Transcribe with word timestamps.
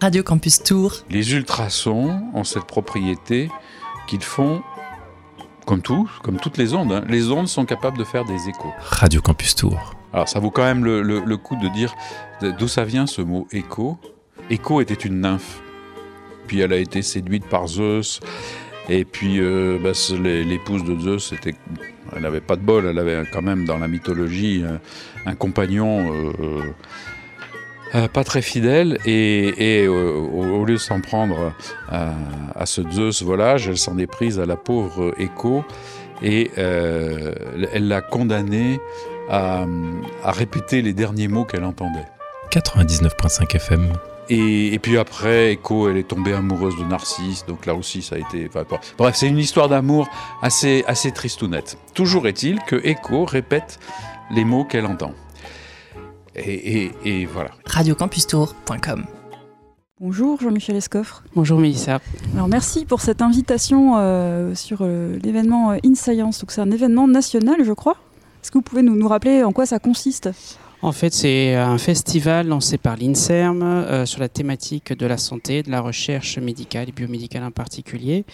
Radio 0.00 0.22
Campus 0.22 0.62
Tour. 0.62 0.92
Les 1.10 1.34
ultrasons 1.34 2.22
ont 2.34 2.44
cette 2.44 2.64
propriété 2.64 3.50
qu'ils 4.06 4.22
font 4.22 4.62
comme 5.66 5.82
tout, 5.82 6.10
comme 6.22 6.38
toutes 6.38 6.56
les 6.56 6.74
ondes. 6.74 6.92
hein. 6.92 7.04
Les 7.08 7.30
ondes 7.30 7.48
sont 7.48 7.64
capables 7.64 7.98
de 7.98 8.04
faire 8.04 8.24
des 8.24 8.48
échos. 8.48 8.72
Radio 8.80 9.20
Campus 9.20 9.54
Tour. 9.54 9.94
Alors 10.12 10.28
ça 10.28 10.40
vaut 10.40 10.50
quand 10.50 10.64
même 10.64 10.84
le, 10.84 11.02
le- 11.02 11.20
le 11.20 11.36
coup 11.36 11.54
de 11.56 11.68
dire 11.68 11.94
d'où 12.58 12.66
ça 12.66 12.84
vient 12.84 13.06
ce 13.06 13.20
mot 13.22 13.46
écho. 13.52 13.98
Écho 14.48 14.80
était 14.80 14.94
une 14.94 15.20
nymphe. 15.20 15.60
Puis 16.46 16.60
elle 16.60 16.72
a 16.72 16.78
été 16.78 17.02
séduite 17.02 17.46
par 17.46 17.68
Zeus. 17.68 18.20
Et 18.88 19.04
puis 19.04 19.38
euh, 19.38 19.78
bah, 19.80 19.90
l'épouse 20.18 20.82
de 20.84 20.98
Zeus, 20.98 21.28
c'était, 21.28 21.54
elle 22.16 22.22
n'avait 22.22 22.40
pas 22.40 22.56
de 22.56 22.62
bol. 22.62 22.86
Elle 22.86 22.98
avait 22.98 23.22
quand 23.30 23.42
même 23.42 23.64
dans 23.66 23.78
la 23.78 23.86
mythologie 23.86 24.64
un, 24.66 24.80
un 25.30 25.34
compagnon 25.36 26.12
euh, 26.12 26.32
euh, 26.40 26.62
pas 28.12 28.24
très 28.24 28.42
fidèle. 28.42 28.98
Et, 29.04 29.80
et, 29.82 29.86
euh, 29.86 30.12
au, 30.12 30.60
au 30.60 30.64
lieu 30.64 30.74
de 30.74 30.78
s'en 30.78 31.00
prendre 31.00 31.52
à, 31.88 32.12
à 32.54 32.66
ce 32.66 32.82
Zeus 32.90 33.22
volage, 33.22 33.68
elle 33.68 33.78
s'en 33.78 33.98
est 33.98 34.06
prise 34.06 34.38
à 34.38 34.46
la 34.46 34.56
pauvre 34.56 35.14
Écho. 35.18 35.64
Et 36.22 36.50
euh, 36.58 37.32
elle 37.72 37.88
l'a 37.88 38.02
condamné 38.02 38.78
à, 39.30 39.64
à 40.22 40.32
répéter 40.32 40.82
les 40.82 40.92
derniers 40.92 41.28
mots 41.28 41.44
qu'elle 41.44 41.64
entendait. 41.64 42.04
99.5 42.50 43.56
FM. 43.56 43.92
Et, 44.28 44.74
et 44.74 44.78
puis 44.78 44.96
après, 44.96 45.52
Echo, 45.52 45.88
elle 45.88 45.96
est 45.96 46.06
tombée 46.06 46.32
amoureuse 46.32 46.76
de 46.78 46.84
Narcisse, 46.84 47.44
donc 47.46 47.66
là 47.66 47.74
aussi 47.74 48.00
ça 48.00 48.14
a 48.14 48.18
été... 48.18 48.48
enfin, 48.48 48.64
bref, 48.96 49.16
c'est 49.16 49.26
une 49.26 49.38
histoire 49.38 49.68
d'amour 49.68 50.08
assez, 50.40 50.84
assez 50.86 51.10
tristounette. 51.10 51.78
Toujours 51.94 52.28
est-il 52.28 52.60
que 52.60 52.76
Echo 52.84 53.24
répète 53.24 53.80
les 54.32 54.44
mots 54.44 54.64
qu'elle 54.64 54.86
entend. 54.86 55.14
Et, 56.44 56.84
et- 56.84 56.92
et 57.04 57.26
voilà. 57.26 57.50
Radiocampustour.com. 57.66 59.04
Bonjour 60.00 60.40
Jean-Michel 60.40 60.76
Escoffre. 60.76 61.22
Bonjour 61.36 61.58
Mélissa. 61.58 62.00
Alors 62.34 62.48
merci 62.48 62.86
pour 62.86 63.02
cette 63.02 63.20
invitation 63.20 63.98
euh, 63.98 64.54
sur 64.54 64.78
euh, 64.80 65.18
l'événement 65.22 65.72
euh, 65.72 65.76
InScience. 65.84 66.40
Donc 66.40 66.52
c'est 66.52 66.62
un 66.62 66.70
événement 66.70 67.06
national, 67.06 67.56
je 67.64 67.72
crois. 67.72 67.96
Est-ce 68.42 68.50
que 68.50 68.56
vous 68.56 68.62
pouvez 68.62 68.80
nous, 68.82 68.96
nous 68.96 69.08
rappeler 69.08 69.42
en 69.44 69.52
quoi 69.52 69.66
ça 69.66 69.78
consiste? 69.78 70.30
En 70.82 70.92
fait, 70.92 71.12
c'est 71.12 71.54
un 71.54 71.76
festival 71.76 72.46
lancé 72.48 72.78
par 72.78 72.96
l'INSERM 72.96 73.62
euh, 73.62 74.06
sur 74.06 74.18
la 74.20 74.30
thématique 74.30 74.94
de 74.94 75.04
la 75.04 75.18
santé, 75.18 75.62
de 75.62 75.70
la 75.70 75.82
recherche 75.82 76.38
médicale 76.38 76.88
et 76.88 76.92
biomédicale 76.92 77.44
en 77.44 77.50
particulier. 77.50 78.24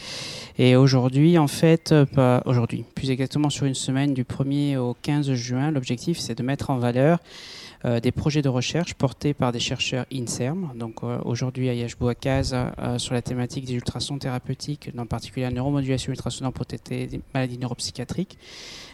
Et 0.57 0.77
aujourd'hui, 0.77 1.39
en 1.39 1.49
fait, 1.49 1.91
euh, 1.91 2.05
pas 2.07 2.45
aujourd'hui, 2.47 2.85
plus 2.95 3.11
exactement 3.11 3.51
sur 3.51 3.67
une 3.67 3.75
semaine 3.75 4.15
du 4.15 4.23
1er 4.23 4.77
au 4.77 4.95
15 5.03 5.33
juin, 5.33 5.73
l'objectif 5.73 6.21
c'est 6.21 6.39
de 6.39 6.45
mettre 6.45 6.71
en 6.71 6.79
valeur 6.79 7.19
euh, 7.19 7.66
des 7.87 8.11
projets 8.11 8.43
de 8.43 8.49
recherche 8.49 8.95
portés 8.95 9.33
par 9.33 9.53
des 9.53 9.61
chercheurs 9.61 10.07
INSERM. 10.13 10.73
Donc 10.75 11.05
euh, 11.05 11.19
aujourd'hui 11.25 11.69
à 11.69 11.75
Yash-Bouakaz 11.75 12.53
euh, 12.53 12.99
sur 12.99 13.15
la 13.15 13.23
thématique 13.23 13.65
des 13.65 13.75
ultrasons 13.75 14.19
thérapeutiques, 14.19 14.91
en 14.99 15.07
particulier 15.07 15.47
la 15.47 15.53
neuromodulation 15.53 16.13
ultrasonore 16.13 16.53
pour 16.53 16.67
traiter 16.67 17.07
des 17.07 17.21
maladies 17.33 17.59
neuropsychiatriques. 17.59 18.39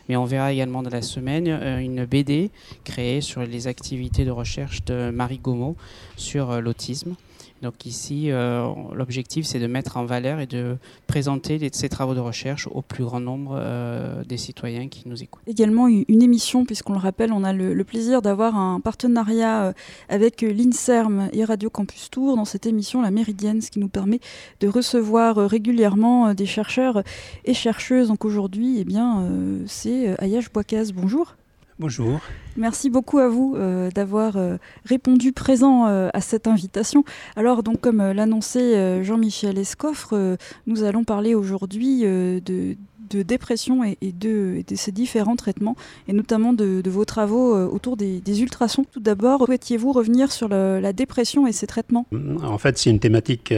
Mais 0.08 0.16
on 0.16 0.24
verra 0.24 0.52
également 0.52 0.82
dans 0.82 0.90
la 0.90 1.02
semaine 1.02 1.48
euh, 1.48 1.78
une 1.78 2.04
BD 2.04 2.50
créée 2.84 3.20
sur 3.20 3.42
les 3.42 3.66
activités 3.66 4.24
de 4.24 4.30
recherche 4.30 4.84
de 4.84 5.10
Marie 5.10 5.38
Gomo 5.38 5.76
sur 6.16 6.50
euh, 6.50 6.60
l'autisme. 6.60 7.14
Donc 7.62 7.86
ici, 7.86 8.30
euh, 8.30 8.66
l'objectif, 8.92 9.46
c'est 9.46 9.60
de 9.60 9.68
mettre 9.68 9.96
en 9.96 10.04
valeur 10.04 10.40
et 10.40 10.46
de 10.46 10.76
présenter 11.06 11.58
les- 11.58 11.70
ces 11.72 11.88
travaux 11.88 12.14
de 12.14 12.20
recherche 12.20 12.66
au 12.70 12.82
plus 12.82 13.04
grand 13.04 13.20
nombre 13.20 13.54
euh, 13.56 14.24
des 14.24 14.36
citoyens 14.36 14.88
qui 14.88 15.08
nous 15.08 15.22
écoutent. 15.22 15.42
Également 15.46 15.86
une 15.86 16.22
émission, 16.22 16.64
puisqu'on 16.64 16.92
le 16.92 16.98
rappelle, 16.98 17.32
on 17.32 17.44
a 17.44 17.52
le, 17.52 17.72
le 17.72 17.84
plaisir 17.84 18.20
d'avoir 18.20 18.56
un 18.56 18.80
partenariat 18.80 19.66
euh, 19.66 19.72
avec 20.08 20.42
l'INSERM 20.42 21.28
et 21.32 21.44
Radio 21.44 21.70
Campus 21.70 22.10
Tour 22.10 22.36
dans 22.36 22.44
cette 22.44 22.66
émission 22.66 23.00
La 23.00 23.12
Méridienne, 23.12 23.60
ce 23.60 23.70
qui 23.70 23.78
nous 23.78 23.88
permet 23.88 24.18
de 24.60 24.66
recevoir 24.66 25.36
régulièrement 25.36 26.34
des 26.34 26.46
chercheurs 26.46 27.02
et 27.44 27.54
chercheuses. 27.54 28.08
Donc 28.08 28.24
aujourd'hui, 28.24 28.78
eh 28.80 28.84
bien, 28.84 29.22
euh, 29.22 29.62
c'est 29.66 30.20
Ayash 30.20 30.50
Bouakaz. 30.52 30.92
Bonjour. 30.92 31.36
Bonjour. 31.78 32.20
Merci 32.56 32.90
beaucoup 32.90 33.18
à 33.18 33.28
vous 33.28 33.54
euh, 33.56 33.90
d'avoir 33.90 34.36
euh, 34.36 34.56
répondu 34.84 35.32
présent 35.32 35.86
euh, 35.86 36.10
à 36.12 36.20
cette 36.20 36.46
invitation. 36.46 37.04
Alors 37.36 37.62
donc 37.62 37.80
comme 37.80 38.02
l'annonçait 38.02 39.02
Jean-Michel 39.02 39.58
Escoffre, 39.58 40.36
nous 40.66 40.84
allons 40.84 41.04
parler 41.04 41.34
aujourd'hui 41.34 42.02
de, 42.02 42.76
dépression 43.10 43.84
et, 43.84 43.96
de, 44.12 44.62
ces 44.74 44.92
différents 44.92 45.36
traitements 45.36 45.76
et 46.08 46.12
notamment 46.12 46.52
de, 46.52 46.82
vos 46.86 47.04
travaux 47.04 47.54
autour 47.68 47.96
des, 47.96 48.42
ultrasons. 48.42 48.84
Tout 48.90 49.00
d'abord, 49.00 49.44
souhaitiez-vous 49.46 49.92
revenir 49.92 50.32
sur 50.32 50.48
la 50.48 50.92
dépression 50.92 51.46
et 51.46 51.52
ses 51.52 51.66
traitements? 51.66 52.06
En 52.42 52.58
fait, 52.58 52.78
c'est 52.78 52.90
une 52.90 53.00
thématique 53.00 53.54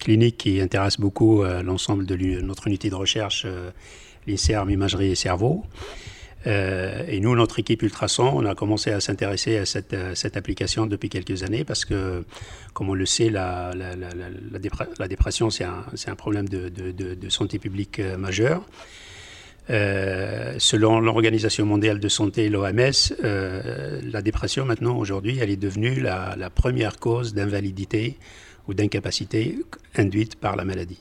clinique 0.00 0.36
qui 0.38 0.60
intéresse 0.60 0.98
beaucoup 0.98 1.42
l'ensemble 1.42 2.06
de 2.06 2.40
notre 2.40 2.66
unité 2.66 2.90
de 2.90 2.94
recherche, 2.94 3.46
l'INSERM 4.26 4.70
Imagerie 4.70 5.10
et 5.10 5.16
Cerveau. 5.16 5.64
Euh, 6.46 7.04
et 7.08 7.20
nous, 7.20 7.34
notre 7.36 7.58
équipe 7.60 7.82
Ultrason, 7.82 8.32
on 8.34 8.44
a 8.46 8.54
commencé 8.54 8.90
à 8.90 9.00
s'intéresser 9.00 9.58
à 9.58 9.66
cette, 9.66 9.92
euh, 9.92 10.14
application 10.34 10.86
depuis 10.86 11.08
quelques 11.08 11.42
années 11.44 11.64
parce 11.64 11.84
que, 11.84 12.24
comme 12.74 12.88
on 12.90 12.94
le 12.94 13.06
sait, 13.06 13.30
la, 13.30 13.72
la, 13.76 13.94
la, 13.94 14.08
la- 14.08 14.30
la 14.50 14.58
dépre- 14.58 14.88
la 14.98 15.08
dépression, 15.08 15.50
c'est 15.50 15.64
un, 15.64 16.14
problème 16.16 16.48
de, 16.48 17.28
santé 17.28 17.58
publique 17.58 17.98
euh, 18.00 18.16
majeur. 18.16 18.64
Selon 19.68 21.00
l'Organisation 21.00 21.64
mondiale 21.64 22.00
de 22.00 22.08
santé, 22.08 22.48
l'OMS, 22.48 22.92
la 23.22 24.20
dépression 24.22 24.64
maintenant, 24.64 24.96
aujourd'hui, 24.98 25.38
elle 25.40 25.50
est 25.50 25.56
devenue 25.56 26.00
la 26.00 26.50
première 26.50 26.98
cause 26.98 27.32
d'invalidité 27.32 28.18
ou 28.68 28.74
d'incapacité 28.74 29.58
induite 29.96 30.36
par 30.36 30.56
la 30.56 30.64
maladie. 30.64 30.98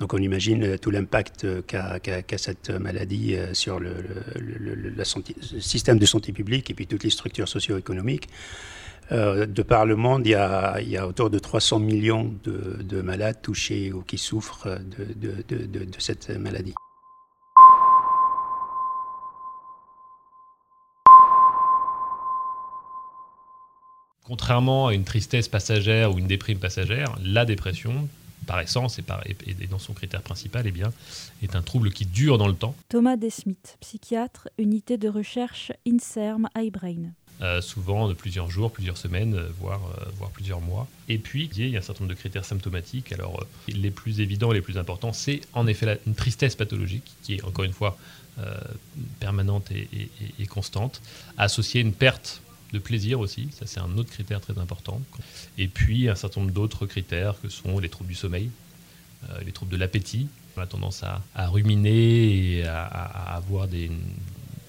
Donc 0.00 0.14
on 0.14 0.18
imagine 0.18 0.64
euh, 0.64 0.78
tout 0.78 0.90
l'impact 0.90 1.44
euh, 1.44 1.60
qu'a 1.62 2.38
cette 2.38 2.70
maladie 2.70 3.36
euh, 3.36 3.52
sur 3.52 3.78
le, 3.78 3.94
système 5.60 5.98
de 5.98 6.06
santé 6.06 6.32
publique 6.32 6.70
et 6.70 6.74
puis 6.74 6.86
toutes 6.86 7.04
les 7.04 7.10
structures 7.10 7.48
socio-économiques. 7.48 8.28
De 9.10 9.62
par 9.62 9.86
le 9.86 9.96
monde, 9.96 10.24
il 10.24 10.30
y, 10.30 10.34
a, 10.36 11.06
autour 11.08 11.30
de 11.30 11.38
300 11.40 11.80
millions 11.80 12.32
de, 12.44 12.80
de 12.80 13.00
malades 13.00 13.42
touchés 13.42 13.92
ou 13.92 14.02
qui 14.02 14.18
souffrent 14.18 14.78
de 14.78 15.98
cette 15.98 16.30
maladie. 16.30 16.74
Contrairement 24.24 24.86
à 24.86 24.94
une 24.94 25.02
tristesse 25.02 25.48
passagère 25.48 26.14
ou 26.14 26.18
une 26.20 26.28
déprime 26.28 26.60
passagère, 26.60 27.18
la 27.20 27.44
dépression, 27.44 28.08
par 28.46 28.60
essence 28.60 28.98
et, 28.98 29.02
par, 29.02 29.24
et, 29.26 29.36
et 29.46 29.66
dans 29.66 29.78
son 29.78 29.92
critère 29.92 30.22
principal, 30.22 30.66
eh 30.66 30.70
bien, 30.72 30.92
est 31.42 31.54
un 31.54 31.62
trouble 31.62 31.90
qui 31.92 32.06
dure 32.06 32.38
dans 32.38 32.48
le 32.48 32.54
temps, 32.54 32.74
Thomas 32.88 33.16
Desmith, 33.16 33.76
psychiatre, 33.80 34.48
unité 34.58 34.98
de 34.98 35.08
recherche 35.08 35.72
INSERM 35.86 36.48
iBrain. 36.56 37.12
euh, 37.42 37.60
souvent 37.62 38.06
de 38.08 38.12
plusieurs 38.14 38.50
jours, 38.50 38.70
plusieurs 38.70 38.98
semaines, 38.98 39.34
euh, 39.34 39.48
voire, 39.58 39.80
euh, 39.98 40.04
voire 40.18 40.30
plusieurs 40.30 40.60
mois. 40.60 40.86
Et 41.08 41.16
puis, 41.18 41.48
il 41.56 41.68
y 41.70 41.74
a 41.76 41.78
un 41.78 41.82
certain 41.82 42.04
nombre 42.04 42.14
de 42.14 42.18
critères 42.20 42.44
symptomatiques. 42.44 43.12
Alors, 43.12 43.40
euh, 43.40 43.72
les 43.72 43.90
plus 43.90 44.20
évidents, 44.20 44.52
les 44.52 44.60
plus 44.60 44.76
importants, 44.76 45.12
c'est 45.14 45.40
en 45.54 45.66
effet 45.66 45.86
la- 45.86 45.96
une 46.06 46.14
tristesse 46.14 46.54
pathologique, 46.54 47.10
qui 47.22 47.34
est 47.36 47.44
encore 47.44 47.64
une 47.64 47.72
fois 47.72 47.96
permanente 49.18 49.70
et, 49.70 49.88
et- 49.92 50.02
et- 50.22 50.42
et 50.42 50.46
constante, 50.46 51.00
associée 51.36 51.80
à 51.80 51.84
une 51.84 51.92
perte 51.92 52.40
de 52.72 52.78
plaisir 52.78 53.20
aussi, 53.20 53.48
ça 53.52 53.66
c'est 53.66 53.80
un 53.80 53.96
autre 53.96 54.10
critère 54.10 54.40
très 54.40 54.58
important. 54.58 55.00
Et 55.58 55.68
puis 55.68 56.08
un 56.08 56.14
certain 56.14 56.40
nombre 56.40 56.52
d'autres 56.52 56.86
critères 56.86 57.34
que 57.40 57.48
sont 57.48 57.78
les 57.78 57.88
troubles 57.88 58.10
du 58.10 58.14
sommeil, 58.14 58.50
euh, 59.28 59.40
les 59.44 59.52
troubles 59.52 59.72
de 59.72 59.76
l'appétit. 59.76 60.28
On 60.56 60.62
a 60.62 60.66
tendance 60.66 61.02
à, 61.02 61.48
ruminer 61.48 62.58
et 62.58 62.66
à, 62.66 62.82
avoir 62.82 63.68
des 63.68 63.86
une 63.86 63.98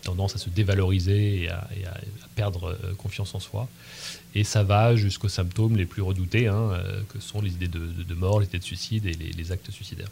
tendance 0.03 0.35
à 0.35 0.39
se 0.39 0.49
dévaloriser 0.49 1.43
et 1.43 1.49
à, 1.49 1.67
perdre 2.35 2.75
euh, 2.83 2.93
confiance 2.95 3.35
en 3.35 3.39
soi. 3.39 3.67
Et 4.33 4.43
ça 4.43 4.63
va 4.63 4.95
jusqu'aux 4.95 5.29
symptômes 5.29 5.75
les 5.75 5.85
plus 5.85 6.01
redoutés, 6.01 6.47
hein, 6.47 6.71
euh, 6.71 7.01
que 7.09 7.19
sont 7.19 7.41
les 7.41 7.51
idées 7.51 7.67
de, 7.67 8.13
mort, 8.15 8.39
les 8.39 8.47
idées 8.47 8.59
de 8.59 8.63
suicide 8.63 9.05
et 9.05 9.13
les 9.13 9.51
actes 9.51 9.69
suicidaires. 9.69 10.09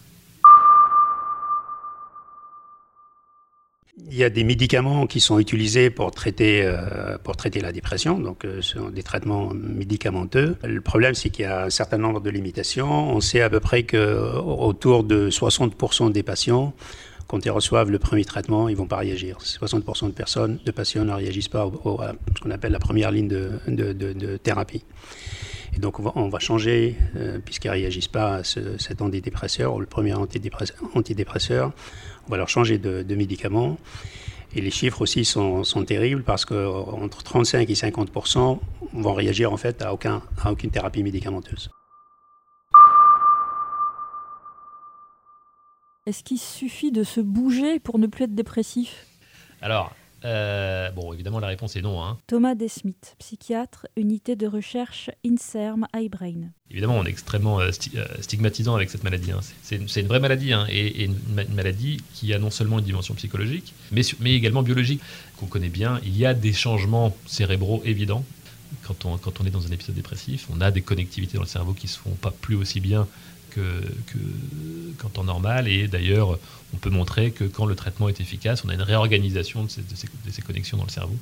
Il 4.07 4.18
y 4.18 4.24
a 4.24 4.30
des 4.30 4.44
médicaments 4.44 5.06
qui 5.06 5.19
sont 5.19 5.38
utilisés 5.40 5.90
pour 5.92 6.10
traiter, 6.12 6.62
euh, 6.63 7.18
pour 7.24 7.36
traiter 7.38 7.60
la 7.60 7.72
dépression, 7.72 8.18
donc 8.19 8.44
euh, 8.44 8.62
ce 8.62 8.80
sont 8.80 8.90
des 8.90 9.04
traitements 9.04 9.51
médicamenteux. 9.54 10.56
Le 10.63 10.81
problème, 10.81 11.13
c'est 11.13 11.30
qu'il 11.30 11.44
y 11.44 11.48
a 11.48 11.66
un 11.66 11.69
certain 11.69 11.98
nombre 12.00 12.19
de 12.19 12.30
limitations. 12.31 12.90
On 13.16 13.19
sait 13.22 13.42
à 13.42 13.50
peu 13.50 13.60
près 13.60 13.84
qu'autour 13.84 15.04
de 15.04 15.30
60% 15.30 16.12
des 16.12 16.24
patients, 16.24 16.74
quand 17.28 17.46
ils 17.46 17.51
reçoivent 17.51 17.92
le 17.92 18.00
premier 18.00 18.25
traitement, 18.25 18.68
ils 18.69 18.75
vont 18.75 18.88
pas 18.88 18.98
réagir. 18.98 19.38
60% 19.42 20.07
de 20.07 20.12
personnes, 20.13 20.57
de 20.66 20.72
patients 20.72 21.06
ne 21.06 21.13
réagissent 21.13 21.48
pas 21.50 21.62
à 21.62 21.69
ce 22.36 22.42
qu'on 22.42 22.50
appelle 22.52 22.72
la 22.72 22.80
première 22.80 23.12
ligne 23.12 23.28
de- 23.28 23.52
de- 23.68 23.94
de 23.94 24.38
thérapie. 24.38 24.84
Et 25.75 25.80
donc 25.80 26.00
on 26.00 26.04
va, 26.04 26.12
on 26.16 26.30
va 26.30 26.39
changer, 26.39 26.95
euh, 27.16 27.39
puisqu'ils 27.44 27.68
ne 27.68 27.74
réagissent 27.74 28.07
pas 28.07 28.36
à 28.36 28.44
ce- 28.44 28.77
cet 28.77 29.01
antidépresseur, 29.01 29.75
ou 29.75 29.80
le 29.80 29.86
premier 29.86 30.13
antidépresseur, 30.13 30.77
antidépresseur, 30.95 31.71
on 32.27 32.31
va 32.31 32.38
leur 32.38 32.50
changer 32.50 32.77
de, 32.77 33.04
de 33.04 33.16
médicament. 33.16 33.77
Et 34.56 34.62
les 34.62 34.71
chiffres 34.71 35.01
aussi 35.01 35.25
sont, 35.25 35.63
sont 35.63 35.83
terribles 35.86 36.24
parce 36.24 36.44
qu'entre 36.44 37.21
35 37.24 37.69
et 37.69 37.74
50% 37.74 38.60
vont 38.94 39.13
réagir 39.13 39.54
en 39.54 39.57
fait 39.57 39.81
à, 39.83 39.94
aucun, 39.94 40.24
à 40.44 40.51
aucune 40.51 40.71
thérapie 40.71 41.04
médicamenteuse. 41.04 41.69
Est-ce 46.07 46.24
qu'il 46.24 46.39
suffit 46.39 46.92
de 46.92 47.04
se 47.04 47.21
bouger 47.21 47.80
pour 47.80 48.00
ne 48.00 48.07
plus 48.07 48.24
être 48.24 48.33
dépressif? 48.33 49.06
Alors, 49.62 49.94
euh, 50.25 50.92
bon, 50.92 51.13
évidemment, 51.13 51.39
la 51.39 51.48
réponse 51.48 51.75
est 51.75 51.81
non. 51.81 52.04
Hein. 52.04 52.18
Thomas 52.27 52.56
Desmith, 52.56 53.16
psychiatre, 53.19 53.88
unité 53.95 54.36
de 54.36 54.48
recherche 54.48 55.10
INSERM 55.25 55.88
iBrain. 55.95 56.50
Évidemment, 56.71 56.98
on 56.98 57.06
est 57.06 57.10
extrêmement 57.10 57.60
euh, 57.60 57.71
euh, 57.95 58.06
stigmatisant 58.21 58.75
avec 58.75 58.89
cette 58.89 59.04
maladie. 59.04 59.31
Hein. 59.31 59.39
C'est 59.63 60.01
une 60.01 60.07
vraie 60.07 60.19
maladie, 60.19 60.54
hein, 60.54 60.66
et, 60.69 61.06
une, 61.06 61.16
maladie 61.54 62.01
qui 62.13 62.33
a 62.33 62.39
non 62.39 62.50
seulement 62.50 62.80
une 62.80 62.86
dimension 62.86 63.13
psychologique, 63.16 63.74
mais, 63.92 64.01
mais 64.19 64.33
également 64.33 64.63
biologique, 64.63 65.01
qu'on 65.38 65.48
connaît 65.48 65.69
bien. 65.69 66.00
Il 66.04 66.18
y 66.18 66.25
a 66.25 66.33
des 66.33 66.54
changements 66.54 67.16
cérébraux 67.25 67.81
évidents. 67.86 68.24
Quand 68.83 69.06
on, 69.06 69.18
quand 69.18 69.42
on 69.42 69.45
est 69.45 69.51
dans 69.51 69.66
un 69.66 69.71
épisode 69.71 69.95
dépressif, 69.95 70.48
on 70.54 70.62
a 70.62 70.69
des 70.69 70.81
connectivités 70.81 71.38
dans 71.38 71.44
le 71.44 71.50
cerveau 71.50 71.74
qui 71.74 71.88
ne 71.88 71.92
se 71.92 71.98
font 71.98 72.12
pas 72.12 72.31
plus 72.31 72.56
aussi 72.56 72.80
bien 72.80 73.07
que, 73.50 73.81
qu'en 74.98 75.10
temps 75.10 75.24
normal. 75.24 75.68
Et 75.68 75.88
d'ailleurs, 75.88 76.38
on 76.74 76.78
peut 76.78 76.90
montrer 76.90 77.31
que 77.31 77.44
quand 77.44 77.66
le 77.66 77.75
traitement 77.75 78.10
est 78.10 78.22
efficace, 78.22 78.63
on 78.66 78.69
a 78.69 78.74
une 78.74 78.81
réorganisation 78.81 79.63
de 79.63 79.69
ces, 79.69 80.42
connexions 80.42 80.78
dans 80.78 80.86
le 80.86 80.90
cerveau 80.90 81.18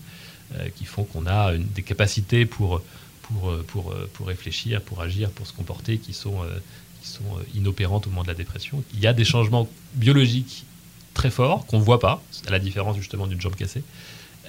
euh, 0.56 0.68
qui 0.75 0.85
font 0.85 1.03
qu'on 1.03 1.25
a 1.25 1.56
des 1.57 1.83
capacités 1.83 2.45
pour, 2.45 2.81
pour, 3.24 3.56
pour, 3.68 3.94
pour, 4.13 4.27
réfléchir, 4.27 4.81
pour 4.81 5.01
agir, 5.01 5.29
pour 5.31 5.47
se 5.47 5.53
comporter 5.53 5.97
qui 5.97 6.13
sont, 6.13 6.44
euh, 6.44 6.59
sont 7.01 7.24
inopérantes 7.56 8.07
au 8.07 8.09
moment 8.09 8.24
de 8.24 8.30
la 8.30 8.33
dépression. 8.33 8.83
Il 8.94 9.00
y 9.00 9.07
a 9.07 9.13
des 9.13 9.25
changements 9.25 9.69
biologiques 9.94 10.65
très 11.13 11.31
forts 11.31 11.65
qu'on 11.65 11.80
ne 11.80 11.83
voit 11.83 12.00
pas, 12.00 12.21
à 12.47 12.51
la 12.51 12.59
différence 12.59 12.97
justement 12.97 13.27
d'une 13.27 13.41
jambe 13.41 13.56
cassée, 13.56 13.83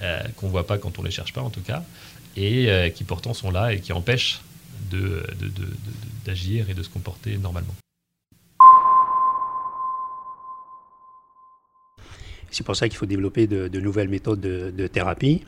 euh, 0.01 0.21
qu'on 0.35 0.47
ne 0.47 0.51
voit 0.51 0.67
pas 0.67 0.77
quand 0.77 0.99
on 0.99 1.01
ne 1.01 1.07
les 1.07 1.13
cherche 1.13 1.33
pas 1.33 1.41
en 1.41 1.49
tout 1.49 1.61
cas, 1.61 1.83
et 2.37 2.93
qui 2.95 3.03
pourtant 3.03 3.33
sont 3.33 3.51
là 3.51 3.73
et 3.73 3.81
qui 3.81 3.91
empêchent 3.91 4.39
d'agir 6.25 6.65
de, 6.65 6.71
et 6.71 6.73
de 6.73 6.83
se 6.83 6.89
comporter 6.89 7.37
normalement. 7.37 7.73
C'est 12.51 12.65
pour 12.65 12.75
ça 12.75 12.89
qu'il 12.89 12.97
faut 12.97 13.05
développer 13.05 13.47
de, 13.47 13.79
nouvelles 13.79 14.09
méthodes 14.09 14.41
de, 14.41 14.87
thérapie. 14.87 15.43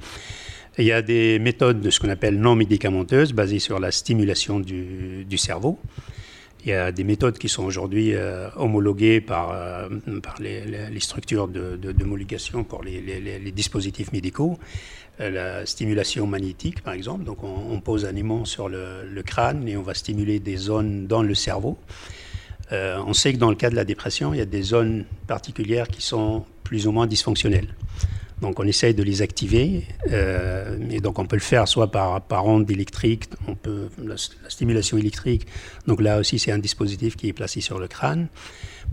il 0.78 0.86
y 0.86 0.92
a 0.92 1.02
des 1.02 1.40
méthodes 1.40 1.82
de 1.82 1.90
ce 1.90 2.00
qu'on 2.00 2.10
appelle 2.10 2.40
non 2.40 2.56
médicamenteuses, 2.56 3.34
basées 3.34 3.60
sur 3.60 3.80
la 3.80 3.92
stimulation 3.92 4.60
du, 4.60 5.38
cerveau. 5.38 5.80
Il 6.64 6.70
y 6.70 6.74
a 6.74 6.92
des 6.92 7.04
méthodes 7.04 7.40
qui 7.40 7.50
sont 7.50 7.64
aujourd'hui 7.64 8.14
euh, 8.14 8.48
homologuées 8.56 9.20
par, 9.20 9.52
euh, 9.52 9.90
par 10.22 10.36
les, 10.40 11.00
structures 11.00 11.48
d'homologation 11.48 12.64
pour 12.64 12.84
les, 12.84 13.52
dispositifs 13.52 14.12
médicaux. 14.12 14.60
Euh, 15.19 15.30
la 15.30 15.66
stimulation 15.66 16.25
magnétique, 16.25 16.81
par 16.81 16.94
exemple. 16.94 17.25
Donc, 17.25 17.44
on, 17.44 17.80
pose 17.81 18.06
un 18.06 18.16
aimant 18.16 18.46
sur 18.46 18.69
le, 18.69 19.22
crâne 19.25 19.68
et 19.68 19.75
on 19.75 19.81
va 19.81 19.94
stimuler 19.94 20.40
des 20.40 20.56
zones 20.56 21.06
dans 21.06 21.22
le 21.22 21.36
cerveau. 21.36 21.78
Euh, 22.72 22.98
on 23.06 23.13
sait 23.13 23.34
que 23.34 23.38
dans 23.38 23.50
le 23.50 23.56
cas 23.56 23.69
de 23.69 23.75
la 23.75 23.84
dépression, 23.84 24.34
il 24.34 24.38
y 24.38 24.42
a 24.42 24.46
des 24.46 24.62
zones 24.62 25.06
particulières 25.28 25.90
qui 25.90 26.02
sont 26.02 26.46
plus 26.63 26.88
ou 26.88 26.92
moins 26.92 27.08
dysfonctionnelles. 27.08 27.75
Donc 28.40 28.60
on 28.60 28.63
essaye 28.63 28.96
de 28.96 29.04
les 29.04 29.22
activer, 29.22 29.86
euh, 30.10 30.75
et 30.90 31.00
donc 31.00 31.19
on 31.19 31.25
peut 31.25 31.36
le 31.36 31.42
faire 31.42 31.68
soit 31.68 31.92
par, 31.92 32.22
par 32.22 32.48
onde 32.48 32.72
électrique, 32.72 33.25
on 33.48 33.54
peut, 33.54 33.90
la, 34.04 34.16
stimulation 34.48 34.98
électrique, 34.98 35.46
donc 35.86 36.02
là 36.02 36.18
aussi 36.18 36.40
c'est 36.40 36.52
un 36.52 36.58
dispositif 36.58 37.16
qui 37.16 37.28
est 37.28 37.34
placé 37.34 37.62
sur 37.62 37.78
le 37.78 37.88
crâne 37.88 38.30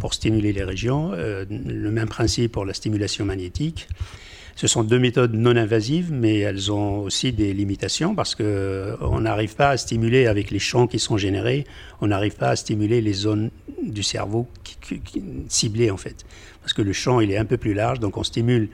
pour 0.00 0.12
stimuler 0.12 0.52
les 0.52 0.64
régions. 0.64 1.12
le 1.12 1.90
même 1.90 2.08
principe 2.08 2.52
pour 2.52 2.66
la 2.66 2.74
stimulation 2.74 3.24
magnétique. 3.24 3.88
Ce 4.58 4.66
sont 4.66 4.82
deux 4.82 4.98
méthodes 4.98 5.34
non 5.34 5.54
invasives, 5.54 6.10
mais 6.10 6.40
elles 6.40 6.72
ont 6.72 7.02
aussi 7.02 7.32
des 7.32 7.54
limitations 7.54 8.16
parce 8.16 8.34
qu'on 8.34 8.42
euh, 8.42 9.20
n'arrive 9.20 9.54
pas 9.54 9.68
à 9.68 9.76
stimuler 9.76 10.26
avec 10.26 10.50
les 10.50 10.58
champs 10.58 10.88
qui 10.88 10.98
sont 10.98 11.16
générés, 11.16 11.64
on 12.00 12.08
n'arrive 12.08 12.34
pas 12.34 12.48
à 12.48 12.56
stimuler 12.56 13.00
les 13.00 13.12
zones 13.12 13.52
du 13.84 14.02
cerveau 14.02 14.48
ciblées 15.46 15.92
en 15.92 15.96
fait. 15.96 16.26
Parce 16.60 16.72
que 16.72 16.82
le 16.82 16.92
champ 16.92 17.20
il 17.20 17.30
est 17.30 17.38
un 17.38 17.44
peu 17.44 17.56
plus 17.56 17.72
large, 17.72 18.00
donc 18.00 18.16
on 18.16 18.24
stimule, 18.24 18.68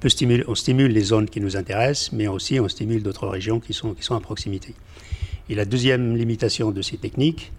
peut 0.00 0.08
stimuler, 0.08 0.42
stimule 0.54 0.90
les 0.90 1.02
zones 1.02 1.28
qui 1.28 1.42
nous 1.42 1.54
intéressent, 1.54 2.12
mais 2.12 2.26
aussi 2.26 2.58
on 2.58 2.66
stimule 2.66 3.02
d'autres 3.02 3.28
régions 3.28 3.60
qui 3.60 3.74
sont, 3.74 3.92
qui 3.92 4.02
sont 4.02 4.14
à 4.14 4.20
proximité. 4.20 4.74
Et 5.50 5.54
la 5.54 5.66
deuxième 5.66 6.16
limitation 6.16 6.70
de 6.70 6.80
ces 6.80 6.96
techniques, 6.96 7.52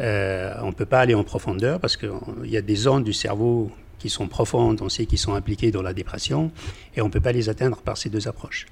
euh, 0.00 0.52
on 0.62 0.68
ne 0.68 0.72
peut 0.72 0.84
pas 0.84 0.98
aller 0.98 1.14
en 1.14 1.22
profondeur 1.22 1.78
parce 1.78 1.96
qu'il 1.96 2.10
y 2.46 2.56
a 2.56 2.60
des 2.60 2.74
zones 2.74 3.04
du 3.04 3.12
cerveau 3.12 3.70
qui 3.98 4.10
sont 4.10 4.28
profondes, 4.28 4.80
on 4.82 4.88
sait 4.88 5.06
qu'ils 5.06 5.18
sont 5.18 5.34
impliqués 5.34 5.70
dans 5.70 5.82
la 5.82 5.92
dépression, 5.92 6.50
et 6.96 7.00
on 7.00 7.06
ne 7.06 7.10
peut 7.10 7.20
pas 7.20 7.32
les 7.32 7.48
atteindre 7.48 7.78
par 7.78 7.96
ces 7.96 8.10
deux 8.10 8.28
approches. 8.28 8.66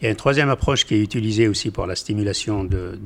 Il 0.00 0.04
y 0.04 0.08
a 0.08 0.10
une 0.10 0.16
troisième 0.16 0.50
approche 0.50 0.84
qui 0.84 0.94
est 0.96 1.02
utilisée 1.02 1.48
aussi 1.48 1.70
pour 1.70 1.86
la 1.86 1.94
stimulation 1.94 2.64
de, 2.64 2.98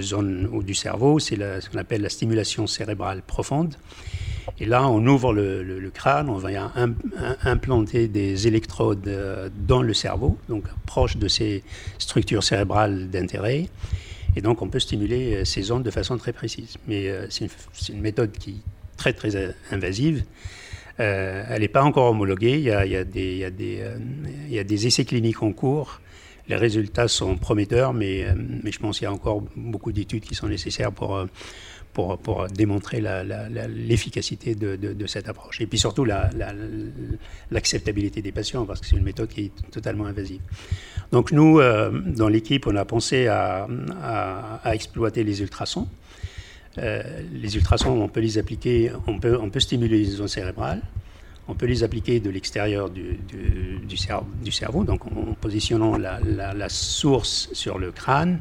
zones 0.00 0.62
du 0.64 0.74
cerveau, 0.74 1.18
c'est 1.18 1.36
ce 1.36 1.68
qu'on 1.68 1.78
appelle 1.78 2.02
la 2.02 2.08
stimulation 2.08 2.66
cérébrale 2.66 3.22
profonde. 3.22 3.74
Et 4.60 4.64
là, 4.64 4.88
on 4.88 5.04
ouvre 5.06 5.34
le, 5.34 5.90
crâne, 5.92 6.30
on 6.30 6.36
va 6.36 6.48
implanter 7.42 8.08
des 8.08 8.46
électrodes 8.46 9.06
euh, 9.08 9.48
dans 9.66 9.82
le 9.82 9.92
cerveau, 9.92 10.38
donc 10.48 10.64
proche 10.86 11.16
de 11.16 11.28
ces 11.28 11.62
structures 11.98 12.44
cérébrales 12.44 13.10
d'intérêt. 13.10 13.68
Et 14.36 14.40
donc, 14.40 14.62
on 14.62 14.68
peut 14.68 14.78
stimuler 14.78 15.34
euh, 15.34 15.44
ces 15.44 15.62
zones 15.62 15.82
de 15.82 15.90
façon 15.90 16.16
très 16.16 16.32
précise. 16.32 16.76
Mais 16.86 17.08
euh, 17.08 17.26
c'est 17.28 17.46
une, 17.46 17.96
une, 17.96 18.00
méthode 18.00 18.32
qui 18.32 18.50
est 18.50 18.96
très, 18.96 19.12
très 19.12 19.54
invasive. 19.70 20.24
Euh, 20.98 21.44
elle 21.48 21.60
n'est 21.60 21.68
pas 21.68 21.82
encore 21.82 22.10
homologuée. 22.10 22.58
Il 22.58 22.64
y 22.64 22.70
a, 24.58 24.64
des, 24.64 24.86
essais 24.86 25.04
cliniques 25.04 25.42
en 25.42 25.52
cours. 25.52 26.00
Les 26.48 26.56
résultats 26.56 27.08
sont 27.08 27.36
prometteurs, 27.36 27.92
mais, 27.92 28.24
euh, 28.24 28.34
je 28.64 28.78
pense 28.78 28.98
qu'il 28.98 29.04
y 29.04 29.08
a 29.08 29.12
encore 29.12 29.42
beaucoup 29.56 29.92
d'études 29.92 30.22
qui 30.22 30.34
sont 30.34 30.48
nécessaires 30.48 30.92
pour, 30.92 31.16
euh, 31.16 31.26
démontrer 32.54 33.02
l'efficacité 33.68 34.54
de, 34.54 35.06
cette 35.06 35.28
approche. 35.28 35.60
Et 35.62 35.66
puis 35.66 35.78
surtout 35.78 36.04
l'acceptabilité 37.50 38.20
des 38.22 38.32
patients, 38.32 38.66
parce 38.66 38.80
que 38.80 38.86
c'est 38.86 38.96
une 38.96 39.02
méthode 39.02 39.28
qui 39.28 39.46
est 39.46 39.70
totalement 39.70 40.04
invasive. 40.04 40.40
Donc 41.10 41.32
nous, 41.32 41.58
dans 41.58 42.28
l'équipe, 42.28 42.66
on 42.66 42.76
a 42.76 42.84
pensé 42.84 43.28
à 43.28 43.66
exploiter 44.74 45.24
les 45.24 45.40
ultrasons. 45.40 45.88
Euh, 46.78 47.02
les 47.32 47.56
ultrasons, 47.56 48.00
on 48.00 48.08
peut 48.08 48.20
les 48.20 48.38
appliquer, 48.38 48.90
on 49.06 49.18
peut, 49.18 49.60
stimuler 49.60 49.98
les 49.98 50.04
zones 50.04 50.28
cérébrales, 50.28 50.82
on 51.48 51.54
peut 51.54 51.66
les 51.66 51.82
appliquer 51.82 52.20
de 52.20 52.30
l'extérieur 52.30 52.90
du, 52.90 53.96
cerveau, 53.96 54.84
donc 54.84 55.06
en 55.06 55.34
positionnant 55.40 55.96
la, 55.96 56.68
source 56.68 57.48
sur 57.52 57.78
le 57.78 57.92
crâne. 57.92 58.40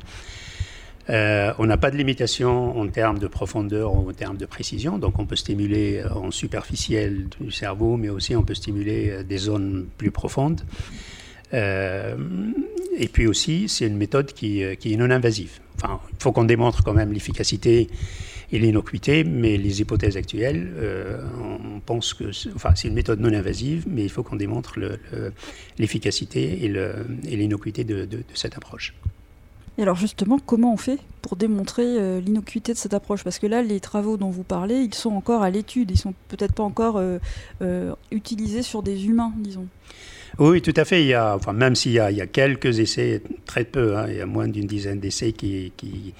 Euh, 1.08 1.54
on 1.60 1.68
n'a 1.68 1.78
pas 1.78 1.92
de 1.92 1.98
limitation 1.98 2.80
en 2.80 2.88
termes 2.88 3.20
de 3.20 3.28
profondeur 3.28 3.94
ou 3.94 4.10
en 4.10 4.14
termes 4.14 4.38
de 4.38 4.48
précision, 4.48 4.98
donc 4.98 5.20
on 5.20 5.28
peut 5.28 5.36
stimuler 5.36 6.04
en 6.04 6.32
superficiel 6.32 7.28
du 7.40 7.52
cerveau, 7.52 7.96
mais 7.96 8.10
aussi 8.10 8.36
on 8.36 8.42
peut 8.42 8.56
stimuler 8.56 9.12
euh, 9.12 9.24
des 9.24 9.38
zones 9.38 9.86
plus 9.98 10.10
profondes. 10.10 10.62
Et 12.98 13.08
puis 13.08 13.28
aussi, 13.28 13.70
c'est 13.70 13.88
une 13.88 13.98
méthode 13.98 14.34
qui, 14.34 14.64
qui 14.80 14.94
est 14.94 14.98
non 14.98 15.10
invasive. 15.10 15.60
Enfin, 15.78 16.00
il 16.12 16.22
faut 16.22 16.32
qu'on 16.32 16.46
démontre 16.46 16.84
quand 16.84 16.94
même 16.94 17.12
l'efficacité 17.12 17.90
et 18.52 18.60
l'innocuité, 18.60 19.24
mais 19.24 19.58
les 19.58 19.82
hypothèses 19.82 20.18
actuelles, 20.18 20.72
euh, 20.76 21.22
on 21.74 21.80
pense 21.80 22.14
que, 22.14 22.26
enfin, 22.56 22.72
c'est 22.76 22.88
une 22.88 22.94
méthode 22.94 23.20
non 23.20 23.34
invasive, 23.34 23.86
mais 23.88 24.04
il 24.04 24.10
faut 24.10 24.24
qu'on 24.24 24.36
démontre 24.36 24.80
l'efficacité 25.78 26.64
et 26.64 27.36
l'innocuité 27.36 27.84
de, 27.84 28.08
cette 28.34 28.56
approche. 28.56 28.94
Et 29.78 29.82
alors 29.82 29.98
justement, 29.98 30.40
comment 30.40 30.74
on 30.74 30.78
fait 30.78 31.00
pour 31.22 31.36
démontrer 31.36 31.84
euh, 31.84 32.22
l'innocuité 32.22 32.72
de 32.72 32.78
cette 32.78 32.94
approche? 32.94 33.26
Parce 33.26 33.40
que 33.40 33.48
là, 33.48 33.62
les 33.62 33.82
travaux 33.82 34.16
dont 34.16 34.30
vous 34.30 34.44
parlez, 34.44 34.76
ils 34.76 34.94
sont 34.94 35.12
encore 35.12 35.42
à 35.42 35.50
l'étude, 35.50 35.92
ils 35.92 35.98
sont 35.98 36.14
peut-être 36.30 36.54
pas 36.54 36.64
encore 36.64 36.96
euh, 36.98 37.20
utilisés 38.10 38.62
sur 38.62 38.84
des 38.84 39.08
humains, 39.08 39.34
disons. 39.38 39.68
Oui, 40.38 40.62
tout 40.62 40.74
à 40.76 40.84
fait. 40.84 41.02
Il 41.02 41.08
y 41.08 41.14
a, 41.14 41.36
enfin, 41.36 41.54
même 41.54 41.76
s'il 41.76 41.92
y, 41.92 41.96
y, 41.96 42.00
a 42.00 42.28
quelques 42.28 42.80
essais, 42.80 43.22
très 43.46 43.64
peu, 43.64 43.98
hein, 43.98 44.08
il 44.10 44.18
y 44.18 44.22
a 44.22 44.26
moins 44.26 44.48
d'une 44.48 44.68
dizaine 44.68 45.00
d'essais 45.00 45.32
qui, 45.32 45.72
qui, 45.78 46.14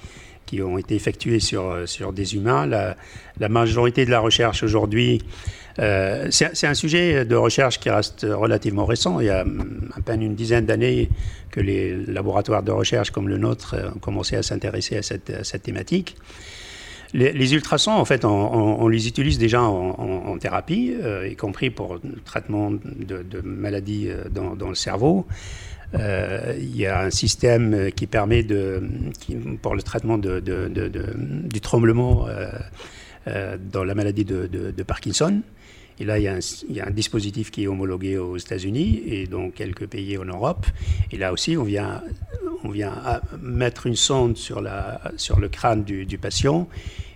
qui, 0.46 0.62
ont 0.62 0.78
été 0.78 0.94
effectués 0.94 1.40
sur, 1.40 1.86
sur 1.86 2.12
des 2.12 2.34
humains. 2.34 2.66
La, 2.66 2.96
la 3.38 3.48
majorité 3.48 4.06
de 4.06 4.10
la 4.10 4.20
recherche 4.20 4.62
aujourd'hui, 4.62 5.20
euh, 5.78 6.28
c'est 6.30 6.66
un 6.66 6.74
sujet 6.74 7.26
de 7.26 7.36
recherche 7.36 7.78
qui 7.78 7.90
reste 7.90 8.26
relativement 8.28 8.86
récent. 8.86 9.20
Il 9.20 9.26
y 9.26 9.30
a 9.30 9.40
à 9.40 10.00
peine 10.00 10.22
une 10.22 10.34
dizaine 10.34 10.64
d'années 10.64 11.10
que 11.50 11.60
les 11.60 11.94
laboratoires 12.06 12.62
de 12.62 12.72
recherche 12.72 13.10
comme 13.10 13.28
le 13.28 13.36
nôtre 13.36 13.76
ont 13.94 13.98
commencé 13.98 14.36
à 14.36 14.42
s'intéresser 14.42 14.96
à 14.96 15.02
cette, 15.02 15.28
à 15.30 15.44
cette 15.44 15.64
thématique. 15.64 16.16
Les, 17.16 17.54
ultrasons, 17.54 17.92
en 17.92 18.04
fait, 18.04 18.26
on, 18.26 18.88
les 18.88 19.08
utilise 19.08 19.38
déjà 19.38 19.62
en, 19.62 20.36
thérapie, 20.38 20.94
euh, 21.02 21.26
y 21.26 21.34
compris 21.34 21.70
pour 21.70 21.94
le 21.94 22.20
traitement 22.26 22.70
de, 22.70 23.40
maladies 23.42 24.10
euh, 24.10 24.24
dans, 24.28 24.68
le 24.68 24.74
cerveau. 24.74 25.26
Euh, 25.94 26.54
il 26.58 26.76
y 26.76 26.84
a 26.84 27.00
un 27.00 27.10
système 27.10 27.90
qui 27.92 28.06
permet 28.06 28.42
de, 28.42 28.82
pour 29.62 29.74
le 29.74 29.82
traitement 29.82 30.18
du 30.18 31.60
tremblement 31.62 32.26
dans 33.24 33.84
la 33.84 33.94
maladie 33.94 34.26
de, 34.26 34.82
Parkinson. 34.82 35.40
Et 35.98 36.04
là, 36.04 36.18
il 36.18 36.24
y, 36.24 36.28
a 36.28 36.34
un, 36.34 36.40
il 36.68 36.76
y, 36.76 36.80
a 36.80 36.86
un, 36.86 36.90
dispositif 36.90 37.50
qui 37.50 37.64
est 37.64 37.66
homologué 37.66 38.18
aux 38.18 38.36
États-Unis 38.36 39.02
et 39.06 39.26
dans 39.26 39.48
quelques 39.48 39.86
pays 39.86 40.18
en 40.18 40.26
Europe. 40.26 40.66
Et 41.10 41.16
là 41.16 41.32
aussi, 41.32 41.56
on 41.56 41.64
vient, 41.64 42.02
on 42.66 42.70
vient 42.70 43.20
mettre 43.40 43.86
une 43.86 43.96
sonde 43.96 44.36
sur, 44.36 44.60
la, 44.60 45.00
le 45.38 45.48
crâne 45.48 45.84
du, 45.84 46.18
patient 46.18 46.68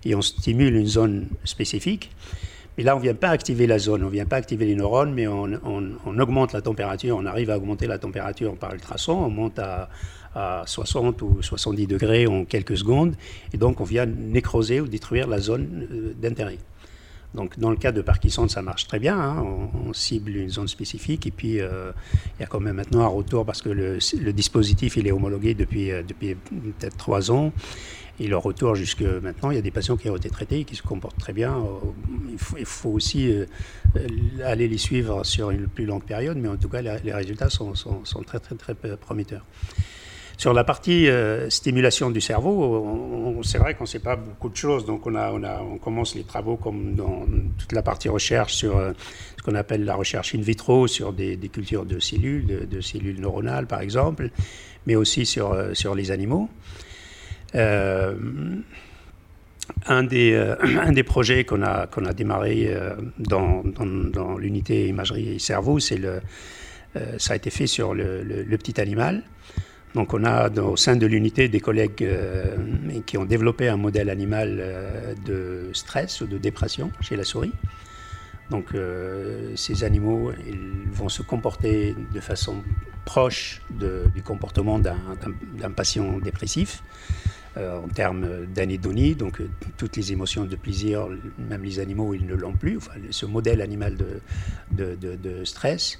et 0.04 0.14
on 0.14 0.23
stimule 0.23 0.76
une 0.76 0.87
zone 0.87 1.26
spécifique. 1.45 2.11
Mais 2.78 2.85
là, 2.85 2.95
on 2.95 2.99
ne 2.99 3.04
vient 3.04 3.14
pas 3.14 3.28
activer 3.28 3.66
la 3.66 3.78
zone, 3.78 4.02
on 4.02 4.07
ne 4.07 4.12
vient 4.12 4.25
pas 4.25 4.37
activer 4.37 4.64
les 4.64 4.76
neurones, 4.76 5.12
mais 5.12 5.26
on, 5.26 5.45
on, 5.64 5.92
on, 6.07 6.19
augmente 6.19 6.52
la 6.52 6.62
température, 6.62 7.16
on 7.16 7.26
arrive 7.26 7.50
à 7.50 7.59
augmenter 7.59 7.87
la 7.87 7.99
température 7.99 8.54
par 8.57 8.73
ultrason, 8.73 9.12
on 9.12 9.28
monte 9.28 9.59
à, 9.59 9.90
à 10.35 10.62
60 10.66 11.21
ou 11.23 11.42
70 11.42 11.87
degrés 11.87 12.26
en 12.26 12.45
quelques 12.45 12.78
secondes, 12.78 13.14
et 13.52 13.59
donc 13.59 13.80
on 13.80 13.85
vient 13.85 14.07
nécroser 14.07 14.80
ou 14.80 14.87
détruire 14.87 15.26
la 15.26 15.40
zone 15.40 15.88
euh, 15.90 16.14
d'intérêt. 16.16 16.59
Donc, 17.34 17.58
dans 17.58 17.70
le 17.70 17.76
cas 17.76 17.92
de 17.92 18.02
Parkinson, 18.02 18.49
ça 18.49 18.60
marche 18.60 18.87
très 18.87 18.99
bien. 18.99 19.18
Hein. 19.18 19.44
On, 19.87 19.92
cible 19.92 20.37
une 20.37 20.49
zone 20.50 20.68
spécifique 20.68 21.26
et 21.26 21.30
puis 21.30 21.60
euh, 21.60 21.92
il 22.38 22.42
y 22.42 22.44
a 22.44 22.46
quand 22.46 22.60
même 22.60 22.76
maintenant 22.76 23.00
un 23.00 23.08
retour 23.08 23.44
parce 23.44 23.60
que 23.60 23.68
le, 23.68 24.32
dispositif 24.32 24.96
il 24.96 25.06
est 25.06 25.12
homologué 25.12 25.54
depuis, 25.54 25.90
euh, 25.90 26.02
depuis 26.02 26.34
peut-être 26.34 26.96
trois 26.96 27.30
ans. 27.30 27.52
Et 28.18 28.28
le 28.28 28.37
retour 28.37 28.75
jusque 28.75 29.02
maintenant, 29.02 29.50
il 29.50 29.56
y 29.56 29.58
a 29.58 29.62
des 29.62 29.70
patients 29.70 29.96
qui 29.96 30.10
ont 30.10 30.16
été 30.16 30.28
traités 30.28 30.60
et 30.60 30.64
qui 30.64 30.76
se 30.76 30.82
comportent 30.82 31.18
très 31.18 31.32
bien. 31.32 31.64
Il 32.30 32.38
faut, 32.38 32.56
il 32.58 32.66
faut 32.66 32.90
aussi 32.90 33.32
euh, 33.32 33.46
aller 34.44 34.68
les 34.68 34.78
suivre 34.78 35.25
sur 35.25 35.50
une 35.50 35.66
plus 35.68 35.87
longue 35.87 36.04
période, 36.04 36.37
mais 36.37 36.49
en 36.49 36.56
tout 36.56 36.68
cas, 36.68 36.82
les, 36.82 36.96
les 37.02 37.14
résultats 37.14 37.49
sont, 37.49 37.75
sont, 37.75 38.04
sont, 38.04 38.22
très, 38.22 38.38
très, 38.38 38.56
très 38.56 38.75
prometteurs. 38.99 39.46
Sur 40.40 40.54
la 40.54 40.64
partie 40.64 41.06
euh, 41.06 41.50
stimulation 41.50 42.11
du 42.11 42.23
cerveau, 42.23 43.38
c'est 43.42 43.59
vrai 43.59 43.75
qu'on 43.75 43.85
ne 43.85 43.88
sait 43.88 43.99
pas 43.99 44.16
beaucoup 44.16 44.49
de 44.49 44.56
choses, 44.56 44.87
donc 44.87 45.06
on, 45.06 45.76
commence 45.76 46.14
les 46.14 46.23
travaux 46.25 46.56
comme 46.56 46.94
dans 46.94 47.26
toute 47.59 47.73
la 47.73 47.82
partie 47.82 48.09
recherche 48.09 48.54
sur 48.54 48.78
euh, 48.78 48.92
ce 49.37 49.42
qu'on 49.42 49.54
appelle 49.54 49.85
la 49.85 49.94
recherche 49.94 50.35
in 50.35 50.40
vitro, 50.40 50.87
sur 50.87 51.12
des, 51.12 51.37
cultures 51.52 51.85
de 51.85 51.99
cellules, 51.99 52.66
de, 52.66 52.80
cellules 52.80 53.20
neuronales 53.20 53.66
par 53.66 53.82
exemple, 53.82 54.30
mais 54.87 54.97
aussi 54.97 55.26
sur, 55.26 55.52
euh, 55.52 55.75
les 55.94 56.11
animaux. 56.11 56.49
Un 59.87 60.02
des, 60.04 61.02
projets 61.04 61.44
qu'on 61.44 61.62
a, 61.62 61.87
démarré 62.16 62.75
dans, 63.18 63.62
l'unité 64.38 64.88
imagerie 64.88 65.35
et 65.35 65.38
cerveau, 65.38 65.78
le, 65.90 66.23
ça 67.18 67.35
a 67.35 67.37
été 67.37 67.50
fait 67.50 67.66
sur 67.66 67.92
le 67.92 68.56
petit 68.56 68.80
animal. 68.80 69.23
Donc 69.94 70.14
on 70.14 70.25
a 70.25 70.49
au 70.50 70.76
sein 70.76 70.97
de 70.97 71.06
l'unité 71.06 71.49
des 71.49 71.61
collègues 71.61 72.02
euh, 72.02 72.56
qui 73.06 73.18
ont 73.18 73.25
développé 73.25 73.68
un 73.68 73.76
modèle 73.76 74.09
animal 74.09 74.59
euh, 74.61 75.14
de 75.25 75.70
stress 75.73 76.20
ou 76.20 76.26
de 76.26 76.38
dépression 76.38 76.92
chez 77.00 77.16
la 77.16 77.25
souris. 77.25 77.52
Donc 78.50 78.75
euh, 78.75 79.52
ces 79.56 79.85
animaux 79.85 80.32
vont 80.92 81.09
se 81.09 81.23
comporter 81.23 81.94
de 82.12 82.20
façon 82.20 82.62
proche 83.04 83.62
du 83.70 84.23
comportement 84.23 84.78
d'un 84.78 85.70
patient 85.75 86.18
dépressif 86.18 86.82
en 87.56 87.88
termes 87.88 88.47
d'anédonie, 88.47 89.16
donc 89.16 89.42
toutes 89.76 89.97
les 89.97 90.12
émotions 90.12 90.44
de 90.44 90.54
plaisir, 90.54 91.09
même 91.38 91.64
les 91.64 91.80
animaux 91.80 92.14
ils 92.14 92.25
ne 92.25 92.35
l'ont 92.35 92.52
plus, 92.52 92.78
ce 93.11 93.26
modèle 93.26 93.61
animal 93.61 93.97
de 94.70 95.44
stress. 95.44 95.99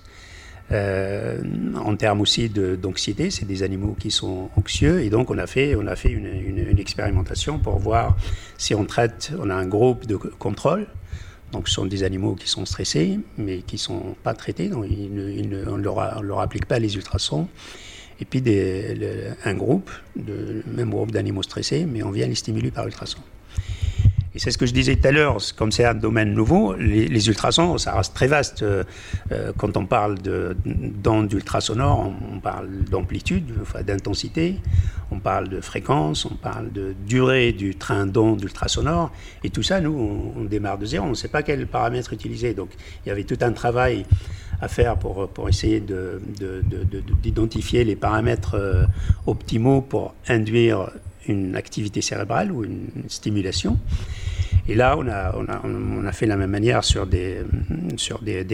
Euh, 0.73 1.39
en 1.85 1.97
termes 1.97 2.21
aussi 2.21 2.49
d'anxiété, 2.49 3.31
c'est 3.31 3.45
des 3.45 3.63
animaux 3.65 3.97
qui 3.99 4.11
sont 4.11 4.51
anxieux 4.57 5.03
et 5.03 5.11
donc 5.11 5.31
on 5.31 5.39
a 5.39 5.47
fait, 5.47 5.75
on 5.75 5.87
a 5.87 5.97
fait 5.97 6.11
une, 6.11 6.79
expérimentation 6.79 7.59
pour 7.59 7.79
voir 7.79 8.17
si 8.57 8.75
on 8.75 8.85
traite, 8.85 9.33
on 9.39 9.51
a 9.51 9.55
un 9.55 9.67
groupe 9.67 10.07
de 10.07 10.17
contrôle, 10.17 10.87
donc 11.53 11.69
ce 11.69 11.75
sont 11.75 11.85
des 11.85 12.05
animaux 12.05 12.37
qui 12.37 12.49
sont 12.49 12.65
stressés 12.65 13.19
mais 13.37 13.59
qui 13.59 13.75
ne 13.75 13.81
sont 13.81 14.17
pas 14.23 14.33
traités, 14.33 14.69
donc 14.69 14.87
on 14.87 15.77
ne 15.77 15.83
leur, 15.83 16.41
applique 16.41 16.67
pas 16.67 16.79
les 16.79 16.95
ultrasons. 16.95 17.49
Et 18.21 18.25
puis 18.25 18.43
le, 18.45 19.31
un 19.45 19.55
groupe, 19.55 19.91
de, 20.15 20.63
même 20.67 20.91
groupe 20.91 21.11
d'animaux 21.11 21.43
stressés, 21.43 21.87
mais 21.87 22.03
on 22.03 22.11
vient 22.11 22.27
les 22.27 22.35
stimuler 22.35 22.71
par 22.71 22.87
ultrasons. 22.87 23.23
Et 24.35 24.39
c'est 24.39 24.53
ce 24.53 24.59
que 24.59 24.67
je 24.67 24.73
disais 24.73 24.95
tout 24.95 25.09
à 25.09 25.11
l'heure, 25.11 25.39
comme 25.57 25.73
c'est 25.73 25.85
un 25.85 25.95
domaine 25.95 26.33
nouveau, 26.35 26.75
les, 26.75 27.29
ultrasons, 27.29 27.79
ça 27.79 27.95
reste 27.95 28.15
très 28.15 28.29
vaste. 28.29 28.63
Euh, 28.63 28.85
quand 29.57 29.77
on 29.77 29.87
parle 29.87 30.19
d'ondes 30.19 31.27
d'ultrasonores, 31.27 31.99
on, 31.99 32.37
on, 32.37 32.41
parle 32.41 32.69
d'amplitude, 32.85 33.53
enfin, 33.61 33.83
d'intensité, 33.83 34.57
on 35.11 35.19
parle 35.19 35.49
de 35.49 35.61
fréquence, 35.61 36.25
on 36.25 36.35
parle 36.35 36.71
de 36.73 36.95
durée 37.07 37.53
du 37.53 37.75
train 37.75 38.07
d'ondes 38.07 38.43
ultrasonores. 38.43 39.11
Et 39.43 39.51
tout 39.51 39.63
ça, 39.63 39.81
nous, 39.81 40.33
on, 40.37 40.45
démarre 40.45 40.79
de 40.79 40.87
zéro, 40.87 41.07
on 41.07 41.11
ne 41.11 41.15
sait 41.15 41.29
pas 41.29 41.43
quels 41.43 41.67
paramètres 41.67 42.13
utiliser. 42.13 42.55
Donc 42.55 42.71
il 43.05 43.09
y 43.09 43.13
avait 43.13 43.25
tout 43.25 43.39
un 43.41 43.53
travail 43.53 44.07
à 44.61 44.69
faire 44.69 44.97
pour, 44.97 45.29
pour 45.29 45.49
essayer 45.49 45.83
d'identifier 47.23 47.83
les 47.85 47.97
paramètres 47.97 48.55
euh, 48.55 48.85
optimaux 49.27 49.81
pour 49.81 50.15
induire 50.29 50.91
une 51.29 51.57
activité 51.57 52.01
cérébrale 52.01 52.53
ou 52.53 52.65
une 52.65 52.89
stimulation. 53.09 53.79
Et 54.69 54.75
là, 54.75 54.97
on 54.99 55.07
a, 55.09 55.35
on 55.37 55.45
a, 55.47 55.61
on 55.65 56.05
a 56.05 56.13
fait 56.13 56.27
la 56.27 56.37
même 56.37 56.51
manière 56.51 56.85
sur 56.85 57.07
des, 57.07 57.39
sur 57.97 58.21
des. 58.21 58.47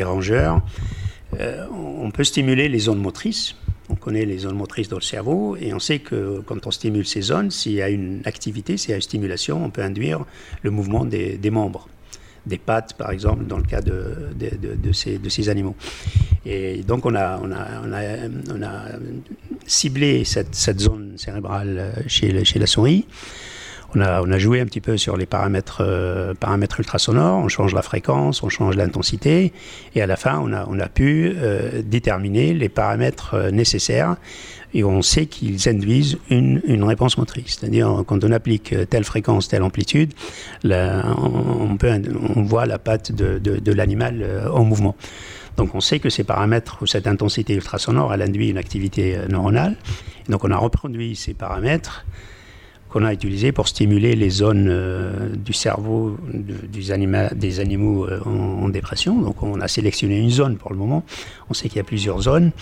Euh, 1.40 1.66
on 1.70 2.10
peut 2.10 2.24
stimuler 2.24 2.68
les 2.68 2.78
zones 2.78 3.00
motrices. 3.00 3.56
On 3.88 3.94
connaît 3.94 4.24
les 4.24 4.38
zones 4.38 4.56
motrices 4.56 4.88
dans 4.88 4.96
le 4.96 5.02
cerveau 5.02 5.56
et 5.56 5.72
on 5.72 5.78
sait 5.78 6.00
que 6.00 6.42
quand 6.44 6.66
on 6.66 6.70
stimule 6.70 7.06
ces 7.06 7.20
zones, 7.20 7.50
s'il 7.50 7.72
y 7.72 7.82
a 7.82 7.88
une 7.88 8.20
activité, 8.24 8.76
s'il 8.76 8.90
y 8.90 8.92
a 8.94 8.96
une 8.96 9.02
stimulation, 9.02 9.64
on 9.64 9.70
peut 9.70 9.82
induire 9.82 10.24
le 10.62 10.70
mouvement 10.70 11.04
des, 11.04 11.36
des 11.36 11.50
membres 11.50 11.88
des 12.46 12.58
pattes, 12.58 12.94
par 12.94 13.10
exemple, 13.10 13.44
dans 13.44 13.58
le 13.58 13.64
cas 13.64 13.80
de, 13.80 14.92
ces, 14.92 15.48
animaux. 15.48 15.76
Et 16.44 16.82
donc, 16.82 17.04
on 17.06 17.14
a, 17.14 17.40
ciblé 19.66 20.24
cette, 20.24 20.80
zone 20.80 21.14
cérébrale 21.16 21.92
chez, 22.06 22.44
chez 22.44 22.58
la 22.58 22.66
souris. 22.66 23.06
On 23.94 24.00
a, 24.00 24.38
joué 24.38 24.60
un 24.60 24.66
petit 24.66 24.82
peu 24.82 24.98
sur 24.98 25.16
les 25.16 25.24
paramètres, 25.24 25.78
euh, 25.80 26.34
paramètres 26.34 26.80
ultrasonores, 26.80 27.38
on 27.38 27.48
change 27.48 27.72
la 27.72 27.80
fréquence, 27.82 28.42
on 28.42 28.50
change 28.50 28.76
l'intensité, 28.76 29.52
et 29.94 30.02
à 30.02 30.06
la 30.06 30.16
fin, 30.16 30.38
on 30.38 30.78
a, 30.80 30.88
pu 30.88 31.32
euh, 31.34 31.82
déterminer 31.82 32.52
les 32.52 32.68
paramètres 32.68 33.34
euh, 33.34 33.50
nécessaires, 33.50 34.16
et 34.76 34.84
on 34.84 35.00
sait 35.00 35.24
qu'ils 35.24 35.68
induisent 35.70 36.18
une, 36.28 36.84
réponse 36.84 37.16
motrice. 37.16 37.56
C'est-à-dire, 37.58 38.04
quand 38.06 38.22
on 38.24 38.30
applique 38.30 38.74
telle 38.90 39.04
fréquence, 39.04 39.48
telle 39.48 39.62
amplitude, 39.62 40.12
on, 40.64 41.76
voit 42.42 42.66
la 42.66 42.78
patte 42.78 43.10
de, 43.10 43.72
l'animal 43.72 44.20
euh, 44.20 44.50
en 44.50 44.64
mouvement. 44.64 44.94
Donc 45.56 45.74
on 45.74 45.80
sait 45.80 45.98
que 45.98 46.10
ces 46.10 46.24
paramètres 46.24 46.76
ou 46.82 46.86
cette 46.86 47.06
intensité 47.06 47.54
ultrasonore, 47.54 48.12
elle 48.12 48.20
induit 48.20 48.50
une 48.50 48.58
activité 48.58 49.16
euh, 49.16 49.28
neuronale. 49.28 49.76
Donc 50.28 50.44
on 50.44 50.50
a 50.50 50.56
reproduit 50.58 51.16
ces 51.16 51.32
paramètres 51.32 52.04
qu'on 52.88 53.04
a 53.04 53.12
utilisé 53.12 53.52
pour 53.52 53.68
stimuler 53.68 54.14
les 54.14 54.30
zones 54.30 54.68
euh, 54.68 55.30
du 55.34 55.52
cerveau 55.52 56.16
de, 56.32 56.54
des, 56.66 56.92
anima, 56.92 57.28
des, 57.30 57.60
animaux 57.60 58.06
euh, 58.06 58.20
en, 58.24 58.68
dépression. 58.68 59.20
Donc 59.20 59.42
on 59.42 59.60
a 59.60 59.68
sélectionné 59.68 60.18
une 60.18 60.30
zone 60.30 60.56
pour 60.56 60.70
le 60.72 60.78
moment. 60.78 61.04
On 61.50 61.54
sait 61.54 61.68
qu'il 61.68 61.78
y 61.78 61.80
a 61.80 61.84
plusieurs 61.84 62.22
zones. 62.22 62.52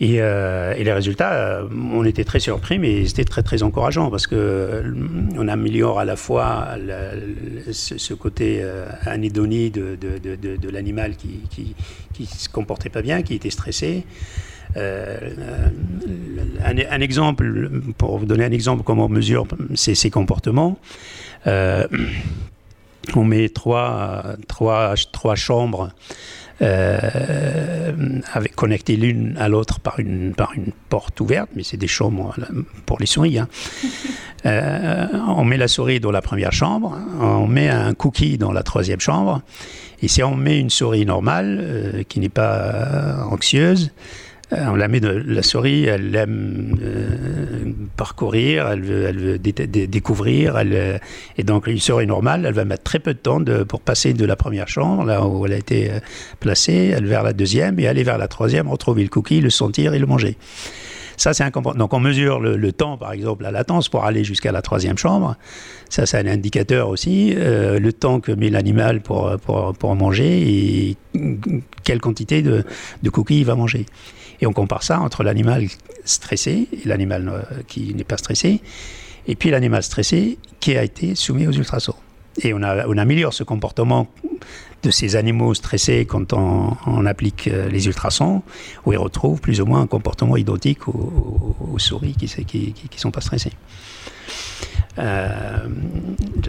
Et, 0.00 0.18
euh, 0.20 0.74
et 0.76 0.84
les 0.84 0.92
résultats, 0.92 1.32
euh, 1.32 1.68
on 1.92 2.04
était 2.04 2.22
très 2.22 2.38
surpris, 2.38 2.78
mais 2.78 3.04
c'était 3.06 3.24
très 3.24 3.42
très 3.42 3.64
encourageant 3.64 4.10
parce 4.10 4.28
que 4.28 4.36
euh, 4.36 4.92
on 5.36 5.48
améliore 5.48 5.98
à 5.98 6.04
la 6.04 6.14
fois 6.14 6.68
ce, 7.72 8.14
côté 8.14 8.64
anédonie 9.06 9.70
de, 9.70 9.98
de, 10.00 10.36
de, 10.56 10.70
l'animal 10.70 11.16
qui, 11.16 11.40
qui, 11.50 11.74
qui 12.12 12.26
se 12.26 12.48
comportait 12.48 12.90
pas 12.90 13.02
bien, 13.02 13.22
qui 13.22 13.34
était 13.34 13.50
stressé. 13.50 14.04
Un, 14.76 14.92
un, 16.64 17.00
exemple, 17.00 17.70
pour 17.96 18.18
vous 18.18 18.26
donner 18.26 18.44
un 18.44 18.52
exemple, 18.52 18.84
comment 18.84 19.06
on 19.06 19.08
mesure 19.08 19.48
ces, 19.74 19.96
ces 19.96 20.10
comportements, 20.10 20.78
on 21.46 23.24
met 23.24 23.48
trois, 23.48 24.36
trois, 24.46 24.94
trois 25.10 25.34
chambres 25.34 25.90
avec, 26.60 28.54
connectées 28.56 28.96
l'une 28.96 29.36
à 29.38 29.48
l'autre 29.48 29.80
par 29.80 30.00
une, 30.00 30.34
par 30.34 30.52
une 30.54 30.72
porte 30.88 31.20
ouverte, 31.20 31.50
mais 31.54 31.62
c'est 31.62 31.76
des 31.76 31.86
chambres 31.86 32.34
pour 32.86 32.98
les 32.98 33.06
souris. 33.06 33.38
Hein. 33.38 33.48
Euh, 34.46 35.06
on 35.36 35.44
met 35.44 35.56
la 35.56 35.66
souris 35.66 35.98
dans 35.98 36.12
la 36.12 36.22
première 36.22 36.52
chambre, 36.52 36.96
on 37.20 37.48
met 37.48 37.68
un 37.68 37.92
cookie 37.92 38.38
dans 38.38 38.52
la 38.52 38.62
troisième 38.62 39.00
chambre, 39.00 39.42
et 40.00 40.06
si 40.06 40.22
on 40.22 40.36
met 40.36 40.60
une 40.60 40.70
souris 40.70 41.04
normale, 41.04 41.58
euh, 41.60 42.02
qui 42.08 42.20
n'est 42.20 42.28
pas 42.28 43.26
anxieuse, 43.28 43.90
euh, 43.90 44.27
on 44.50 44.74
la 44.74 44.88
la 44.88 45.42
souris, 45.42 45.84
elle 45.84 46.14
aime 46.14 46.78
euh, 46.82 47.72
parcourir, 47.96 48.68
elle 48.68 48.82
veut, 48.82 49.38
découvrir, 49.38 50.56
euh, 50.56 50.98
et 51.36 51.42
donc 51.42 51.66
une 51.66 51.78
souris 51.78 52.06
normale, 52.06 52.46
elle 52.46 52.54
va 52.54 52.64
mettre 52.64 52.82
très 52.82 52.98
peu 52.98 53.14
de 53.14 53.18
temps 53.18 53.42
pour 53.68 53.80
passer 53.80 54.14
de 54.14 54.24
la 54.24 54.36
première 54.36 54.68
chambre, 54.68 55.04
là 55.04 55.26
où 55.26 55.44
elle 55.46 55.52
a 55.52 55.58
été 55.58 55.90
placée, 56.40 56.92
elle 56.96 57.06
vers 57.06 57.22
la 57.22 57.32
deuxième 57.32 57.78
et 57.78 57.86
aller 57.86 58.04
vers 58.04 58.18
la 58.18 58.28
troisième, 58.28 58.68
retrouver 58.68 59.02
le 59.02 59.08
cookie, 59.08 59.40
le 59.40 59.50
sentir 59.50 59.94
et 59.94 59.98
le 59.98 60.06
manger. 60.06 60.36
Ça, 61.18 61.34
c'est 61.34 61.42
un 61.42 61.50
Donc, 61.50 61.92
on 61.92 61.98
mesure 61.98 62.38
le, 62.38 62.72
temps, 62.72 62.96
par 62.96 63.12
exemple, 63.12 63.42
la 63.42 63.50
latence 63.50 63.88
pour 63.88 64.04
aller 64.04 64.22
jusqu'à 64.22 64.52
la 64.52 64.62
troisième 64.62 64.96
chambre. 64.96 65.36
Ça, 65.90 66.06
c'est 66.06 66.16
un 66.16 66.28
indicateur 66.28 66.88
aussi. 66.88 67.34
Euh, 67.36 67.80
le 67.80 67.92
temps 67.92 68.20
que 68.20 68.30
met 68.30 68.50
l'animal 68.50 69.00
pour, 69.00 69.36
manger 69.96 70.42
et 70.48 70.96
quelle 71.82 72.00
quantité 72.00 72.40
de, 72.40 72.62
de 73.02 73.10
cookies 73.10 73.40
il 73.40 73.46
va 73.46 73.56
manger. 73.56 73.86
Et 74.40 74.46
on 74.46 74.52
compare 74.52 74.82
ça 74.82 75.00
entre 75.00 75.22
l'animal 75.22 75.66
stressé 76.04 76.68
et 76.72 76.88
l'animal 76.88 77.28
euh, 77.28 77.42
qui 77.66 77.94
n'est 77.94 78.04
pas 78.04 78.16
stressé, 78.16 78.60
et 79.26 79.34
puis 79.34 79.50
l'animal 79.50 79.82
stressé 79.82 80.38
qui 80.60 80.76
a 80.76 80.84
été 80.84 81.14
soumis 81.14 81.46
aux 81.46 81.52
ultrasons. 81.52 81.94
Et 82.42 82.54
on, 82.54 82.62
améliore 82.62 83.34
ce 83.34 83.42
comportement 83.42 84.06
de 84.84 84.90
ces 84.92 85.16
animaux 85.16 85.54
stressés 85.54 86.06
quand 86.06 86.32
on, 86.32 87.04
applique 87.06 87.48
euh, 87.48 87.68
les 87.68 87.86
ultrasons, 87.86 88.42
où 88.86 88.92
ils 88.92 88.98
retrouvent 88.98 89.40
plus 89.40 89.60
ou 89.60 89.66
moins 89.66 89.80
un 89.80 89.88
comportement 89.88 90.36
identique 90.36 90.86
aux, 90.86 91.78
souris 91.78 92.14
qui 92.14 92.74
ne 92.92 92.98
sont 92.98 93.10
pas 93.10 93.20
stressées. 93.20 93.52
Euh, 94.98 95.68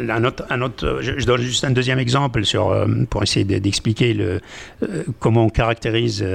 un 0.09 0.23
autre, 0.23 0.99
je, 1.01 1.25
donne 1.25 1.41
juste 1.41 1.63
un 1.63 1.71
deuxième 1.71 1.99
exemple 1.99 2.43
sur, 2.45 2.69
euh, 2.69 2.87
pour 3.09 3.21
essayer 3.21 3.45
d'expliquer 3.45 4.13
le, 4.13 4.39
euh, 4.81 5.03
comment 5.19 5.45
on 5.45 5.49
caractérise 5.49 6.25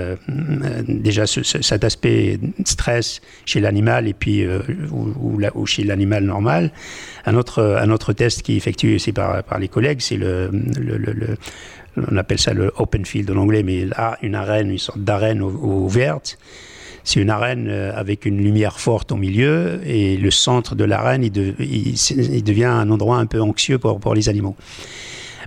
déjà 0.88 1.26
cet 1.26 1.84
aspect 1.84 2.38
stress 2.64 3.20
chez 3.44 3.60
l'animal 3.60 4.06
et 4.06 4.14
puis 4.14 4.46
ou, 4.90 5.66
chez 5.66 5.84
l'animal 5.84 6.24
normal. 6.24 6.70
Un 7.26 7.34
autre, 7.34 7.62
un 7.62 7.90
autre 7.90 8.12
test 8.12 8.42
qui 8.42 8.52
est 8.54 8.56
effectué 8.56 8.94
aussi 8.94 9.12
par, 9.12 9.42
les 9.58 9.68
collègues, 9.68 10.00
c'est 10.00 10.16
le, 10.16 10.50
on 11.96 12.16
appelle 12.16 12.38
ça 12.38 12.52
le 12.52 12.72
open 12.76 13.04
field 13.04 13.30
en 13.30 13.36
anglais, 13.36 13.62
mais 13.62 13.86
là, 13.86 14.18
une 14.22 14.34
arène, 14.34 14.70
une 14.70 14.78
sorte 14.78 14.98
d'arène 14.98 15.42
ouverte 15.42 16.38
c'est 17.04 17.20
une 17.20 17.30
arène 17.30 17.68
euh, 17.68 17.92
avec 17.94 18.24
une 18.24 18.38
lumière 18.38 18.80
forte 18.80 19.12
au 19.12 19.16
milieu 19.16 19.80
et 19.86 20.16
le 20.16 20.30
centre 20.30 20.74
de 20.74 20.84
l'arène, 20.84 21.22
il, 21.22 22.44
devient 22.44 22.64
un 22.64 22.90
endroit 22.90 23.18
un 23.18 23.26
peu 23.26 23.40
anxieux 23.40 23.78
pour 23.78 24.14
les 24.14 24.28
animaux. 24.28 24.56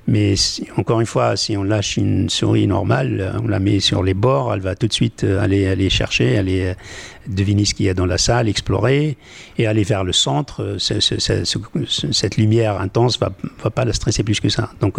Mais 0.06 0.36
encore 0.77 1.00
une 1.00 1.06
fois, 1.06 1.36
si 1.36 1.58
on 1.58 1.63
lâche 1.63 1.98
une 1.98 2.30
souris 2.30 2.68
normale, 2.68 3.18
euh, 3.20 3.39
on 3.44 3.48
la 3.48 3.60
met 3.60 3.80
sur 3.80 4.04
les 4.04 4.13
bords, 4.13 4.54
elle 4.54 4.60
va 4.62 4.75
tout 4.75 4.88
de 4.88 4.94
suite 4.94 5.24
euh, 5.24 5.42
aller, 5.42 5.68
aller 5.68 5.89
chercher, 5.89 6.38
aller 6.38 6.68
euh, 6.68 6.74
deviner 7.27 7.66
ce 7.66 7.74
qu'il 7.74 7.88
y 7.88 7.89
a 7.89 7.94
dans 7.94 8.06
la 8.06 8.18
salle, 8.18 8.48
explorer 8.48 9.18
et 9.58 9.68
aller 9.68 9.84
vers 9.84 10.04
le 10.04 10.13
centre. 10.13 10.77
cette 10.80 12.38
lumière 12.38 12.80
intense 12.80 13.20
va, 13.20 13.32
va 13.63 13.70
pas 13.70 13.84
la 13.86 13.94
stresser 13.94 14.24
plus 14.24 14.39
que 14.39 14.50
ça. 14.50 14.70
Donc 14.80 14.98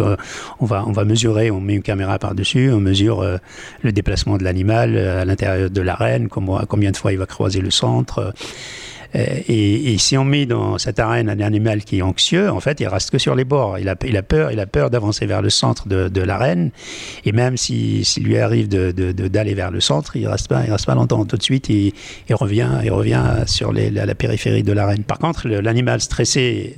on, 0.59 0.65
va, 0.65 0.83
on 0.85 0.91
va 0.91 1.05
mesurer, 1.05 1.49
on 1.49 1.59
met 1.59 1.73
une 1.73 1.81
caméra 1.81 2.19
par-dessus, 2.19 2.71
on 2.71 2.79
mesure 2.79 3.25
le 3.81 3.91
déplacement 3.91 4.37
de 4.37 4.43
l'animal 4.43 4.95
à 4.95 5.25
l'intérieur 5.25 5.71
de 5.71 5.81
l'arène, 5.81 6.27
combien 6.29 6.91
de 6.91 6.97
fois 6.97 7.11
il 7.11 7.17
va 7.17 7.25
croiser 7.25 7.61
le 7.61 7.71
centre. 7.71 8.31
Euh, 9.15 9.25
et, 9.47 9.97
si 9.97 10.17
on 10.17 10.23
met 10.23 10.45
dans 10.45 10.77
cette 10.77 10.99
arène 10.99 11.29
un 11.29 11.39
animal 11.39 11.83
qui 11.83 11.99
est 11.99 12.01
anxieux, 12.01 12.49
en 12.49 12.59
fait, 12.59 12.79
il 12.79 12.87
reste 12.87 13.09
que 13.11 13.17
sur 13.17 13.35
les 13.35 13.43
bords. 13.43 13.79
Il 13.79 13.89
a, 13.89 13.95
peur, 13.95 14.51
il 14.51 14.59
a 14.59 14.65
peur 14.65 14.89
d'avancer 14.89 15.25
vers 15.25 15.41
le 15.41 15.49
centre 15.49 15.87
de, 15.87 16.21
l'arène. 16.21 16.71
Et 17.25 17.31
même 17.31 17.57
s'il 17.57 18.05
si, 18.05 18.19
lui 18.19 18.37
arrive 18.37 18.67
d'aller 18.67 19.51
de, 19.51 19.55
vers 19.55 19.71
le 19.71 19.79
centre, 19.79 20.15
il 20.15 20.27
reste 20.27 20.47
pas, 20.47 20.63
il 20.65 20.71
reste 20.71 20.85
pas 20.85 20.95
longtemps. 20.95 21.25
Tout 21.25 21.37
de 21.37 21.43
suite, 21.43 21.69
il, 21.69 21.93
il 22.29 22.35
revient, 22.35 22.69
il 22.83 22.91
revient 22.91 23.23
sur 23.45 23.73
la 23.73 24.15
périphérie 24.15 24.63
de 24.63 24.73
l'arène. 24.73 25.03
Par 25.03 25.19
contre, 25.19 25.47
l'animal 25.47 26.01
stressé 26.01 26.77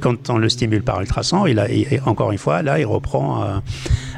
quand 0.00 0.30
on 0.30 0.38
le 0.38 0.48
stimule 0.48 0.82
par 0.82 1.00
ultrason, 1.00 1.46
il 1.46 1.58
a, 1.58 1.66
encore 2.06 2.32
une 2.32 2.38
fois, 2.38 2.62
là, 2.62 2.78
il 2.78 2.86
reprend 2.86 3.42
euh, 3.42 3.58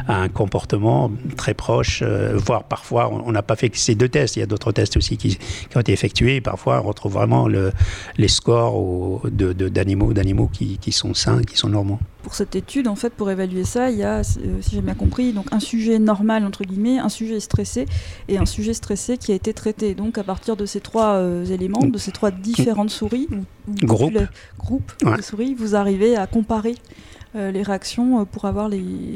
un 0.08 0.28
comportement 0.28 1.10
très 1.36 1.54
proche, 1.54 2.02
euh, 2.02 2.34
voire 2.36 2.64
parfois, 2.64 3.10
on 3.12 3.32
n'a 3.32 3.42
pas 3.42 3.56
fait 3.56 3.74
ces 3.74 3.94
deux 3.94 4.08
tests, 4.08 4.36
il 4.36 4.40
y 4.40 4.42
a 4.42 4.46
d'autres 4.46 4.72
tests 4.72 4.96
aussi 4.96 5.16
qui, 5.16 5.38
ont 5.74 5.80
été 5.80 5.92
effectués, 5.92 6.40
parfois 6.40 6.80
on 6.82 6.88
retrouve 6.88 7.12
vraiment 7.12 7.48
le, 7.48 7.72
les 8.16 8.28
scores 8.28 9.22
d'animaux 9.30 10.12
d'animaux 10.12 10.48
qui, 10.52 10.78
qui 10.78 10.92
sont 10.92 11.14
sains, 11.14 11.42
qui 11.42 11.56
sont 11.56 11.68
normaux. 11.68 11.98
Pour 12.22 12.34
cette 12.34 12.56
étude, 12.56 12.88
en 12.88 12.96
fait, 12.96 13.10
pour 13.10 13.30
évaluer 13.30 13.62
ça, 13.62 13.90
il 13.90 13.98
y 13.98 14.02
a, 14.02 14.18
euh, 14.18 14.22
si 14.60 14.74
j'ai 14.74 14.80
bien 14.80 14.94
compris, 14.94 15.32
donc 15.32 15.46
un 15.52 15.60
sujet 15.60 15.98
normal 15.98 16.44
entre 16.44 16.64
guillemets, 16.64 16.98
un 16.98 17.08
sujet 17.08 17.38
stressé 17.40 17.86
et 18.28 18.38
un 18.38 18.46
sujet 18.46 18.74
stressé 18.74 19.16
qui 19.16 19.32
a 19.32 19.34
été 19.34 19.54
traité. 19.54 19.94
Donc 19.94 20.18
à 20.18 20.24
partir 20.24 20.56
de 20.56 20.66
ces 20.66 20.80
trois 20.80 21.14
euh, 21.14 21.44
éléments, 21.44 21.86
de 21.86 21.98
ces 21.98 22.10
trois 22.10 22.30
différentes 22.30 22.90
souris, 22.90 23.28
ou, 23.30 23.44
groupe, 23.86 24.12
de 24.12 25.22
souris, 25.22 25.54
vous 25.54 25.65
arrivez 25.74 26.16
à 26.16 26.26
comparer 26.26 26.76
euh, 27.36 27.50
les 27.50 27.62
réactions 27.62 28.20
euh, 28.20 28.24
pour 28.24 28.46
avoir 28.46 28.70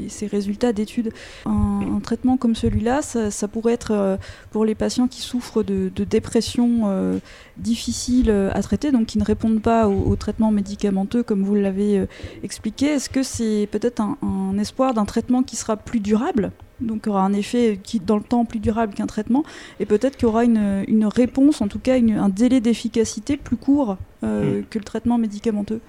ces 0.08 0.26
résultats 0.26 0.72
d'études? 0.72 1.12
Un, 1.46 2.00
traitement 2.02 2.36
comme 2.36 2.54
celui-là, 2.54 3.02
ça, 3.02 3.48
pourrait 3.48 3.74
être 3.74 3.92
euh, 3.92 4.16
pour 4.50 4.64
les 4.64 4.74
patients 4.74 5.06
qui 5.06 5.20
souffrent 5.20 5.62
de, 5.62 5.90
dépression 6.04 7.20
difficile 7.56 8.30
à 8.30 8.62
traiter, 8.62 8.90
donc 8.90 9.06
qui 9.06 9.18
ne 9.18 9.24
répondent 9.24 9.60
pas 9.60 9.86
au, 9.88 10.16
traitement 10.16 10.50
médicamenteux 10.50 11.22
comme 11.22 11.44
vous 11.44 11.54
l'avez 11.54 12.06
expliqué. 12.42 12.86
Est-ce 12.86 13.08
que 13.08 13.22
c'est 13.22 13.68
peut-être 13.70 14.00
un, 14.00 14.58
espoir 14.58 14.94
d'un 14.94 15.04
traitement 15.04 15.42
qui 15.42 15.56
sera 15.56 15.76
plus 15.76 16.00
durable? 16.00 16.52
Donc 16.80 17.06
aura 17.06 17.22
un 17.22 17.34
effet 17.34 17.78
qui 17.82 18.00
dans 18.00 18.16
le 18.16 18.22
temps 18.22 18.46
plus 18.46 18.60
durable 18.60 18.94
qu'un 18.94 19.06
traitement, 19.06 19.44
et 19.78 19.86
peut-être 19.86 20.16
qu'il 20.16 20.26
y 20.26 20.28
aura 20.28 20.44
une, 20.44 21.06
réponse, 21.06 21.60
en 21.60 21.68
tout 21.68 21.78
cas 21.78 21.96
un 21.96 22.28
délai 22.28 22.60
d'efficacité 22.60 23.36
plus 23.36 23.56
court 23.56 23.98
mm. 24.22 24.62
que 24.70 24.78
le 24.78 24.84
traitement 24.84 25.18
médicamenteux? 25.18 25.80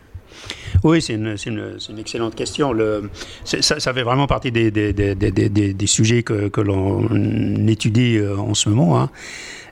Oui, 0.84 1.02
c'est 1.02 1.13
une, 1.13 1.36
excellente 1.98 2.36
question. 2.36 2.74
Ça, 3.44 3.94
fait 3.94 4.04
vraiment 4.04 4.28
partie 4.28 4.52
des, 4.52 5.88
sujets 5.88 6.24
que, 6.24 6.62
l'on 6.62 7.08
étudie 7.67 8.17
euh, 8.17 8.38
en 8.38 8.54
ce 8.54 8.70
moment. 8.70 9.00
Hein. 9.00 9.10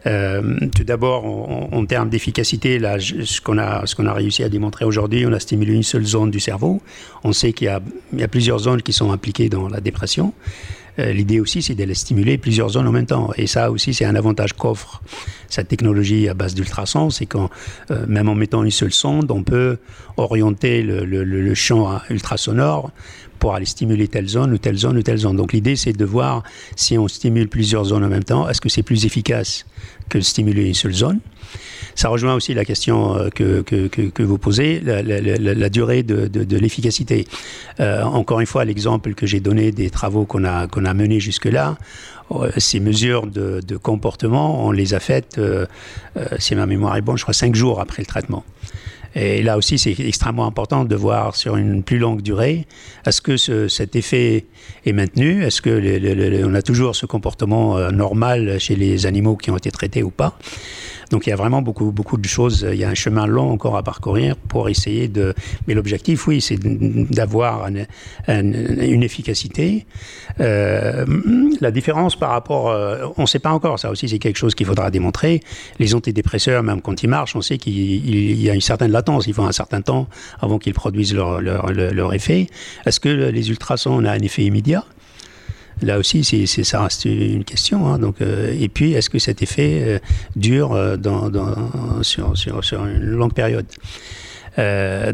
Euh, 0.05 0.57
tout 0.75 0.83
d'abord, 0.83 1.25
en, 1.73 1.85
termes 1.85 2.09
d'efficacité, 2.09 2.79
ce 2.79 3.41
qu'on 3.41 3.57
a, 3.57 4.13
réussi 4.13 4.43
à 4.43 4.49
démontrer 4.49 4.85
aujourd'hui, 4.85 5.25
on 5.25 5.33
a 5.33 5.39
stimulé 5.39 5.73
une 5.73 5.83
seule 5.83 6.05
zone 6.05 6.31
du 6.31 6.39
cerveau. 6.39 6.81
On 7.23 7.33
sait 7.33 7.53
qu'il 7.53 7.67
y 8.13 8.23
a 8.23 8.27
plusieurs 8.27 8.59
zones 8.59 8.81
qui 8.81 8.93
sont 8.93 9.11
impliquées 9.11 9.49
dans 9.49 9.67
la 9.67 9.81
dépression. 9.81 10.33
Euh, 10.97 11.11
l'idée 11.11 11.39
aussi, 11.39 11.61
c'est 11.61 11.75
de 11.75 11.83
les 11.83 11.93
stimuler 11.93 12.37
plusieurs 12.37 12.69
zones 12.69 12.87
en 12.87 12.91
même 12.91 13.05
temps. 13.05 13.31
Et 13.37 13.47
ça 13.47 13.71
aussi, 13.71 13.93
c'est 13.93 14.05
un 14.05 14.15
avantage 14.15 14.53
qu'offre 14.53 15.01
cette 15.47 15.67
technologie 15.67 16.27
à 16.27 16.33
base 16.33 16.55
d'ultrasons, 16.55 17.09
c'est 17.09 17.25
qu'en 17.25 17.49
euh, 17.91 18.05
même 18.07 18.29
en 18.29 18.35
mettant 18.35 18.63
une 18.63 18.71
seule 18.71 18.93
sonde, 18.93 19.31
on 19.31 19.43
peut 19.43 19.77
orienter 20.17 20.81
le, 20.83 21.05
le 21.05 21.53
champ 21.53 21.99
ultrasonore 22.09 22.91
pour 23.39 23.55
aller 23.55 23.65
stimuler 23.65 24.07
telle 24.07 24.27
zone 24.27 24.53
ou 24.53 24.57
telle 24.57 24.77
zone 24.77 24.97
ou 24.97 25.01
telle 25.01 25.17
zone. 25.17 25.35
Donc 25.35 25.53
l'idée, 25.53 25.75
c'est 25.75 25.93
de 25.93 26.05
voir 26.05 26.43
si 26.75 26.97
on 26.97 27.07
stimule 27.07 27.47
plusieurs 27.47 27.85
zones 27.85 28.03
en 28.03 28.09
même 28.09 28.23
temps, 28.23 28.47
est-ce 28.49 28.61
que 28.61 28.69
c'est 28.69 28.83
plus 28.83 29.05
efficace 29.05 29.65
que 30.09 30.17
de 30.17 30.23
stimuler 30.23 30.65
une 30.67 30.73
seule 30.73 30.93
zone? 30.93 31.19
Ça 31.95 32.09
rejoint 32.09 32.33
aussi 32.33 32.53
la 32.53 32.65
question 32.65 33.17
euh, 33.17 33.29
que, 33.29 33.61
que, 33.61 33.87
que, 33.87 34.23
vous 34.23 34.37
posez, 34.37 34.79
la, 34.79 35.69
durée 35.69 36.03
de, 36.03 36.27
de, 36.27 36.57
l'efficacité. 36.57 37.27
Euh, 37.79 38.03
encore 38.03 38.39
une 38.39 38.45
fois, 38.45 38.65
l'exemple 38.65 39.13
que 39.13 39.25
j'ai 39.25 39.39
donné 39.39 39.71
des 39.71 39.89
travaux 39.89 40.25
qu'on 40.25 40.43
a, 40.43 40.67
qu'on 40.67 40.85
a 40.85 40.93
menés 40.93 41.19
jusque-là, 41.19 41.77
euh, 42.31 42.51
ces 42.57 42.79
mesures 42.79 43.27
de, 43.27 43.61
de, 43.65 43.77
comportement, 43.77 44.65
on 44.65 44.71
les 44.71 44.93
a 44.93 44.99
faites, 44.99 45.41
si 46.37 46.55
ma 46.55 46.65
mémoire 46.65 46.95
est 46.95 47.01
bonne, 47.01 47.17
je 47.17 47.23
crois 47.23 47.33
cinq 47.33 47.55
jours 47.55 47.81
après 47.81 48.01
le 48.01 48.07
traitement. 48.07 48.43
Et 49.15 49.41
là 49.41 49.57
aussi, 49.57 49.77
c'est 49.77 49.95
extrêmement 49.99 50.45
important 50.45 50.85
de 50.85 50.95
voir 50.95 51.35
sur 51.35 51.55
une 51.57 51.83
plus 51.83 51.97
longue 51.97 52.21
durée, 52.21 52.67
est-ce 53.05 53.21
que 53.21 53.37
ce, 53.37 53.67
cet 53.67 53.95
effet 53.95 54.45
est 54.85 54.93
maintenu? 54.93 55.43
Est-ce 55.43 55.61
que 55.61 56.45
on 56.45 56.53
a 56.53 56.61
toujours 56.61 56.95
ce 56.95 57.05
comportement 57.05 57.91
normal 57.91 58.59
chez 58.59 58.75
les 58.75 59.05
animaux 59.05 59.35
qui 59.35 59.51
ont 59.51 59.57
été 59.57 59.71
traités 59.71 60.03
ou 60.03 60.11
pas? 60.11 60.37
Donc 61.09 61.25
il 61.27 61.31
y 61.31 61.33
a 61.33 61.35
vraiment 61.35 61.61
beaucoup, 61.61 61.91
beaucoup 61.91 62.17
de 62.17 62.27
choses. 62.27 62.67
Il 62.71 62.77
y 62.77 62.83
a 62.83 62.89
un 62.89 62.95
chemin 62.95 63.25
long 63.25 63.51
encore 63.51 63.77
à 63.77 63.83
parcourir 63.83 64.35
pour 64.35 64.69
essayer 64.69 65.07
de. 65.07 65.33
Mais 65.67 65.73
l'objectif, 65.73 66.27
oui, 66.27 66.41
c'est 66.41 66.59
d'avoir 66.59 67.67
une 68.27 69.03
efficacité. 69.03 69.85
Euh, 70.39 71.05
la 71.61 71.71
différence 71.71 72.15
par 72.15 72.29
rapport, 72.29 72.69
euh, 72.69 73.07
on 73.17 73.23
ne 73.23 73.27
sait 73.27 73.39
pas 73.39 73.51
encore. 73.51 73.79
Ça 73.79 73.89
aussi, 73.89 74.07
c'est 74.07 74.19
quelque 74.19 74.37
chose 74.37 74.55
qu'il 74.55 74.65
faudra 74.65 74.91
démontrer. 74.91 75.41
Les 75.79 75.95
antidépresseurs, 75.95 76.63
même 76.63 76.81
quand 76.81 77.01
ils 77.03 77.09
marchent, 77.09 77.35
on 77.35 77.41
sait 77.41 77.57
qu'il 77.57 78.41
y 78.41 78.49
a 78.49 78.53
une 78.53 78.61
certaine 78.61 78.91
latence. 78.91 79.27
Il 79.27 79.33
faut 79.33 79.43
un 79.43 79.51
certain 79.51 79.81
temps 79.81 80.07
avant 80.39 80.59
qu'ils 80.59 80.73
produisent 80.73 81.13
leur, 81.13 81.41
leur 81.41 82.13
effet. 82.13 82.47
Est-ce 82.85 82.99
que 82.99 83.09
les 83.09 83.49
ultrasons 83.49 84.03
ont 84.03 84.05
un 84.05 84.19
effet 84.19 84.43
immédiat? 84.43 84.85
Là 85.81 85.97
aussi, 85.97 86.23
ça 86.47 86.83
reste 86.83 87.05
une 87.05 87.43
question. 87.43 87.87
Hein. 87.87 87.99
donc, 87.99 88.21
euh, 88.21 88.53
et 88.59 88.69
puis, 88.69 88.93
est-ce 88.93 89.09
que 89.09 89.19
cet 89.19 89.41
effet 89.41 89.81
euh, 89.81 89.99
dure 90.35 90.73
euh, 90.73 90.97
sur, 92.01 92.33
une 92.85 92.99
longue 92.99 93.33
période? 93.33 93.65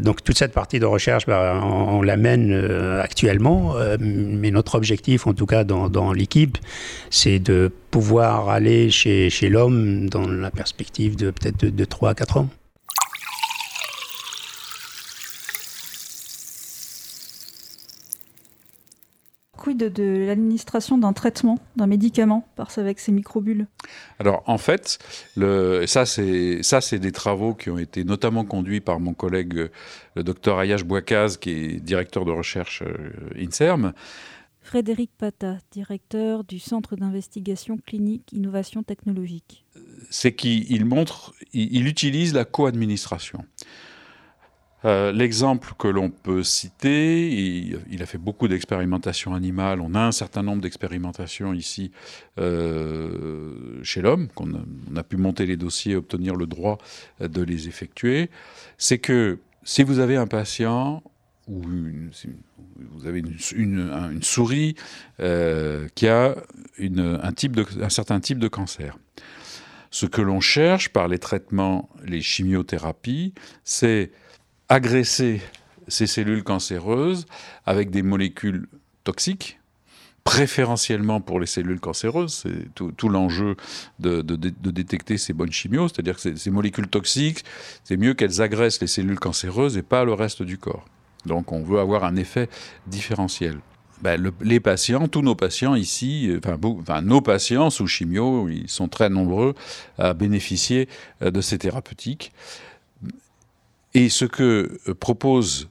Donc 0.02 0.24
toute 0.24 0.36
cette 0.36 0.52
partie 0.52 0.80
de 0.80 0.86
recherche, 0.86 1.26
bah, 1.26 1.60
on, 1.62 2.02
l'amène 2.02 2.52
actuellement, 3.00 3.76
mais 4.00 4.50
notre 4.50 4.74
objectif, 4.74 5.28
en 5.28 5.34
tout 5.34 5.46
cas 5.46 5.62
dans, 5.62 6.12
l'équipe, 6.12 6.58
c'est 7.10 7.38
de 7.38 7.70
pouvoir 7.92 8.48
aller 8.48 8.90
chez, 8.90 9.30
chez 9.30 9.48
l'homme 9.48 10.08
dans 10.08 10.26
la 10.26 10.50
perspective 10.50 11.14
de 11.14 11.30
peut-être 11.30 11.60
de, 11.60 11.70
de 11.70 11.84
3 11.84 12.10
à 12.10 12.14
4 12.14 12.38
ans. 12.38 12.48
De 19.76 20.24
l'administration 20.26 20.98
d'un 20.98 21.12
traitement, 21.12 21.58
d'un 21.76 21.86
médicament, 21.86 22.48
par 22.56 22.76
avec 22.78 22.98
ces 22.98 23.12
microbules 23.12 23.66
Alors 24.18 24.42
en 24.46 24.58
fait, 24.58 24.98
le, 25.36 25.86
ça 25.86 26.04
c'est 26.06 26.98
des 26.98 27.12
travaux 27.12 27.54
qui 27.54 27.70
ont 27.70 27.78
été 27.78 28.04
notamment 28.04 28.44
conduits 28.44 28.80
par 28.80 29.00
mon 29.00 29.14
collègue 29.14 29.70
le 30.16 30.24
docteur 30.24 30.58
Ayash 30.58 30.84
Bouakaz, 30.84 31.36
qui 31.36 31.50
est 31.50 31.80
directeur 31.80 32.24
de 32.24 32.32
recherche 32.32 32.82
euh, 32.82 33.44
INSERM. 33.44 33.92
Frédéric 34.66 35.10
Pata, 35.16 35.58
directeur 35.70 36.42
du 36.42 36.58
Centre 36.58 36.96
d'investigation 36.96 37.78
clinique 37.78 38.32
innovation 38.32 38.82
technologique. 38.82 39.64
C'est 40.10 40.34
qu'il 40.34 40.84
montre, 40.84 41.34
il, 41.52 41.86
utilise 41.86 42.34
la 42.34 42.44
co-administration. 42.44 43.44
Euh, 44.86 45.12
l'exemple 45.12 45.72
que 45.78 45.88
l'on 45.88 46.10
peut 46.10 46.42
citer, 46.42 47.28
il, 47.90 48.02
a 48.02 48.06
fait 48.06 48.18
beaucoup 48.18 48.48
d'expérimentations 48.48 49.34
animales. 49.34 49.80
On 49.80 49.94
a 49.94 50.00
un 50.00 50.12
certain 50.12 50.42
nombre 50.42 50.62
d'expérimentations 50.62 51.52
ici 51.52 51.90
euh, 52.38 53.82
chez 53.82 54.00
l'homme, 54.00 54.28
qu'on 54.34 54.54
a, 54.54 55.00
a, 55.00 55.02
pu 55.02 55.16
monter 55.16 55.44
les 55.44 55.56
dossiers, 55.56 55.96
obtenir 55.96 56.36
le 56.36 56.46
droit 56.46 56.78
de 57.20 57.42
les 57.42 57.68
effectuer. 57.68 58.30
C'est 58.78 58.98
que 58.98 59.38
si 59.64 59.82
vous 59.82 59.98
avez 59.98 60.16
un 60.16 60.28
patient 60.28 61.02
ou 61.48 61.62
vous 62.92 63.06
avez 63.06 63.22
une, 63.54 64.22
souris 64.22 64.74
euh, 65.20 65.88
qui 65.94 66.08
a 66.08 66.34
un, 66.78 67.32
type 67.32 67.58
un 67.80 67.88
certain 67.88 68.20
type 68.20 68.38
de 68.38 68.48
cancer. 68.48 68.98
Ce 69.90 70.06
que 70.06 70.20
l'on 70.20 70.40
cherche 70.40 70.90
par 70.90 71.08
les 71.08 71.18
traitements, 71.18 71.88
les 72.04 72.20
chimiothérapies, 72.20 73.32
c'est 73.64 74.10
agresser 74.68 75.40
ces 75.88 76.06
cellules 76.06 76.42
cancéreuses 76.42 77.26
avec 77.64 77.90
des 77.90 78.02
molécules 78.02 78.66
toxiques, 79.04 79.60
préférentiellement 80.24 81.20
pour 81.20 81.38
les 81.38 81.46
cellules 81.46 81.78
cancéreuses. 81.78 82.42
C'est 82.42 82.74
tout, 82.74 83.08
l'enjeu 83.08 83.56
de, 84.00 84.22
détecter 84.22 85.18
ces 85.18 85.32
bonnes 85.32 85.52
chimios, 85.52 85.88
c'est-à-dire 85.88 86.16
que 86.16 86.34
ces 86.34 86.50
molécules 86.50 86.88
toxiques, 86.88 87.44
c'est 87.84 87.96
mieux 87.96 88.14
qu'elles 88.14 88.42
agressent 88.42 88.80
les 88.80 88.88
cellules 88.88 89.20
cancéreuses 89.20 89.76
et 89.76 89.82
pas 89.82 90.04
le 90.04 90.12
reste 90.12 90.42
du 90.42 90.58
corps. 90.58 90.84
Donc 91.26 91.52
on 91.52 91.62
veut 91.62 91.78
avoir 91.78 92.04
un 92.04 92.16
effet 92.16 92.48
différentiel. 92.86 93.60
Ben, 94.02 94.30
les 94.42 94.60
patients, 94.60 95.08
tous 95.08 95.22
nos 95.22 95.34
patients 95.34 95.74
ici, 95.74 96.28
euh, 96.28 96.40
enfin, 96.44 97.00
nos 97.00 97.22
patients 97.22 97.70
sous 97.70 97.86
chimio, 97.86 98.46
ils 98.48 98.68
sont 98.68 98.88
très 98.88 99.08
nombreux 99.08 99.54
à 99.96 100.12
bénéficier 100.12 100.86
euh, 101.22 101.30
de 101.30 101.40
ces 101.40 101.56
thérapeutiques. 101.56 102.32
Et 103.96 104.10
ce 104.10 104.26
que 104.26 104.78
euh, 104.88 104.94
propose 104.94 105.68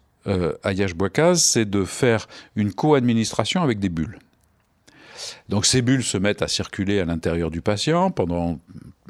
Ayash 0.64 0.96
Bouakaz, 0.96 1.40
c'est 1.40 1.70
de 1.70 1.86
faire 1.86 2.28
une 2.56 2.74
co-administration 2.74 3.62
avec 3.62 3.78
des 3.78 3.90
bulles. 3.90 4.18
Donc 5.50 5.68
ces 5.68 5.84
bulles 5.84 6.04
se 6.04 6.18
mettent 6.18 6.42
à 6.42 6.48
circuler 6.48 7.00
à 7.00 7.06
l'intérieur 7.06 7.52
du 7.52 7.62
patient 7.62 8.10
pendant, 8.10 8.60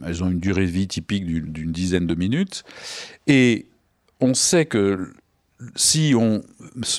elles 0.05 0.21
ont 0.23 0.29
une 0.29 0.41
durée 0.41 0.65
de 0.65 0.71
vie 0.71 0.89
typique 0.89 1.25
d'une 1.25 1.71
dizaine 1.71 2.05
de 2.05 2.15
minutes, 2.15 2.65
et 3.27 3.67
on 4.19 4.33
sait 4.33 4.65
que 4.65 5.13
si 5.77 6.13
on 6.17 6.43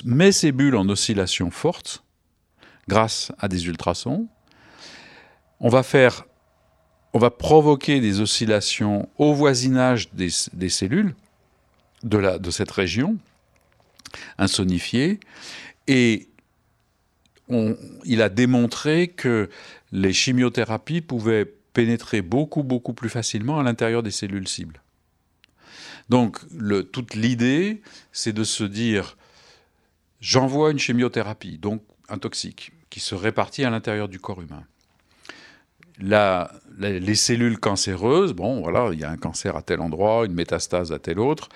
met 0.05 0.31
ces 0.31 0.51
bulles 0.51 0.75
en 0.75 0.89
oscillation 0.89 1.51
forte, 1.51 2.03
grâce 2.87 3.31
à 3.37 3.47
des 3.47 3.67
ultrasons, 3.67 4.27
on 5.59 5.69
va 5.69 5.83
faire, 5.83 6.25
on 7.13 7.19
va 7.19 7.29
provoquer 7.29 7.99
des 7.99 8.19
oscillations 8.19 9.07
au 9.17 9.33
voisinage 9.33 10.09
des, 10.13 10.69
cellules 10.69 11.13
de, 12.07 12.17
la, 12.17 12.39
de 12.39 12.51
cette 12.51 12.71
région 12.71 13.17
insonifiée, 14.37 15.19
et 15.87 16.27
il 18.03 18.21
a 18.21 18.29
démontré 18.29 19.07
que 19.07 19.49
les 19.91 20.13
chimiothérapies 20.13 21.01
pouvaient 21.01 21.45
pénétrer 21.73 22.21
beaucoup, 22.21 22.63
beaucoup 22.63 22.93
plus 22.93 23.09
facilement 23.09 23.59
à 23.59 23.63
l'intérieur 23.63 24.03
des 24.03 24.11
cellules 24.11 24.47
cibles. 24.47 24.81
Donc, 26.09 26.39
toute 26.91 27.15
l'idée, 27.15 27.81
c'est 28.11 28.33
de 28.33 28.43
se 28.43 28.63
dire, 28.63 29.17
j'envoie 30.19 30.71
une 30.71 30.79
chimiothérapie, 30.79 31.57
donc 31.57 31.83
un 32.09 32.17
toxique, 32.17 32.71
qui 32.89 32.99
se 32.99 33.15
répartit 33.15 33.63
à 33.63 33.69
l'intérieur 33.69 34.07
du 34.07 34.19
corps 34.19 34.41
humain. 34.41 34.63
les 35.99 37.15
cellules 37.15 37.59
cancéreuses, 37.59 38.33
bon, 38.33 38.61
voilà, 38.61 38.89
il 38.93 38.99
y 38.99 39.03
a 39.03 39.09
un 39.09 39.17
cancer 39.17 39.55
à 39.55 39.61
tel 39.61 39.81
endroit, 39.81 40.25
une 40.25 40.33
métastase 40.33 40.91
à 40.91 40.99
tel 40.99 41.19
autre. 41.19 41.49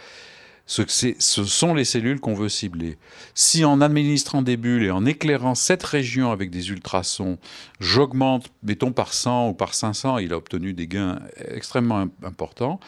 Ce, 0.71 1.17
sont 1.19 1.73
les 1.73 1.83
cellules 1.83 2.21
qu'on 2.21 2.33
veut 2.33 2.47
cibler. 2.47 2.97
Si 3.33 3.65
en 3.65 3.81
administrant 3.81 4.41
des 4.41 4.55
bulles 4.55 4.83
et 4.83 4.91
en 4.91 5.05
éclairant 5.05 5.53
cette 5.53 5.83
région 5.83 6.31
avec 6.31 6.49
des 6.49 6.69
ultrasons, 6.69 7.39
j'augmente, 7.81 8.49
mettons 8.63 8.93
par 8.93 9.13
100 9.13 9.49
ou 9.49 9.53
par 9.53 9.73
500, 9.73 10.19
il 10.19 10.31
a 10.31 10.37
obtenu 10.37 10.71
des 10.71 10.87
gains 10.87 11.19
extrêmement 11.49 12.07
importants, 12.23 12.79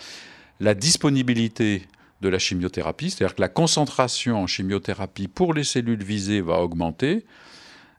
la 0.62 0.76
disponibilité 0.76 1.86
de 2.22 2.30
la 2.30 2.40
chimiothérapie, 2.40 3.10
c'est-à-dire 3.10 3.36
que 3.36 3.42
la 3.42 3.50
concentration 3.50 4.42
en 4.42 4.48
chimiothérapie 4.48 5.28
pour 5.28 5.54
les 5.54 5.66
cellules 5.66 6.06
visées 6.06 6.40
va 6.40 6.62
augmenter, 6.62 7.26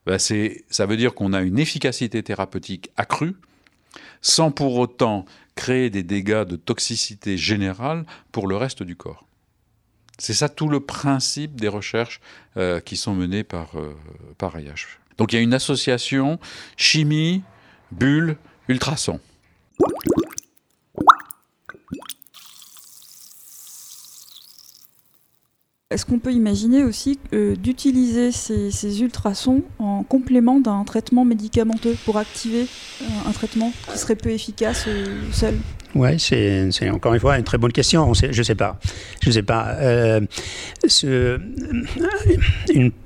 ben 0.07 0.19
ça 0.19 0.87
veut 0.87 0.97
dire 0.97 1.15
qu'on 1.15 1.35
a 1.35 1.43
une 1.43 1.59
efficacité 1.59 2.23
thérapeutique 2.23 2.91
accrue, 2.97 3.37
sans 4.23 4.51
pour 4.51 4.79
autant 4.79 5.27
créer 5.57 5.91
des 5.91 6.05
dégâts 6.05 6.45
de 6.45 6.57
toxicité 6.57 7.37
générale 7.37 8.07
pour 8.33 8.49
le 8.49 8.57
reste 8.57 8.83
du 8.83 8.97
corps. 8.97 9.27
C'est 10.19 10.35
ça 10.35 10.49
tout 10.49 10.69
le 10.69 10.81
principe 10.81 11.61
des 11.61 11.69
recherches 11.69 12.21
euh, 12.57 12.81
qui 12.81 12.97
sont 12.97 13.15
menées 13.15 13.45
par, 13.45 13.79
euh, 13.79 13.95
par 14.39 14.59
IH. 14.59 14.99
Donc 15.19 15.33
il 15.33 15.37
y 15.37 15.39
a 15.39 15.43
une 15.43 15.55
association 15.55 16.39
chimie, 16.77 17.43
bulle, 17.93 18.37
ultrasons. 18.69 19.21
Est-ce 25.91 26.07
qu'on 26.07 26.19
peut 26.19 26.33
imaginer 26.33 26.83
aussi 26.83 27.21
euh, 27.33 27.55
d'utiliser 27.55 28.33
ces, 28.33 29.03
ultrasons 29.03 29.63
en 29.79 30.03
complément 30.03 30.59
d'un 30.59 30.83
traitement 30.83 31.25
médicamenteux 31.25 31.97
pour 32.05 32.17
activer 32.17 32.63
euh, 32.63 33.05
un 33.29 33.31
traitement 33.31 33.73
qui 33.93 33.99
serait 33.99 34.17
peu 34.17 34.31
efficace 34.31 34.89
seul? 35.33 35.55
Oui, 35.95 36.19
c'est 36.19 36.91
encore 36.91 37.15
une 37.15 37.21
fois 37.21 37.39
une 37.39 37.45
très 37.45 37.59
bonne 37.59 37.73
question. 37.73 38.13
je 38.15 38.27
ne 38.27 38.43
sais 38.43 38.55
pas. 38.55 38.79
Je 39.23 39.31
sais 39.31 39.43
pas. 39.43 39.77
Euh, 39.81 40.21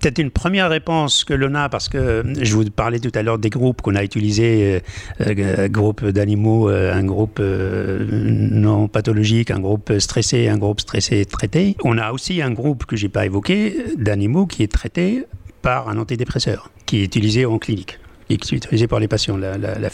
Peut-être 0.01 0.19
une 0.19 0.31
première 0.31 0.71
réponse 0.71 1.25
que 1.25 1.35
l'on 1.35 1.55
a, 1.55 1.69
parce 1.69 1.89
que 1.89 2.23
je 2.41 2.55
vous 2.55 2.65
parlais 2.71 2.99
tout 2.99 3.13
à 3.15 3.23
l'heure 3.23 3.39
des 3.39 3.51
groupes 3.51 3.83
qu'on 3.83 3.95
a 3.95 4.03
utilisés, 4.03 4.81
euh, 5.21 5.35
euh 5.39 5.69
groupe 5.69 6.05
d'animaux, 6.05 6.71
euh, 6.71 6.95
un 6.95 7.05
groupe 7.05 7.39
euh, 7.41 8.07
non 8.11 8.89
pathologique, 8.89 9.51
un 9.51 9.61
groupe 9.61 9.93
stressé, 9.99 10.49
un 10.49 10.57
groupe 10.57 10.81
stressé 10.81 11.25
traité. 11.25 11.77
On 11.85 11.99
a 11.99 12.13
aussi 12.13 12.41
un 12.41 12.53
groupe 12.53 12.87
que 12.87 12.97
j'ai 12.97 13.09
pas 13.09 13.27
évoqué 13.27 13.75
d'animaux 13.97 14.47
qui 14.47 14.63
est 14.63 14.73
traité 14.73 15.25
par 15.63 15.89
un 15.89 15.99
antidépresseur, 15.99 16.71
qui 16.87 17.03
est 17.03 17.05
utilisé 17.05 17.45
en 17.45 17.59
clinique, 17.59 17.99
qui 18.29 18.35
est 18.35 18.53
utilisé 18.53 18.87
par 18.87 19.01
les 19.01 19.09
patients, 19.09 19.37
la, 19.37 19.59
la. 19.59 19.91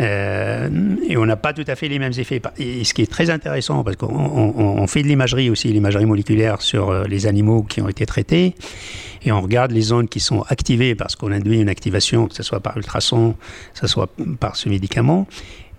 Euh, 0.00 0.68
et 1.08 1.16
on 1.16 1.24
n'a 1.24 1.36
pas 1.36 1.52
tout 1.52 1.64
à 1.66 1.76
fait 1.76 1.88
les 1.88 1.98
mêmes 1.98 2.12
effets. 2.18 2.42
Et 2.58 2.84
ce 2.84 2.94
qui 2.94 3.02
est 3.02 3.10
très 3.10 3.30
intéressant, 3.30 3.84
parce 3.84 3.96
qu'on 3.96 4.86
fait 4.86 5.02
de 5.02 5.08
l'imagerie 5.08 5.50
aussi, 5.50 5.68
l'imagerie 5.68 6.06
moléculaire 6.06 6.62
sur 6.62 6.90
euh, 6.90 7.04
les 7.04 7.26
animaux 7.26 7.62
qui 7.62 7.80
ont 7.80 7.88
été 7.88 8.04
traités, 8.06 8.54
et 9.22 9.32
on 9.32 9.40
regarde 9.40 9.70
les 9.70 9.82
zones 9.82 10.08
qui 10.08 10.20
sont 10.20 10.42
activées 10.48 10.94
parce 10.94 11.16
qu'on 11.16 11.32
induit 11.32 11.60
une 11.60 11.68
activation, 11.68 12.26
que 12.26 12.34
ce 12.34 12.42
soit 12.42 12.60
par 12.60 12.76
ultrason, 12.76 13.34
que 13.72 13.80
ce 13.80 13.86
soit 13.86 14.10
par 14.40 14.56
ce 14.56 14.68
médicament. 14.68 15.26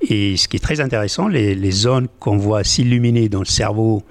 Et 0.09 0.37
ce 0.37 0.47
qui 0.47 0.57
est 0.57 0.61
très 0.61 0.79
intéressant, 0.79 1.27
les, 1.27 1.71
zones 1.71 2.07
qu'on 2.19 2.37
voit 2.37 2.63
s'illuminer 2.63 3.29
dans 3.29 3.39
le 3.39 3.45
cerveau 3.45 4.03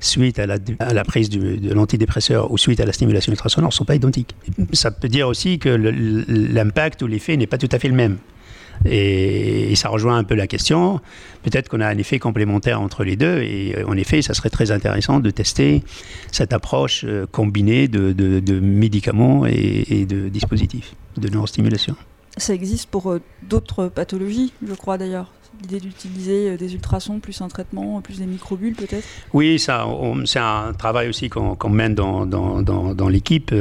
suite 0.00 0.38
à 0.38 0.46
la, 0.46 0.56
à 0.78 0.94
la 0.94 1.04
prise 1.04 1.28
de 1.28 1.74
l'antidépresseur 1.74 2.50
ou 2.50 2.56
suite 2.56 2.80
à 2.80 2.86
la 2.86 2.92
stimulation 2.92 3.32
ultrasonore 3.32 3.68
ne 3.68 3.74
sont 3.74 3.84
pas 3.84 3.96
identiques. 3.96 4.34
Ça 4.72 4.90
peut 4.90 5.08
dire 5.08 5.28
aussi 5.28 5.58
que 5.58 5.68
l'impact 5.68 7.02
ou 7.02 7.06
l'effet 7.06 7.36
n'est 7.36 7.46
pas 7.46 7.58
tout 7.58 7.68
à 7.70 7.78
fait 7.78 7.88
le 7.88 7.94
même. 7.94 8.16
Et, 8.84 9.74
ça 9.76 9.88
rejoint 9.88 10.18
un 10.18 10.24
peu 10.24 10.34
la 10.34 10.46
question. 10.46 11.00
Peut-être 11.42 11.68
qu'on 11.68 11.80
a 11.80 11.86
un 11.86 11.96
effet 11.98 12.18
complémentaire 12.18 12.80
entre 12.80 13.04
les 13.04 13.16
deux. 13.16 13.40
Et 13.42 13.74
euh, 13.76 13.86
en 13.86 13.96
effet, 13.96 14.20
ça 14.20 14.34
serait 14.34 14.50
très 14.50 14.70
intéressant 14.70 15.20
de 15.20 15.30
tester 15.30 15.82
cette 16.32 16.52
approche 16.52 17.04
euh, 17.06 17.26
combinée 17.30 17.88
de, 17.88 18.60
médicaments 18.60 19.46
et, 19.46 20.06
de 20.08 20.28
dispositifs 20.28 20.94
de 21.16 21.28
neurostimulation. 21.28 21.96
Ça 22.40 22.54
existe 22.54 22.88
pour 22.88 23.10
euh, 23.10 23.20
d'autres 23.42 23.88
pathologies, 23.88 24.54
je 24.66 24.72
crois 24.72 24.96
d'ailleurs. 24.96 25.30
L'idée 25.60 25.78
d'utiliser 25.78 26.56
des 26.56 26.72
ultrasons 26.72 27.18
plus 27.18 27.38
un 27.42 27.48
traitement, 27.48 28.00
plus 28.00 28.18
des 28.18 28.24
microbules 28.24 28.74
peut-être 28.74 29.06
Oui, 29.34 29.58
c'est 29.58 29.72
un 30.38 30.72
travail 30.72 31.08
aussi 31.08 31.28
qu'on 31.28 31.68
mène 31.68 31.94
dans, 31.94 33.08
l'équipe. 33.10 33.52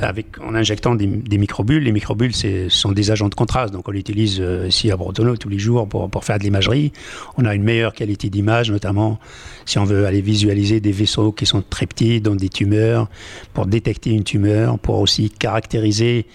avec, 0.00 0.26
en 0.40 0.54
injectant 0.56 0.96
des, 0.96 1.38
microbules. 1.38 1.84
Les 1.84 1.92
microbules, 1.92 2.32
sont 2.68 2.90
des 2.90 3.10
agents 3.12 3.28
de 3.28 3.34
contraste, 3.34 3.72
donc 3.72 3.86
on 3.86 3.92
l'utilise 3.92 4.42
ici 4.66 4.90
à 4.90 4.96
Bretonneau 4.96 5.36
tous 5.36 5.50
les 5.50 5.58
jours 5.58 5.86
pour, 5.86 6.10
pour, 6.10 6.24
faire 6.24 6.38
de 6.38 6.42
l'imagerie. 6.42 6.92
On 7.36 7.44
a 7.44 7.54
une 7.54 7.62
meilleure 7.62 7.92
qualité 7.92 8.28
d'image, 8.28 8.72
notamment 8.72 9.20
si 9.66 9.78
on 9.78 9.84
veut 9.84 10.06
aller 10.06 10.22
visualiser 10.22 10.80
des 10.80 10.92
vaisseaux 10.92 11.30
qui 11.30 11.46
sont 11.46 11.62
très 11.62 11.86
petits 11.86 12.20
dans 12.20 12.34
des 12.34 12.48
tumeurs, 12.48 13.08
pour 13.52 13.66
détecter 13.66 14.10
une 14.10 14.24
tumeur, 14.24 14.80
pour 14.80 14.98
aussi 14.98 15.30
caractériser 15.30 16.26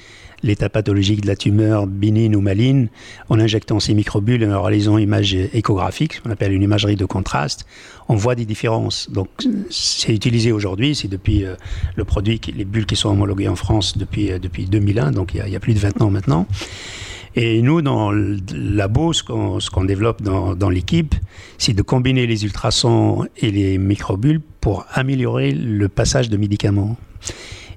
l'état 0.44 0.70
pathologique 0.70 1.22
de 1.22 1.28
la 1.28 1.36
tumeur 1.36 1.88
bénigne 1.88 2.36
ou 2.36 2.42
maligne 2.42 2.88
en 3.30 3.40
injectant 3.40 3.80
ces 3.80 3.94
microbules 3.94 4.44
et 4.44 4.48
en 4.48 4.62
réalisant 4.62 4.98
une 4.98 5.04
image 5.04 5.34
échographique, 5.34 6.16
ce 6.16 6.22
qu'on 6.22 6.32
appelle 6.32 6.54
une 6.54 6.64
imagerie 6.64 6.96
de 6.96 7.06
contraste, 7.06 7.66
on 8.08 8.16
voit 8.16 8.36
des 8.36 8.46
différences. 8.46 9.10
Donc 9.12 9.30
c'est 9.70 10.14
utilisé 10.14 10.52
aujourd'hui, 10.52 10.96
c'est 10.96 11.08
depuis 11.08 11.46
euh, 11.46 11.56
le 11.96 12.06
produit, 12.06 12.40
les 12.56 12.66
bulles 12.66 12.86
qui 12.86 12.96
sont 12.96 13.10
homologuées 13.10 13.48
en 13.48 13.56
France 13.56 13.98
depuis, 13.98 14.32
euh, 14.32 14.40
depuis 14.40 14.66
2001, 14.66 15.12
donc 15.12 15.34
il 15.34 15.50
y, 15.50 15.56
a, 15.56 15.60
plus 15.60 15.74
de 15.74 15.80
20 15.80 16.02
ans 16.02 16.10
maintenant. 16.10 16.48
Et 17.36 17.62
nous, 17.62 17.82
dans 17.82 18.12
le 18.12 18.38
labo, 18.52 19.14
ce 19.14 19.24
qu'on 19.24 19.84
développe 19.84 20.22
dans, 20.24 20.56
dans 20.56 20.70
l'équipe, 20.70 21.14
c'est 21.60 21.74
de 21.74 21.82
combiner 21.84 22.26
les 22.26 22.44
ultrasons 22.44 23.28
et 23.38 23.52
les 23.52 23.78
microbules 23.78 24.42
pour 24.62 24.86
améliorer 24.92 25.52
le 25.52 25.88
passage 25.90 26.30
de 26.30 26.38
médicaments. 26.38 26.98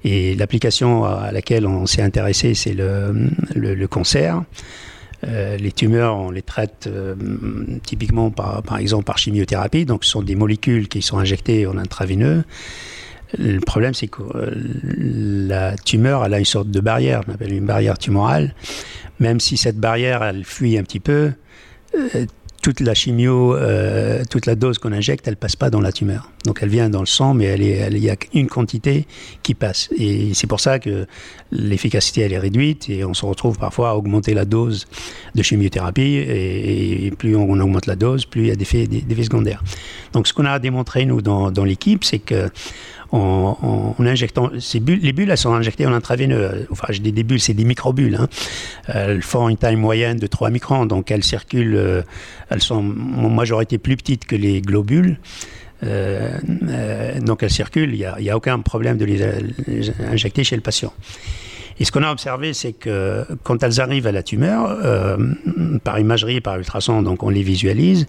Et 0.04 0.34
l'application 0.34 1.04
à 1.04 1.30
laquelle 1.32 1.66
on 1.66 1.86
s'est 1.86 2.02
intéressé, 2.02 2.54
c'est 2.54 2.74
le, 2.74 3.30
le, 3.54 3.86
cancer. 3.86 4.42
Euh, 5.24 5.56
les 5.56 5.70
tumeurs, 5.70 6.16
on 6.16 6.30
les 6.30 6.42
traite 6.42 6.88
euh, 6.88 7.14
typiquement 7.84 8.30
par, 8.30 8.62
par 8.62 8.78
exemple 8.78 9.04
par 9.04 9.18
chimiothérapie, 9.18 9.84
donc 9.84 10.04
ce 10.04 10.10
sont 10.10 10.22
des 10.22 10.34
molécules 10.34 10.88
qui 10.88 11.00
sont 11.00 11.18
injectées 11.18 11.66
en 11.66 11.78
intraveineux. 11.78 12.42
Le 13.38 13.60
problème, 13.60 13.94
c'est 13.94 14.08
que 14.08 14.22
euh, 14.34 14.50
la 15.48 15.76
tumeur, 15.76 16.24
elle 16.24 16.34
a 16.34 16.38
une 16.38 16.44
sorte 16.44 16.70
de 16.70 16.80
barrière, 16.80 17.22
on 17.28 17.32
appelle 17.32 17.52
une 17.52 17.64
barrière 17.64 17.96
tumorale. 17.96 18.54
Même 19.20 19.38
si 19.38 19.56
cette 19.56 19.78
barrière, 19.78 20.24
elle 20.24 20.44
fuit 20.44 20.76
un 20.76 20.82
petit 20.82 21.00
peu, 21.00 21.32
toute 22.62 22.78
la 22.78 22.94
chimio, 22.94 23.56
euh, 23.56 24.22
toute 24.30 24.46
la 24.46 24.54
dose 24.54 24.78
qu'on 24.78 24.92
injecte, 24.92 25.26
elle 25.26 25.36
passe 25.36 25.56
pas 25.56 25.68
dans 25.68 25.80
la 25.80 25.90
tumeur. 25.90 26.30
Donc 26.44 26.60
elle 26.62 26.68
vient 26.68 26.88
dans 26.88 27.00
le 27.00 27.06
sang, 27.06 27.34
mais 27.34 27.44
elle 27.44 27.62
il 27.92 28.02
y 28.02 28.08
a 28.08 28.16
une 28.32 28.46
quantité 28.46 29.06
qui 29.42 29.54
passe. 29.54 29.90
Et 29.98 30.32
c'est 30.34 30.46
pour 30.46 30.60
ça 30.60 30.78
que 30.78 31.06
l'efficacité 31.50 32.20
elle 32.22 32.32
est 32.32 32.38
réduite 32.38 32.88
et 32.88 33.04
on 33.04 33.14
se 33.14 33.26
retrouve 33.26 33.58
parfois 33.58 33.90
à 33.90 33.94
augmenter 33.94 34.32
la 34.32 34.44
dose 34.44 34.86
de 35.34 35.42
chimiothérapie 35.42 36.14
et, 36.14 37.12
plus 37.18 37.34
on 37.36 37.58
augmente 37.58 37.86
la 37.86 37.96
dose, 37.96 38.24
plus 38.26 38.42
il 38.42 38.46
y 38.46 38.50
a 38.52 38.56
des 38.56 38.86
des, 38.86 39.24
secondaires. 39.24 39.62
Donc 40.12 40.28
ce 40.28 40.32
qu'on 40.32 40.46
a 40.46 40.58
démontré 40.58 41.04
nous 41.04 41.20
dans, 41.20 41.50
dans 41.50 41.64
l'équipe, 41.64 42.04
c'est 42.04 42.20
que 42.20 42.48
en, 43.12 43.94
injectant 43.98 44.50
ces 44.58 44.80
bulles. 44.80 45.00
Les 45.02 45.12
bulles, 45.12 45.30
elles 45.30 45.38
sont 45.38 45.52
injectées 45.52 45.86
en 45.86 45.92
intraveineux. 45.92 46.66
Enfin, 46.70 46.88
je 46.90 47.00
dis 47.00 47.12
des 47.12 47.22
bulles, 47.22 47.40
c'est 47.40 47.54
des 47.54 47.64
microbules. 47.64 48.16
Hein. 48.16 48.28
Elles 48.88 49.22
font 49.22 49.48
une 49.48 49.56
taille 49.56 49.76
moyenne 49.76 50.18
de 50.18 50.26
3 50.26 50.50
microns, 50.50 50.86
donc 50.86 51.10
elles 51.10 51.24
circulent. 51.24 51.76
Euh, 51.76 52.02
elles 52.50 52.62
sont 52.62 52.76
en 52.76 53.28
majorité 53.28 53.78
plus 53.78 53.96
petites 53.96 54.24
que 54.24 54.36
les 54.36 54.60
globules. 54.60 55.18
Euh, 55.84 56.30
euh, 56.68 57.20
donc 57.20 57.42
elles 57.42 57.50
circulent, 57.50 57.94
il 57.94 58.06
n'y 58.20 58.30
a, 58.30 58.36
aucun 58.36 58.60
problème 58.60 58.98
de 58.98 59.04
les 59.04 59.92
injecter 60.00 60.44
chez 60.44 60.56
le 60.56 60.62
patient. 60.62 60.92
Et 61.78 61.84
ce 61.84 61.92
qu'on 61.92 62.02
a 62.02 62.12
observé, 62.12 62.52
c'est 62.52 62.72
que 62.72 63.24
quand 63.42 63.62
elles 63.62 63.80
arrivent 63.80 64.06
à 64.06 64.12
la 64.12 64.22
tumeur, 64.22 64.78
euh, 64.84 65.16
par 65.84 65.98
imagerie, 65.98 66.40
par 66.40 66.56
ultrason, 66.56 67.02
donc 67.02 67.22
on 67.22 67.28
les 67.28 67.42
visualise. 67.42 68.06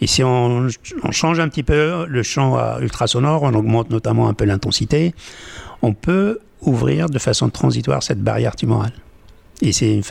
Et 0.00 0.06
si 0.06 0.22
on, 0.22 0.68
change 1.10 1.40
un 1.40 1.48
petit 1.48 1.62
peu 1.62 2.06
le 2.06 2.22
champ 2.22 2.78
ultrasonore, 2.80 3.42
on 3.42 3.54
augmente 3.54 3.90
notamment 3.90 4.28
un 4.28 4.34
peu 4.34 4.44
l'intensité, 4.44 5.14
on 5.82 5.92
peut 5.92 6.40
ouvrir 6.62 7.08
de 7.08 7.18
façon 7.18 7.48
transitoire 7.48 8.02
cette 8.02 8.20
barrière 8.20 8.56
tumorale. 8.56 8.92
Et 9.62 9.72
c'est 9.72 10.02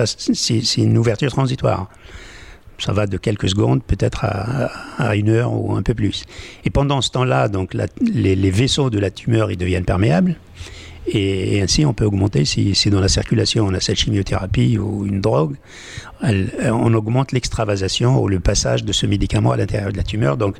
une, 0.77 0.97
ouverture 0.97 1.31
transitoire. 1.31 1.89
Ça 2.79 2.91
va 2.91 3.07
de 3.07 3.17
quelques 3.17 3.49
secondes, 3.49 3.83
peut-être 3.83 4.25
à, 4.25 5.15
une 5.15 5.29
heure 5.29 5.53
ou 5.53 5.75
un 5.75 5.81
peu 5.81 5.93
plus. 5.93 6.25
Et 6.65 6.69
pendant 6.69 7.01
ce 7.01 7.11
temps-là, 7.11 7.47
les, 8.01 8.35
les, 8.35 8.51
vaisseaux 8.51 8.89
de 8.89 8.99
la 8.99 9.11
tumeur 9.11 9.51
ils 9.51 9.57
deviennent 9.57 9.85
perméables. 9.85 10.35
Et, 11.07 11.61
ainsi, 11.61 11.85
on 11.85 11.93
peut 11.93 12.05
augmenter, 12.05 12.45
si, 12.45 12.75
si, 12.75 12.89
dans 12.89 12.99
la 12.99 13.07
circulation 13.07 13.65
on 13.65 13.73
a 13.73 13.79
cette 13.79 13.97
chimiothérapie 13.97 14.77
ou 14.77 15.05
une 15.05 15.21
drogue, 15.21 15.55
on 16.23 16.93
augmente 16.93 17.31
l'extravasation 17.31 18.21
ou 18.21 18.27
le 18.27 18.39
passage 18.39 18.83
de 18.83 18.91
ce 18.91 19.05
médicament 19.05 19.51
à 19.51 19.57
l'intérieur 19.57 19.91
de 19.91 19.97
la 19.97 20.03
tumeur. 20.03 20.37
Donc, 20.37 20.57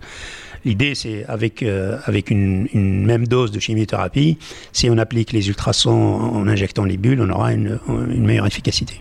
L'idée, 0.66 0.96
c'est 0.96 1.24
avec, 1.28 1.62
euh, 1.62 2.00
avec 2.06 2.32
une, 2.32 2.68
même 3.06 3.28
dose 3.28 3.52
de 3.52 3.60
chimiothérapie, 3.60 4.40
si 4.74 4.90
on 4.90 4.98
applique 4.98 5.32
les 5.32 5.48
ultrasons 5.48 5.92
en 5.92 6.48
injectant 6.48 6.86
les 6.86 6.98
bulles, 6.98 7.22
on 7.22 7.30
aura 7.30 7.54
une, 7.54 7.80
une 7.88 8.26
meilleure 8.26 8.48
efficacité. 8.48 9.00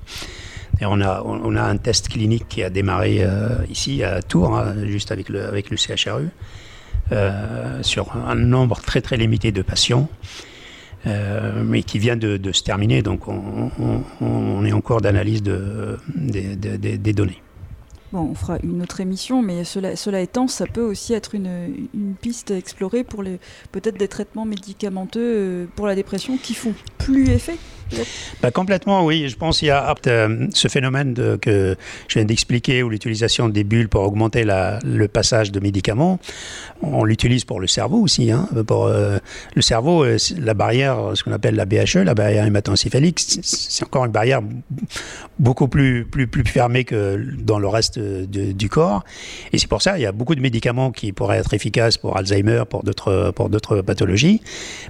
Et 0.81 0.85
on, 0.85 1.01
a, 1.01 1.23
on 1.25 1.57
a 1.57 1.63
un 1.63 1.77
test 1.79 2.09
clinique 2.09 2.47
qui 2.49 2.63
a 2.63 2.69
démarré 2.69 3.19
euh, 3.21 3.49
ici 3.71 4.03
à 4.03 4.21
Tours, 4.21 4.57
hein, 4.57 4.75
juste 4.85 5.11
avec 5.11 5.31
le, 5.31 5.47
avec 5.47 5.71
le 5.71 5.79
CHRU, 5.79 6.29
euh, 7.13 7.83
sur 7.83 8.15
un 8.15 8.35
nombre 8.35 8.81
très 8.81 9.01
très 9.01 9.17
limité 9.17 9.51
de 9.51 9.63
patients. 9.63 10.11
Euh, 11.07 11.63
mais 11.65 11.83
qui 11.83 11.99
vient 11.99 12.17
de, 12.17 12.53
se 12.53 12.63
terminer. 12.63 13.03
Donc 13.03 13.29
on, 13.29 14.65
est 14.65 14.73
encore 14.73 15.01
d'analyse 15.01 15.43
de, 15.43 15.99
des 16.09 17.13
données. 17.13 17.44
On 18.15 18.35
fera 18.35 18.59
une 18.63 18.83
autre 18.83 19.01
émission, 19.01 19.43
mais 19.43 19.65
cela, 19.65 20.21
étant, 20.21 20.47
ça 20.47 20.67
peut 20.67 20.83
aussi 20.83 21.15
être 21.15 21.35
une, 21.35 21.89
une 21.95 22.15
piste 22.15 22.51
à 22.51 22.57
explorer 22.57 23.05
pour 23.05 23.25
peut-être 23.73 23.99
des 23.99 24.09
traitements 24.09 24.45
médicamenteux 24.45 25.21
euh, 25.21 25.67
pour 25.75 25.87
la 25.87 25.95
dépression 25.95 26.37
qui 26.37 26.55
font 26.55 26.75
plus 26.99 27.29
effet 27.29 27.59
bah, 28.43 28.51
complètement, 28.51 29.05
oui. 29.05 29.29
Je 29.29 29.37
pense 29.37 29.59
qu'il 29.59 29.69
y 29.69 29.71
a 29.71 29.95
euh, 30.07 30.47
ce 30.53 30.69
phénomène 30.69 31.15
que 31.41 31.77
je 32.09 32.15
viens 32.15 32.25
d'expliquer, 32.25 32.83
où 32.83 32.89
l'utilisation 32.89 33.49
des 33.49 33.65
bulles 33.65 33.89
pour 33.89 34.03
augmenter 34.03 34.45
le 34.45 35.07
passage 35.07 35.53
de 35.53 35.61
médicaments, 35.61 36.19
on 36.83 37.05
l'utilise 37.05 37.45
pour 37.45 37.61
le 37.61 37.67
cerveau 37.67 37.99
aussi. 37.99 38.31
Hein. 38.31 38.49
Euh, 38.55 39.19
le 39.55 39.63
cerveau, 39.63 40.05
euh, 40.05 40.19
la 40.39 40.55
barrière, 40.55 41.13
ce 41.15 41.23
qu'on 41.23 41.33
appelle 41.33 41.57
la 41.57 41.67
BHE, 41.67 42.05
la 42.05 42.15
barrière 42.15 42.47
hématoencéphalique, 42.47 43.21
c'est 43.43 43.85
encore 43.85 44.05
une 44.05 44.13
barrière 44.13 44.41
beaucoup 45.39 45.69
plus, 45.69 46.05
plus, 46.05 46.27
plus 46.27 46.45
fermée 46.45 46.85
que 46.85 47.19
dans 47.39 47.59
le 47.59 47.69
reste 47.69 47.99
du 48.27 48.69
corps. 48.69 49.05
Et 49.53 49.59
c'est 49.59 49.69
pour 49.69 49.83
ça 49.83 49.93
qu'il 49.93 50.03
y 50.03 50.07
a 50.07 50.13
beaucoup 50.13 50.35
de 50.35 50.41
médicaments 50.41 50.91
qui 50.91 51.13
pourraient 51.13 51.39
être 51.39 51.55
efficaces 51.55 51.99
pour 51.99 52.17
Alzheimer, 52.17 52.65
pour 52.69 52.83
d'autres, 52.83 53.33
pour 53.35 53.49
d'autres 53.49 53.81
pathologies. 53.83 54.41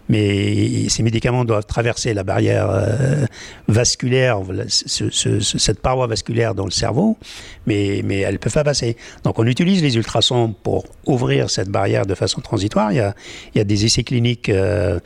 Mais 0.09 0.88
ces 0.88 1.03
médicaments 1.03 1.44
doivent 1.44 1.66
traverser 1.66 2.14
la 2.14 2.24
barrière 2.24 2.68
euh, 2.70 3.27
vasculaire, 3.68 4.40
cette 4.68 5.81
paroi 5.81 6.07
vasculaire 6.07 6.55
dans 6.55 6.64
le 6.64 6.70
cerveau, 6.70 7.16
mais, 7.66 8.03
mais 8.05 8.20
elles 8.20 8.35
ne 8.35 8.38
peuvent 8.38 8.53
pas 8.53 8.64
passer. 8.64 8.96
Donc 9.24 9.38
on 9.38 9.46
utilise 9.46 9.83
les 9.83 9.96
ultrasons 9.96 10.55
pour 10.62 10.85
ouvrir 11.07 11.50
cette 11.50 11.68
barrière 11.68 12.07
de 12.07 12.14
façon 12.14 12.40
transitoire. 12.40 12.92
Il 12.92 12.96
y 12.96 13.00
a, 13.00 13.14
il 13.55 13.59
y 13.59 13.61
a 13.61 13.64
des 13.64 13.85
essais 13.85 14.05
cliniques 14.05 14.48
euh, 14.48 14.98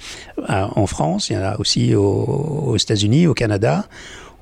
en 0.49 0.87
France, 0.87 1.31
il 1.31 1.35
y 1.35 1.37
en 1.37 1.43
a 1.43 1.59
aussi 1.59 1.95
aux, 1.95 2.77
États-Unis, 2.77 3.27
au 3.27 3.35
Canada. 3.35 3.87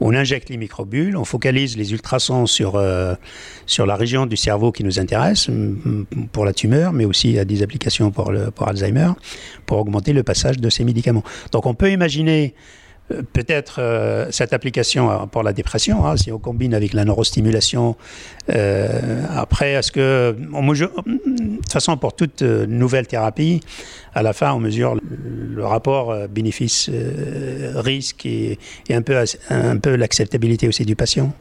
On 0.00 0.14
injecte 0.14 0.50
les 0.50 0.56
microbules, 0.56 1.16
on 1.16 1.24
focalise 1.24 1.76
les 1.76 1.92
ultrasons 1.92 2.46
sur, 2.46 2.76
euh, 2.76 3.14
sur 3.64 3.86
la 3.86 3.96
région 3.96 4.26
du 4.26 4.36
cerveau 4.36 4.70
qui 4.70 4.84
nous 4.84 5.00
intéresse, 5.00 5.48
pour 6.32 6.44
la 6.44 6.52
tumeur, 6.52 6.92
mais 6.92 7.04
aussi 7.04 7.38
a 7.38 7.44
des 7.44 7.62
applications 7.62 8.10
pour, 8.10 8.30
le, 8.30 8.50
pour 8.50 8.68
Alzheimer, 8.68 9.12
pour 9.64 9.78
augmenter 9.78 10.12
le 10.12 10.22
passage 10.22 10.58
de 10.58 10.68
ces 10.68 10.84
médicaments. 10.84 11.24
Donc 11.52 11.66
on 11.66 11.74
peut 11.74 11.90
imaginer 11.90 12.54
peut-être 13.32 13.80
euh, 13.80 14.26
cette 14.30 14.52
application 14.52 15.28
pour 15.28 15.42
la 15.42 15.52
dépression, 15.52 16.06
hein, 16.06 16.16
si 16.16 16.32
on 16.32 16.38
combine 16.38 16.74
avec 16.74 16.92
la 16.92 17.04
neurostimulation. 17.04 17.96
Euh, 18.50 19.22
après, 19.34 19.72
est-ce 19.72 19.92
que, 19.92 20.34
de 20.36 21.56
toute 21.56 21.72
façon, 21.72 21.96
pour 21.96 22.14
toute 22.14 22.42
nouvelle 22.42 23.06
thérapie, 23.06 23.60
à 24.14 24.22
la 24.22 24.32
fin, 24.32 24.52
on 24.52 24.58
mesure 24.60 24.96
le, 24.96 25.64
rapport 25.64 26.14
bénéfice-risque 26.28 28.26
et, 28.26 28.58
un 28.90 29.02
peu, 29.02 29.94
l'acceptabilité 29.96 30.68
aussi 30.68 30.84
du 30.84 30.96
patient. 30.96 31.32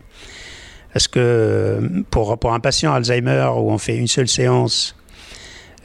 Est-ce 0.93 1.09
que 1.09 2.03
pour 2.09 2.53
un 2.53 2.59
patient 2.59 2.93
Alzheimer 2.93 3.49
où 3.55 3.71
on 3.71 3.77
fait 3.77 3.97
une 3.97 4.07
seule 4.07 4.29
séance 4.29 4.95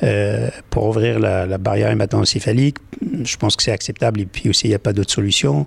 euh, 0.02 0.48
pour 0.70 0.86
ouvrir 0.86 1.18
la, 1.18 1.58
barrière 1.58 1.90
hémato-encéphalique. 1.90 2.78
Je 3.22 3.36
pense 3.36 3.54
que 3.54 3.62
c'est 3.62 3.72
acceptable 3.72 4.20
et 4.20 4.24
puis 4.24 4.48
aussi 4.48 4.66
il 4.66 4.70
n'y 4.70 4.74
a 4.74 4.78
pas 4.78 4.94
d'autre 4.94 5.10
solution. 5.10 5.66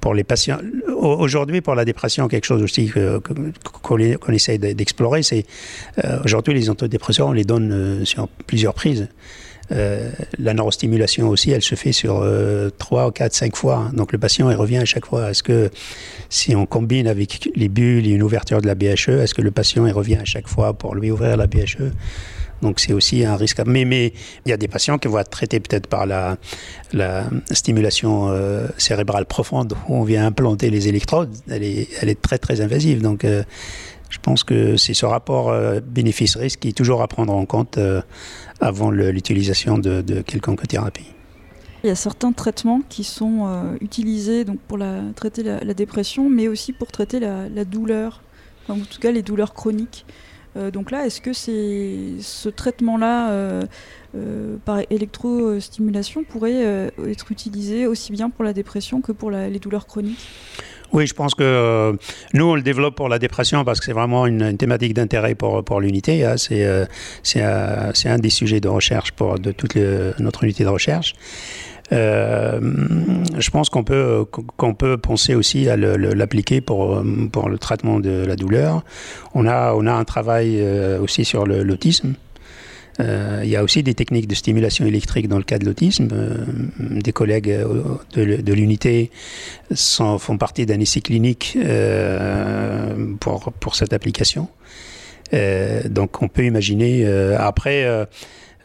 Pour 0.00 0.12
les 0.12 0.24
patients, 0.24 0.58
aujourd'hui 0.96 1.60
pour 1.60 1.76
la 1.76 1.84
dépression, 1.84 2.26
quelque 2.26 2.46
chose 2.46 2.62
aussi 2.62 2.90
qu'on 3.82 4.32
essaye 4.32 4.58
d'explorer, 4.58 5.22
c'est 5.22 5.44
euh, 6.04 6.18
aujourd'hui 6.24 6.54
les 6.54 6.70
antidépresseurs, 6.70 7.28
on 7.28 7.32
les 7.32 7.44
donne 7.44 7.70
euh, 7.70 8.04
sur 8.04 8.26
plusieurs 8.46 8.74
prises. 8.74 9.08
la 9.70 10.52
neurostimulation 10.52 11.28
aussi, 11.28 11.52
elle 11.52 11.62
se 11.62 11.76
fait 11.76 11.92
sur 11.92 12.26
3, 12.78 13.12
4, 13.12 13.32
5 13.32 13.54
fois. 13.54 13.76
Hein. 13.76 13.92
Donc 13.92 14.10
le 14.10 14.18
patient, 14.18 14.50
il 14.50 14.56
revient 14.56 14.78
à 14.78 14.84
chaque 14.84 15.06
fois. 15.06 15.30
Est-ce 15.30 15.44
que 15.44 15.70
si 16.28 16.56
on 16.56 16.66
combine 16.66 17.06
avec 17.06 17.48
les 17.54 17.68
bulles 17.68 18.04
et 18.08 18.10
une 18.10 18.24
ouverture 18.24 18.60
de 18.60 18.66
la 18.66 18.74
BHE, 18.74 19.20
est-ce 19.22 19.32
que 19.32 19.42
le 19.42 19.52
patient, 19.52 19.86
il 19.86 19.92
revient 19.92 20.16
à 20.16 20.24
chaque 20.24 20.48
fois 20.48 20.72
pour 20.72 20.96
lui 20.96 21.12
ouvrir 21.12 21.36
la 21.36 21.46
BHE 21.46 21.92
donc 22.62 22.80
c'est 22.80 22.92
aussi 22.92 23.24
un 23.24 23.36
risque. 23.36 23.60
Mais, 23.66 23.84
mais 23.84 24.12
il 24.44 24.50
y 24.50 24.52
a 24.52 24.56
des 24.56 24.68
patients 24.68 24.98
qui 24.98 25.08
vont 25.08 25.18
être 25.18 25.30
traités 25.30 25.60
peut-être 25.60 25.86
par 25.86 26.06
la, 26.06 26.36
la 26.92 27.24
stimulation 27.50 28.28
euh, 28.28 28.66
cérébrale 28.78 29.26
profonde 29.26 29.74
où 29.88 29.96
on 29.96 30.04
vient 30.04 30.26
implanter 30.26 30.70
les 30.70 30.88
électrodes. 30.88 31.34
Elle 31.50 31.62
est, 31.64 32.20
très 32.20 32.38
très 32.38 32.60
invasive. 32.60 33.02
Donc 33.02 33.24
euh, 33.24 33.42
je 34.10 34.18
pense 34.18 34.44
que 34.44 34.76
c'est 34.76 34.94
ce 34.94 35.06
rapport 35.06 35.48
euh, 35.48 35.80
bénéfice-risque 35.80 36.60
qui 36.60 36.68
est 36.68 36.76
toujours 36.76 37.02
à 37.02 37.08
prendre 37.08 37.32
en 37.32 37.46
compte 37.46 37.78
avant 38.60 38.90
l'utilisation 38.90 39.78
de, 39.78 40.02
de 40.02 40.20
quelconque 40.20 40.66
thérapie. 40.68 41.06
Il 41.82 41.86
y 41.86 41.90
a 41.90 41.94
certains 41.96 42.32
traitements 42.32 42.82
qui 42.90 43.04
sont 43.04 43.74
utilisés 43.80 44.44
donc 44.44 44.58
pour 44.68 44.78
traiter 45.16 45.42
la, 45.42 45.72
dépression, 45.72 46.28
mais 46.28 46.46
aussi 46.46 46.74
pour 46.74 46.92
traiter 46.92 47.20
la 47.20 47.64
douleur, 47.64 48.20
en 48.68 48.76
tout 48.80 49.00
cas 49.00 49.10
les 49.10 49.22
douleurs 49.22 49.54
chroniques. 49.54 50.04
Euh, 50.56 50.70
donc 50.70 50.90
là, 50.90 51.06
est-ce 51.06 51.20
que 51.20 51.32
ce 51.32 52.48
traitement-là 52.48 53.30
euh, 53.30 53.62
euh, 54.16 54.56
par 54.64 54.80
électrostimulation 54.90 56.24
pourrait 56.24 56.90
être 57.08 57.30
utilisé 57.30 57.86
aussi 57.86 58.12
bien 58.12 58.30
pour 58.30 58.44
la 58.44 58.52
dépression 58.52 59.00
que 59.00 59.12
pour 59.12 59.30
les 59.30 59.58
douleurs 59.58 59.86
chroniques? 59.86 60.28
Oui, 60.92 61.06
je 61.06 61.14
pense 61.14 61.36
que 61.36 61.96
nous, 62.34 62.44
on 62.44 62.56
le 62.56 62.62
développe 62.62 62.96
pour 62.96 63.08
la 63.08 63.20
dépression 63.20 63.64
parce 63.64 63.78
que 63.78 63.86
c'est 63.86 63.92
vraiment 63.92 64.26
une, 64.26 64.56
thématique 64.56 64.92
d'intérêt 64.92 65.36
pour, 65.36 65.64
pour 65.64 65.80
l'unité. 65.80 66.24
Hein. 66.24 66.34
C'est 66.36 68.08
un 68.08 68.18
des 68.18 68.30
sujets 68.30 68.58
de 68.58 68.68
recherche 68.68 69.12
pour 69.12 69.38
de 69.38 69.52
toute 69.52 69.76
notre 69.76 70.42
unité 70.42 70.64
de 70.64 70.68
recherche. 70.68 71.14
Euh, 71.92 72.60
je 73.38 73.50
pense 73.50 73.68
qu'on 73.68 73.84
peut, 73.84 74.24
qu'on 74.56 74.74
peut 74.74 74.96
penser 74.96 75.34
aussi 75.34 75.68
à 75.68 75.76
l'appliquer 75.76 76.60
pour, 76.60 77.02
pour 77.32 77.48
le 77.48 77.58
traitement 77.58 78.00
de 78.00 78.24
la 78.24 78.36
douleur. 78.36 78.84
On 79.34 79.46
a, 79.46 79.74
on 79.74 79.86
a 79.86 79.92
un 79.92 80.04
travail 80.04 80.58
euh, 80.60 81.00
aussi 81.00 81.24
sur 81.24 81.46
l'autisme. 81.46 82.14
Euh, 82.98 83.40
il 83.44 83.48
y 83.48 83.56
a 83.56 83.64
aussi 83.64 83.82
des 83.82 83.94
techniques 83.94 84.28
de 84.28 84.34
stimulation 84.34 84.84
électrique 84.84 85.26
dans 85.26 85.38
le 85.38 85.44
cas 85.44 85.58
de 85.58 85.64
l'autisme. 85.64 86.08
des 86.78 87.12
collègues 87.12 87.56
de, 88.14 88.52
l'unité 88.52 89.10
font 89.74 90.38
partie 90.38 90.66
d'un 90.66 90.80
essai 90.80 91.00
clinique 91.00 91.56
pour, 93.20 93.52
pour 93.58 93.74
cette 93.74 93.92
application. 93.94 94.48
donc 95.32 96.22
on 96.22 96.28
peut 96.28 96.44
imaginer, 96.44 97.06
après, 97.38 97.86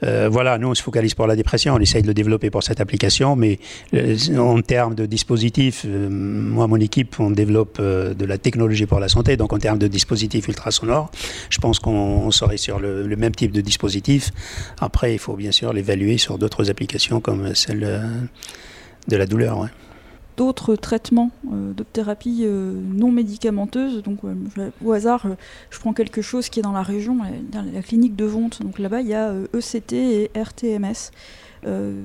euh, 0.03 0.29
voilà, 0.31 0.57
nous 0.57 0.67
on 0.67 0.75
se 0.75 0.83
focalise 0.83 1.13
pour 1.13 1.27
la 1.27 1.35
dépression, 1.35 1.75
on 1.75 1.79
essaye 1.79 2.01
de 2.01 2.07
le 2.07 2.13
développer 2.13 2.49
pour 2.49 2.63
cette 2.63 2.81
application, 2.81 3.35
mais 3.35 3.59
euh, 3.93 4.17
en 4.37 4.61
termes 4.61 4.95
de 4.95 5.05
dispositifs, 5.05 5.85
euh, 5.85 6.09
moi 6.09 6.67
mon 6.67 6.77
équipe 6.77 7.19
on 7.19 7.31
développe 7.31 7.79
de 7.81 8.25
la 8.25 8.37
technologie 8.37 8.85
pour 8.85 8.99
la 8.99 9.09
santé, 9.09 9.37
donc 9.37 9.53
en 9.53 9.59
termes 9.59 9.79
de 9.79 9.87
dispositifs 9.87 10.47
ultrasonores, 10.47 11.11
je 11.49 11.59
pense 11.59 11.79
qu'on 11.79 12.31
serait 12.31 12.57
sur 12.57 12.79
le, 12.79 13.15
même 13.15 13.33
type 13.33 13.51
de 13.51 13.61
dispositif. 13.61 14.31
Après, 14.81 15.13
il 15.13 15.19
faut 15.19 15.35
bien 15.35 15.51
sûr 15.51 15.71
l'évaluer 15.71 16.17
sur 16.17 16.37
d'autres 16.37 16.69
applications 16.69 17.21
comme 17.21 17.55
celle 17.55 18.01
de 19.07 19.17
la 19.17 19.25
douleur 19.25 19.69
d'autres 20.37 20.75
traitements, 20.75 21.31
euh, 21.51 21.71
d'autres 21.73 21.91
thérapies 21.91 22.41
euh, 22.43 22.73
non 22.93 23.11
médicamenteuses. 23.11 24.03
Donc, 24.03 24.19
au 24.83 24.91
hasard, 24.91 25.25
euh, 25.25 25.35
je 25.69 25.79
prends 25.79 25.93
quelque 25.93 26.21
chose 26.21 26.49
qui 26.49 26.59
est 26.59 26.63
dans 26.63 26.71
la 26.71 26.83
région, 26.83 27.17
la 27.53 27.81
clinique 27.81 28.15
de 28.15 28.25
Vonte. 28.25 28.61
Donc 28.61 28.79
là-bas, 28.79 29.01
il 29.01 29.07
y 29.07 29.13
a 29.13 29.33
ECT 29.53 29.93
e 29.93 29.95
et 29.95 30.31
RTMS. 30.35 31.11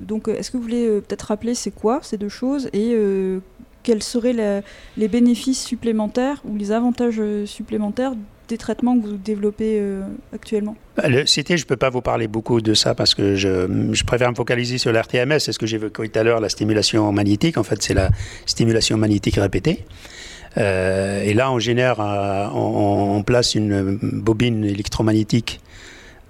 donc, 0.06 0.28
est-ce 0.28 0.50
que 0.50 0.56
vous 0.56 0.62
voulez 0.62 0.86
peut-être 1.00 1.22
rappeler 1.22 1.54
c'est 1.54 1.70
quoi 1.70 2.00
ces 2.02 2.16
deux 2.16 2.28
choses 2.28 2.68
et 2.72 2.96
quels 3.82 4.02
seraient 4.02 4.62
les 4.96 5.08
bénéfices 5.08 5.62
supplémentaires 5.62 6.42
ou 6.44 6.56
les 6.56 6.72
avantages 6.72 7.22
supplémentaires 7.46 8.14
des 8.50 8.58
traitements 8.58 8.98
que 8.98 9.06
vous 9.06 9.16
développez 9.16 9.78
euh, 9.80 10.02
actuellement? 10.34 10.76
Le 11.02 11.24
je 11.24 11.40
ne 11.40 11.62
peux 11.64 11.76
pas 11.76 11.88
vous 11.88 12.02
parler 12.02 12.28
beaucoup 12.28 12.60
de 12.60 12.74
ça 12.74 12.94
parce 12.94 13.14
que 13.14 13.36
je, 13.36 14.04
préfère 14.04 14.30
me 14.30 14.34
focaliser 14.34 14.76
sur 14.76 14.92
l'RTMS. 14.92 15.38
C'est 15.38 15.52
ce 15.52 15.58
que 15.58 15.66
j'évoquais 15.66 16.08
tout 16.08 16.18
à 16.18 16.22
l'heure, 16.22 16.40
la 16.40 16.48
stimulation 16.48 17.10
magnétique. 17.12 17.56
En 17.56 17.62
fait, 17.62 17.82
c'est 17.82 17.94
la 17.94 18.10
stimulation 18.46 18.98
magnétique 18.98 19.36
répétée. 19.36 19.86
Euh, 20.58 21.22
et 21.22 21.32
là, 21.32 21.52
on 21.52 21.60
génère, 21.60 22.00
on, 22.00 23.22
place 23.22 23.54
une 23.54 23.98
bobine 24.02 24.64
électromagnétique 24.64 25.60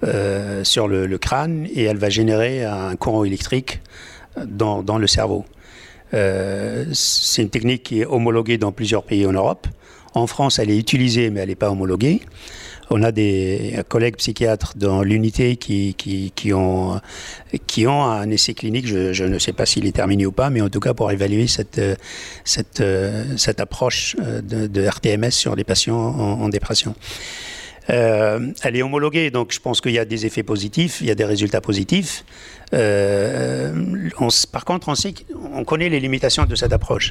euh, 0.04 0.62
sur 0.62 0.88
le, 0.88 1.18
crâne 1.18 1.66
et 1.74 1.84
elle 1.84 1.96
va 1.96 2.10
générer 2.10 2.64
un 2.64 2.94
courant 2.96 3.24
électrique 3.24 3.80
dans 4.46 4.98
le 4.98 5.06
cerveau. 5.06 5.44
c'est 6.12 7.42
une 7.42 7.50
technique 7.50 7.82
qui 7.82 8.00
est 8.02 8.06
homologuée 8.06 8.58
dans 8.58 8.72
plusieurs 8.72 9.04
pays 9.04 9.26
en 9.26 9.32
Europe. 9.32 9.66
En 10.14 10.26
France, 10.26 10.58
elle 10.58 10.70
est 10.70 10.78
utilisée, 10.78 11.30
mais 11.30 11.40
elle 11.40 11.48
n'est 11.48 11.54
pas 11.54 11.70
homologuée. 11.70 12.20
On 12.92 13.04
a 13.04 13.12
des 13.12 13.78
collègues 13.88 14.16
psychiatres 14.16 14.72
dans 14.76 15.02
l'unité 15.02 15.54
qui, 15.56 15.94
qui, 15.94 16.52
ont, 16.52 17.00
qui 17.68 17.86
ont 17.86 18.02
un 18.02 18.28
essai 18.30 18.52
clinique, 18.52 18.88
je, 18.88 19.24
ne 19.24 19.38
sais 19.38 19.52
pas 19.52 19.64
s'il 19.64 19.86
est 19.86 19.92
terminé 19.92 20.26
ou 20.26 20.32
pas, 20.32 20.50
mais 20.50 20.60
en 20.60 20.68
tout 20.68 20.80
cas 20.80 20.92
pour 20.92 21.12
évaluer 21.12 21.46
cette, 21.46 21.80
cette, 22.44 22.82
cette 23.36 23.60
approche 23.60 24.16
de, 24.18 24.88
RTMS 24.88 25.30
sur 25.30 25.54
les 25.54 25.62
patients 25.62 25.96
en, 25.96 26.48
dépression. 26.48 26.96
Euh, 27.90 28.52
elle 28.62 28.76
est 28.76 28.82
homologuée, 28.82 29.30
donc 29.30 29.52
je 29.52 29.60
pense 29.60 29.80
qu'il 29.80 29.92
y 29.92 29.98
a 29.98 30.04
des 30.04 30.26
effets 30.26 30.42
positifs, 30.42 31.00
il 31.00 31.08
y 31.08 31.10
a 31.10 31.14
des 31.14 31.24
résultats 31.24 31.60
positifs. 31.60 32.24
Euh, 32.72 33.72
par 34.52 34.64
contre, 34.64 34.88
on, 34.88 34.94
sait, 34.94 35.14
on 35.52 35.64
connaît 35.64 35.88
les 35.88 36.00
limitations 36.00 36.44
de 36.44 36.54
cette 36.54 36.72
approche. 36.72 37.10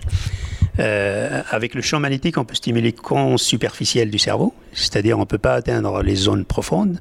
Euh, 0.80 1.42
avec 1.50 1.76
le 1.76 1.82
champ 1.82 2.00
magnétique, 2.00 2.38
on 2.38 2.46
peut 2.46 2.56
stimuler 2.56 2.96
le 3.12 3.38
superficiel 3.38 4.10
du 4.10 4.20
cerveau, 4.20 4.54
c'est-à-dire 4.74 5.18
on 5.18 5.22
ne 5.22 5.26
peut 5.26 5.38
pas 5.38 5.56
atteindre 5.56 6.02
les 6.02 6.16
zones 6.16 6.46
profondes. 6.46 7.00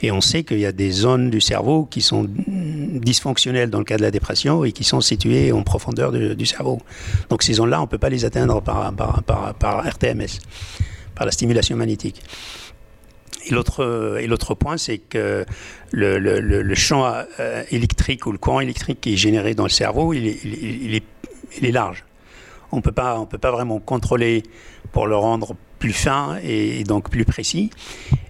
Et 0.00 0.12
on 0.12 0.20
sait 0.20 0.44
qu'il 0.44 0.60
y 0.60 0.66
a 0.66 0.72
des 0.72 0.92
zones 0.92 1.28
du 1.28 1.40
cerveau 1.40 1.84
qui 1.84 2.02
sont 2.02 2.28
dysfonctionnelles 2.28 3.68
dans 3.68 3.80
le 3.80 3.84
cas 3.84 3.96
de 3.96 4.02
la 4.02 4.12
dépression 4.12 4.64
et 4.64 4.70
qui 4.70 4.84
sont 4.84 5.00
situées 5.00 5.50
en 5.50 5.62
profondeur 5.62 6.12
du 6.12 6.46
cerveau. 6.46 6.80
Donc 7.30 7.42
ces 7.42 7.54
zones-là, 7.54 7.80
on 7.80 7.84
ne 7.84 7.88
peut 7.88 7.98
pas 7.98 8.08
les 8.08 8.24
atteindre 8.24 8.62
par, 8.62 8.92
RTMS, 9.88 10.38
par 11.16 11.26
la 11.26 11.32
stimulation 11.32 11.76
magnétique. 11.76 12.22
Et 13.46 13.50
l'autre 14.26 14.54
point, 14.54 14.76
c'est 14.76 14.98
que 14.98 15.44
le, 15.92 16.74
champ 16.74 17.12
euh, 17.40 17.62
électrique 17.70 18.26
ou 18.26 18.32
le 18.32 18.38
courant 18.38 18.60
électrique 18.60 19.00
qui 19.00 19.14
est 19.14 19.16
généré 19.16 19.54
dans 19.54 19.64
le 19.64 19.70
cerveau, 19.70 20.12
il 20.12 20.26
est, 20.26 21.02
il 21.58 21.66
est 21.66 21.72
large. 21.72 22.04
On 22.72 22.80
peut 22.80 22.92
pas, 22.92 23.18
on 23.18 23.26
peut 23.26 23.38
pas 23.38 23.50
vraiment 23.50 23.80
contrôler 23.80 24.42
pour 24.92 25.06
le 25.06 25.16
rendre 25.16 25.56
plus 25.78 25.92
fin 25.92 26.36
et 26.42 26.84
donc 26.84 27.10
plus 27.10 27.24
précis. 27.24 27.70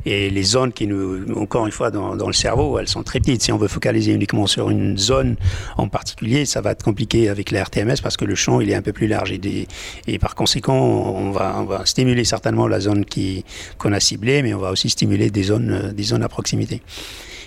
Et 0.04 0.30
les 0.30 0.42
zones 0.42 0.72
qui 0.72 0.87
nous, 0.87 1.26
encore 1.37 1.66
une 1.66 1.72
fois, 1.72 1.90
dans, 1.90 2.14
le 2.14 2.32
cerveau, 2.32 2.78
elles 2.78 2.88
sont 2.88 3.02
très 3.02 3.20
petites. 3.20 3.42
Si 3.42 3.52
on 3.52 3.58
veut 3.58 3.68
focaliser 3.68 4.12
uniquement 4.12 4.46
sur 4.46 4.70
une 4.70 4.96
zone 4.96 5.37
en 5.76 5.88
particulier, 5.88 6.46
ça 6.46 6.61
va 6.61 6.70
être 6.70 6.82
compliqué 6.82 7.28
avec 7.28 7.50
la 7.50 7.64
RTMS 7.64 7.96
parce 8.02 8.16
que 8.16 8.24
le 8.24 8.34
champ, 8.34 8.61
il 8.61 8.70
est 8.70 8.74
un 8.74 8.82
peu 8.82 8.92
plus 8.92 9.06
large. 9.06 9.32
Et, 9.32 10.18
par 10.18 10.34
conséquent, 10.34 10.78
on 10.78 11.30
va, 11.30 11.82
stimuler 11.84 12.24
certainement 12.24 12.68
la 12.68 12.80
zone 12.80 13.04
qu'on 13.76 13.92
a 13.92 14.00
ciblée, 14.00 14.42
mais 14.42 14.54
on 14.54 14.58
va 14.58 14.70
aussi 14.70 14.88
stimuler 14.88 15.30
des 15.30 15.42
zones, 15.42 15.92
des 15.94 16.04
zones 16.04 16.22
à 16.22 16.28
proximité. 16.28 16.80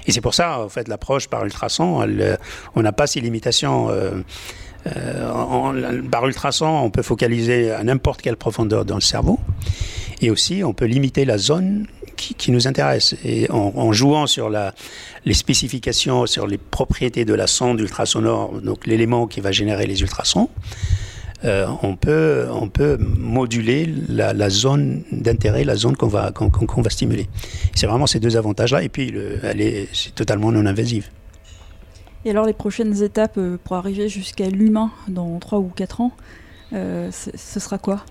Et 0.07 0.11
c'est 0.11 0.21
pour 0.21 0.33
ça, 0.33 0.59
en 0.59 0.69
fait, 0.69 0.87
l'approche 0.87 1.27
par 1.27 1.45
ultrason, 1.45 2.05
on 2.75 2.81
n'a 2.81 2.91
pas 2.91 3.07
ces 3.07 3.21
limitations. 3.21 3.89
Euh, 3.89 4.21
euh, 4.87 6.01
par 6.09 6.27
ultrason, 6.27 6.67
on 6.67 6.89
peut 6.89 7.01
focaliser 7.01 7.71
à 7.71 7.83
n'importe 7.83 8.21
quelle 8.21 8.37
profondeur 8.37 8.85
dans 8.85 8.95
le 8.95 9.01
cerveau. 9.01 9.39
Et 10.21 10.29
aussi, 10.29 10.63
on 10.63 10.73
peut 10.73 10.85
limiter 10.85 11.25
la 11.25 11.37
zone 11.37 11.87
qui, 12.15 12.51
nous 12.51 12.67
intéresse. 12.67 13.15
En, 13.49 13.91
jouant 13.91 14.27
sur 14.27 14.49
les 14.49 15.33
spécifications, 15.33 16.27
sur 16.27 16.45
les 16.45 16.59
propriétés 16.59 17.25
de 17.25 17.33
la 17.33 17.47
sonde 17.47 17.79
ultrasonore, 17.79 18.61
donc 18.61 18.85
l'élément 18.85 19.25
qui 19.25 19.41
va 19.41 19.51
générer 19.51 19.87
les 19.87 20.01
ultrasons, 20.01 20.49
euh, 21.43 21.65
on, 21.81 21.95
peut, 21.95 22.45
on 22.51 22.69
peut 22.69 22.97
moduler 22.99 23.91
la, 24.07 24.49
zone 24.51 25.01
d'intérêt, 25.11 25.63
la 25.63 25.75
zone 25.75 25.97
qu'on 25.97 26.07
va, 26.07 26.31
va 26.31 26.89
stimuler. 26.91 27.27
C'est 27.73 27.87
vraiment 27.87 28.05
ces 28.05 28.19
deux 28.19 28.37
avantages-là. 28.37 28.83
Et 28.83 28.89
puis, 28.89 29.11
elle 29.41 29.61
est, 29.61 29.87
c'est 29.91 30.13
totalement 30.13 30.51
non 30.51 30.67
invasive. 30.67 31.09
Et 32.23 32.29
alors 32.29 32.45
les 32.45 32.53
prochaines 32.53 33.01
étapes 33.01 33.37
euh, 33.37 33.57
pour 33.63 33.75
arriver 33.75 34.07
jusqu'à 34.07 34.49
l'humain 34.49 34.91
dans 35.07 35.39
3 35.39 35.59
ou 35.59 35.71
4 35.75 36.01
ans, 36.01 36.11
euh, 36.73 37.09
ce 37.11 37.59
sera 37.59 37.77
quoi? 37.77 38.05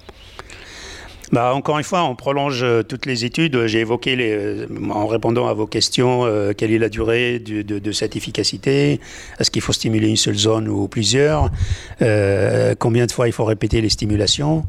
Bah, 1.32 1.54
encore 1.54 1.78
une 1.78 1.84
fois, 1.84 2.02
on 2.02 2.16
prolonge 2.16 2.64
euh, 2.64 2.82
toutes 2.82 3.06
les 3.06 3.24
études. 3.24 3.66
J'ai 3.66 3.78
évoqué, 3.78 4.66
en 4.90 5.06
répondant 5.06 5.46
à 5.46 5.54
vos 5.54 5.68
questions, 5.68 6.24
quelle 6.56 6.72
est 6.72 6.78
la 6.78 6.88
durée 6.88 7.38
de, 7.38 7.92
cette 7.92 8.16
efficacité? 8.16 9.00
Est-ce 9.38 9.52
qu'il 9.52 9.62
faut 9.62 9.72
stimuler 9.72 10.08
une 10.08 10.16
seule 10.16 10.34
zone 10.34 10.66
ou 10.66 10.88
plusieurs? 10.88 11.50
Combien 12.80 13.06
de 13.06 13.12
fois 13.12 13.28
il 13.28 13.32
faut 13.32 13.44
répéter 13.44 13.80
les 13.80 13.90
stimulations? 13.90 14.64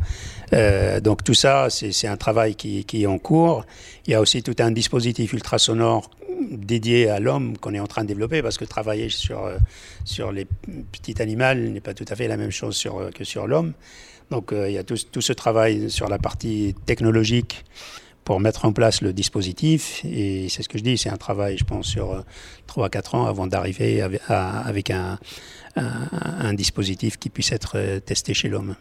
Donc 1.01 1.23
tout 1.23 1.33
ça, 1.33 1.69
c'est 1.71 2.07
un 2.07 2.17
travail 2.17 2.53
qui, 2.53 2.85
est 2.93 3.07
en 3.07 3.17
cours. 3.17 3.65
Il 4.05 4.11
y 4.11 4.13
a 4.13 4.21
aussi 4.21 4.43
tout 4.43 4.55
un 4.59 4.69
dispositif 4.69 5.33
ultrasonore 5.33 6.11
dédié 6.49 7.09
à 7.09 7.19
l'homme 7.19 7.57
qu'on 7.57 7.73
est 7.73 7.79
en 7.79 7.87
train 7.87 8.03
de 8.03 8.07
développer, 8.07 8.41
parce 8.41 8.57
que 8.57 8.65
travailler 8.65 9.09
sur, 9.09 9.49
sur 10.05 10.31
les 10.31 10.45
petits 10.91 11.21
animaux 11.21 11.53
n'est 11.53 11.81
pas 11.81 11.93
tout 11.93 12.05
à 12.07 12.15
fait 12.15 12.27
la 12.27 12.37
même 12.37 12.51
chose 12.51 12.75
sur, 12.75 13.09
que 13.13 13.23
sur 13.23 13.47
l'homme. 13.47 13.73
Donc 14.29 14.53
il 14.53 14.71
y 14.71 14.77
a 14.77 14.83
tout, 14.83 14.95
tout, 15.11 15.21
ce 15.21 15.33
travail 15.33 15.89
sur 15.89 16.07
la 16.07 16.17
partie 16.17 16.73
technologique 16.85 17.65
pour 18.23 18.39
mettre 18.39 18.65
en 18.65 18.73
place 18.73 19.01
le 19.01 19.13
dispositif. 19.13 20.01
Et 20.05 20.47
c'est 20.49 20.63
ce 20.63 20.69
que 20.69 20.77
je 20.77 20.83
dis, 20.83 20.97
c'est 20.97 21.09
un 21.09 21.17
travail, 21.17 21.57
je 21.57 21.63
pense, 21.63 21.87
sur 21.87 22.23
3 22.67 22.85
à 22.85 22.89
4 22.89 23.15
ans 23.15 23.25
avant 23.25 23.47
d'arriver 23.47 24.01
avec 24.29 24.89
un, 24.89 25.17
un, 25.75 26.53
dispositif 26.53 27.17
qui 27.17 27.29
puisse 27.29 27.51
être 27.51 27.99
testé 27.99 28.33
chez 28.33 28.49
l'homme. 28.49 28.75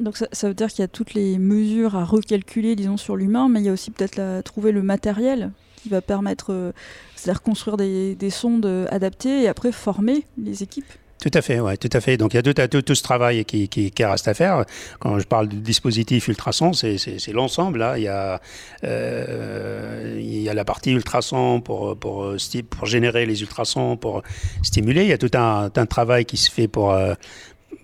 Donc 0.00 0.16
ça, 0.16 0.48
veut 0.48 0.54
dire 0.54 0.68
qu'il 0.68 0.80
y 0.80 0.84
a 0.84 0.88
toutes 0.88 1.14
les 1.14 1.38
mesures 1.38 1.96
à 1.96 2.04
recalculer, 2.04 2.76
disons, 2.76 2.96
sur 2.96 3.16
l'humain, 3.16 3.48
mais 3.48 3.60
il 3.60 3.66
y 3.66 3.68
a 3.68 3.72
aussi 3.72 3.90
peut-être 3.90 4.42
trouver 4.42 4.72
le 4.72 4.82
matériel 4.82 5.50
qui 5.80 5.88
va 5.88 6.00
permettre, 6.00 6.52
euh, 6.52 6.72
c'est-à-dire 7.16 7.42
construire 7.42 7.76
des, 7.76 8.14
des 8.14 8.30
sondes 8.30 8.86
adaptées 8.90 9.42
et 9.42 9.48
après 9.48 9.72
former 9.72 10.24
les 10.36 10.62
équipes. 10.62 10.92
Tout 11.20 11.30
à 11.34 11.42
fait, 11.42 11.58
ouais, 11.58 11.76
tout 11.76 11.90
à 11.92 12.00
fait. 12.00 12.16
Donc 12.16 12.32
il 12.32 12.36
y 12.36 12.38
a 12.38 12.68
tout, 12.68 12.94
ce 12.94 13.02
travail 13.02 13.44
qui, 13.44 13.92
reste 13.98 14.28
à 14.28 14.34
faire. 14.34 14.64
Quand 15.00 15.18
je 15.18 15.26
parle 15.26 15.48
du 15.48 15.56
dispositif 15.56 16.28
ultrason, 16.28 16.72
c'est 16.72 17.32
l'ensemble. 17.32 17.80
Là, 17.80 17.98
il 17.98 18.04
y 18.04 18.08
a 18.08 18.40
euh, 18.84 20.16
il 20.20 20.42
y 20.42 20.48
a 20.48 20.54
la 20.54 20.64
partie 20.64 20.92
ultrason 20.92 21.60
pour 21.60 21.98
pour 21.98 22.36
générer 22.84 23.26
les 23.26 23.42
ultrasons, 23.42 23.96
pour 23.96 24.22
stimuler. 24.62 25.02
Il 25.02 25.08
y 25.08 25.12
a 25.12 25.18
tout 25.18 25.30
un, 25.34 25.70
travail 25.86 26.24
qui 26.24 26.36
se 26.36 26.50
fait 26.50 26.68
pour 26.68 26.92
euh, 26.92 27.14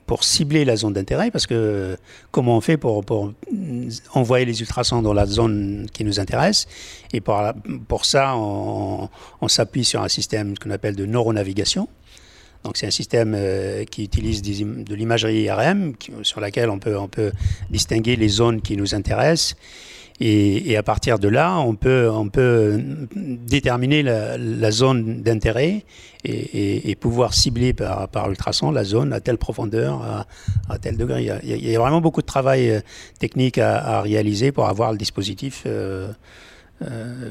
pour 0.07 0.25
cibler 0.25 0.65
la 0.65 0.77
zone 0.77 0.93
d'intérêt, 0.93 1.31
parce 1.31 1.47
que 1.47 1.97
comment 2.31 2.57
on 2.57 2.61
fait 2.61 2.77
pour, 2.77 3.05
pour, 3.05 3.33
envoyer 4.13 4.45
les 4.45 4.61
ultrasons 4.61 5.03
dans 5.03 5.15
la 5.15 5.27
zone 5.27 5.87
qui 5.93 6.05
nous 6.05 6.21
intéresse 6.21 6.67
Et 7.13 7.21
pour, 7.21 7.41
pour 7.89 8.05
ça, 8.05 8.37
on, 8.37 9.09
s'appuie 9.49 9.85
sur 9.85 10.03
un 10.03 10.09
système 10.09 10.59
qu'on 10.59 10.71
appelle 10.71 10.97
de 10.97 11.07
neuronavigation. 11.07 11.89
Donc 12.65 12.79
c'est 12.79 12.87
un 12.87 12.91
système 12.91 13.35
euh, 13.37 13.85
qui 13.85 14.05
utilise 14.05 14.41
de 14.41 14.95
l'imagerie 14.95 15.43
IRM 15.43 15.93
sur 16.23 16.41
laquelle 16.41 16.71
on 16.71 16.79
peut, 16.79 16.99
on 16.99 17.09
peut 17.09 17.31
distinguer 17.71 18.17
les 18.17 18.29
zones 18.29 18.63
qui 18.63 18.77
nous 18.77 18.95
intéressent. 18.95 19.57
Et, 20.21 20.77
à 20.77 20.83
partir 20.83 21.19
de 21.19 21.27
là, 21.27 21.59
on 21.59 21.75
peut, 21.75 22.09
on 22.09 22.29
peut 22.29 22.81
déterminer 23.17 24.03
la, 24.03 24.71
zone 24.71 25.23
d'intérêt 25.23 25.85
et, 26.25 26.97
pouvoir 27.01 27.35
cibler 27.35 27.73
par, 27.73 28.09
par 28.09 28.31
ultrason 28.31 28.71
la 28.71 28.85
zone 28.85 29.13
à 29.13 29.21
telle 29.21 29.39
profondeur, 29.39 30.03
à, 30.03 30.27
à 30.69 30.79
tel 30.79 30.97
degré. 30.97 31.29
Il 31.43 31.69
y, 31.69 31.75
a, 31.75 31.79
vraiment 31.81 32.01
beaucoup 32.01 32.21
de 32.21 32.27
travail 32.27 32.71
euh, 32.71 32.81
technique 33.19 33.59
à, 33.59 34.01
réaliser 34.03 34.53
pour 34.53 34.69
avoir 34.69 34.93
le 34.93 34.99
dispositif 34.99 35.65
euh, 35.67 36.13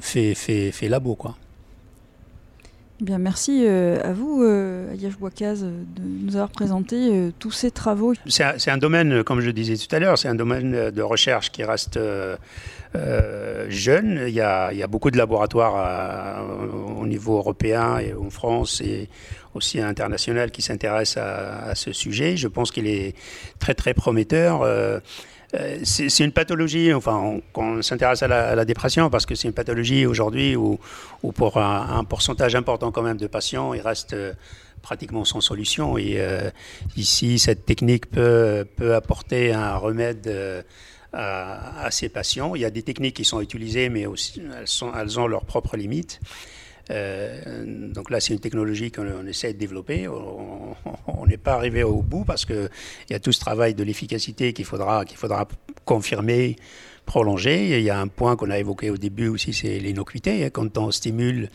fait, 0.02 0.36
fait, 0.36 0.72
fait 0.72 0.90
labo. 0.90 1.16
Quoi. 1.16 1.38
Eh 3.04 3.06
bien, 3.06 3.18
merci 3.18 3.66
euh, 3.66 4.00
à 4.02 4.14
vous, 4.14 4.44
euh, 4.44 4.94
Ayash 4.94 5.18
Bouakaz, 5.18 5.62
de 5.62 6.02
nous 6.02 6.38
avoir 6.38 6.48
présenté 6.48 6.96
euh, 7.12 7.32
tous 7.38 7.52
ces 7.52 7.70
travaux. 7.70 8.14
C'est 8.28 8.72
un, 8.72 8.78
domaine, 8.78 9.26
comme 9.26 9.42
je 9.42 9.52
disais 9.52 9.76
tout 9.76 9.94
à 9.94 10.00
l'heure, 10.00 10.18
c'est 10.18 10.30
un 10.30 10.36
domaine 10.36 10.90
de 10.90 11.02
recherche 11.02 11.52
qui 11.52 11.66
reste 11.66 12.00
jeune. 13.68 14.24
Il 14.26 14.34
y, 14.34 14.40
a, 14.40 14.72
il 14.72 14.78
y, 14.78 14.84
a, 14.84 14.88
beaucoup 14.88 15.12
de 15.12 15.18
laboratoires 15.18 16.46
au 16.98 17.06
niveau 17.06 17.36
européen 17.36 17.98
et 17.98 18.14
en 18.14 18.30
France 18.30 18.80
et 18.80 19.10
aussi 19.54 19.82
international 19.82 20.52
qui 20.52 20.62
s'intéressent 20.62 21.18
à, 21.18 21.72
à, 21.72 21.76
ce 21.76 21.92
sujet. 21.92 22.38
Je 22.38 22.48
pense 22.48 22.72
qu'il 22.72 22.88
est 22.88 23.16
très 23.60 23.74
très 23.74 23.94
prometteur. 23.94 24.64
Euh, 25.56 25.80
c'est 25.84 26.24
une 26.24 26.32
pathologie, 26.32 26.94
enfin, 26.94 27.40
on, 27.56 27.82
s'intéresse 27.82 28.24
à, 28.24 28.28
la 28.28 28.66
dépression 28.66 29.10
parce 29.10 29.26
que 29.26 29.36
c'est 29.36 29.48
une 29.48 29.54
pathologie 29.54 30.06
aujourd'hui 30.06 30.56
où, 30.56 30.80
pour 31.36 31.58
un, 31.58 32.04
pourcentage 32.06 32.56
important 32.56 32.92
quand 32.92 33.04
même 33.04 33.18
de 33.18 33.28
patients, 33.28 33.74
il 33.74 33.82
reste 33.82 34.14
euh, 34.14 34.34
pratiquement 34.82 35.26
sans 35.26 35.42
solution. 35.42 35.98
Et 35.98 36.16
euh, 36.18 36.50
ici, 36.98 37.38
cette 37.38 37.66
technique 37.66 38.10
peut, 38.10 38.66
apporter 38.96 39.54
un 39.54 39.76
remède 39.76 40.64
à, 41.14 41.92
ces 41.92 42.10
patients. 42.10 42.56
Il 42.56 42.62
y 42.62 42.66
a 42.66 42.72
des 42.72 42.84
techniques 42.84 43.16
qui 43.16 43.26
sont 43.26 43.42
utilisées, 43.42 43.90
mais 43.90 44.06
elles 44.06 45.20
ont 45.20 45.28
leurs 45.28 45.46
propres 45.46 45.78
limites. 45.78 46.20
Euh, 46.92 47.92
donc 47.94 48.10
là, 48.10 48.20
c'est 48.20 48.34
une 48.34 48.40
technologie 48.40 48.92
qu'on 48.92 49.26
essaie 49.26 49.54
de 49.54 49.58
développer. 49.58 50.08
On 50.08 51.26
n'est 51.28 51.38
pas 51.38 51.54
arrivé 51.54 51.84
au 51.84 52.02
bout 52.02 52.26
parce 52.26 52.46
qu'il 52.46 52.70
y 53.10 53.14
a 53.14 53.20
tout 53.20 53.32
ce 53.32 53.40
travail 53.40 53.74
de 53.74 53.84
l'efficacité 53.84 54.54
qu'il 54.54 54.66
faudra, 54.66 55.06
qu'il 55.06 55.18
faudra 55.18 55.48
confirmer, 55.86 56.56
prolonger. 57.06 57.80
Il 57.80 57.84
y 57.84 57.90
a 57.90 58.00
un 58.00 58.08
point 58.08 58.36
qu'on 58.36 58.50
a 58.50 58.60
évoqué 58.60 58.90
au 58.90 58.98
début 58.98 59.28
aussi, 59.28 59.54
c'est 59.54 59.80
l'innocuité. 59.80 60.50
Quand 60.52 60.78
on 60.78 60.92
stimule 60.92 61.50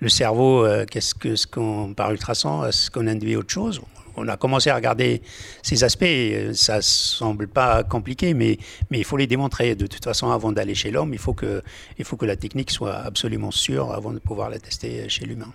le 0.00 0.08
cerveau, 0.08 0.64
euh, 0.64 0.84
qu'est-ce 0.86 1.14
que 1.14 1.36
ce 1.36 1.46
qu'on 1.46 1.94
par 1.94 2.10
ultrason, 2.10 2.64
est-ce 2.64 2.90
qu'on 2.90 3.06
induit 3.06 3.36
autre 3.36 3.52
chose? 3.52 3.80
On 4.16 4.28
a 4.28 4.36
commencé 4.36 4.70
à 4.70 4.76
regarder 4.76 5.22
ces 5.62 5.84
aspects. 5.84 6.04
Ça 6.52 6.80
semble 6.82 7.48
pas 7.48 7.82
compliqué, 7.84 8.34
mais, 8.34 8.58
mais 8.90 8.98
il 8.98 9.04
faut 9.04 9.16
les 9.16 9.26
démontrer. 9.26 9.74
De 9.74 9.86
toute 9.86 10.04
façon, 10.04 10.30
avant 10.30 10.52
d'aller 10.52 10.74
chez 10.74 10.90
l'homme, 10.90 11.12
il, 11.12 11.18
faut 11.18 11.34
que, 11.34 11.62
il 11.98 12.04
faut 12.04 12.16
que 12.16 12.26
la 12.26 12.36
technique 12.36 12.70
soit 12.70 12.96
absolument 12.96 13.50
sûre 13.50 13.92
avant 13.92 14.12
de 14.12 14.18
pouvoir 14.18 14.50
la 14.50 14.58
tester 14.58 15.08
chez 15.08 15.24
l'humain. 15.24 15.52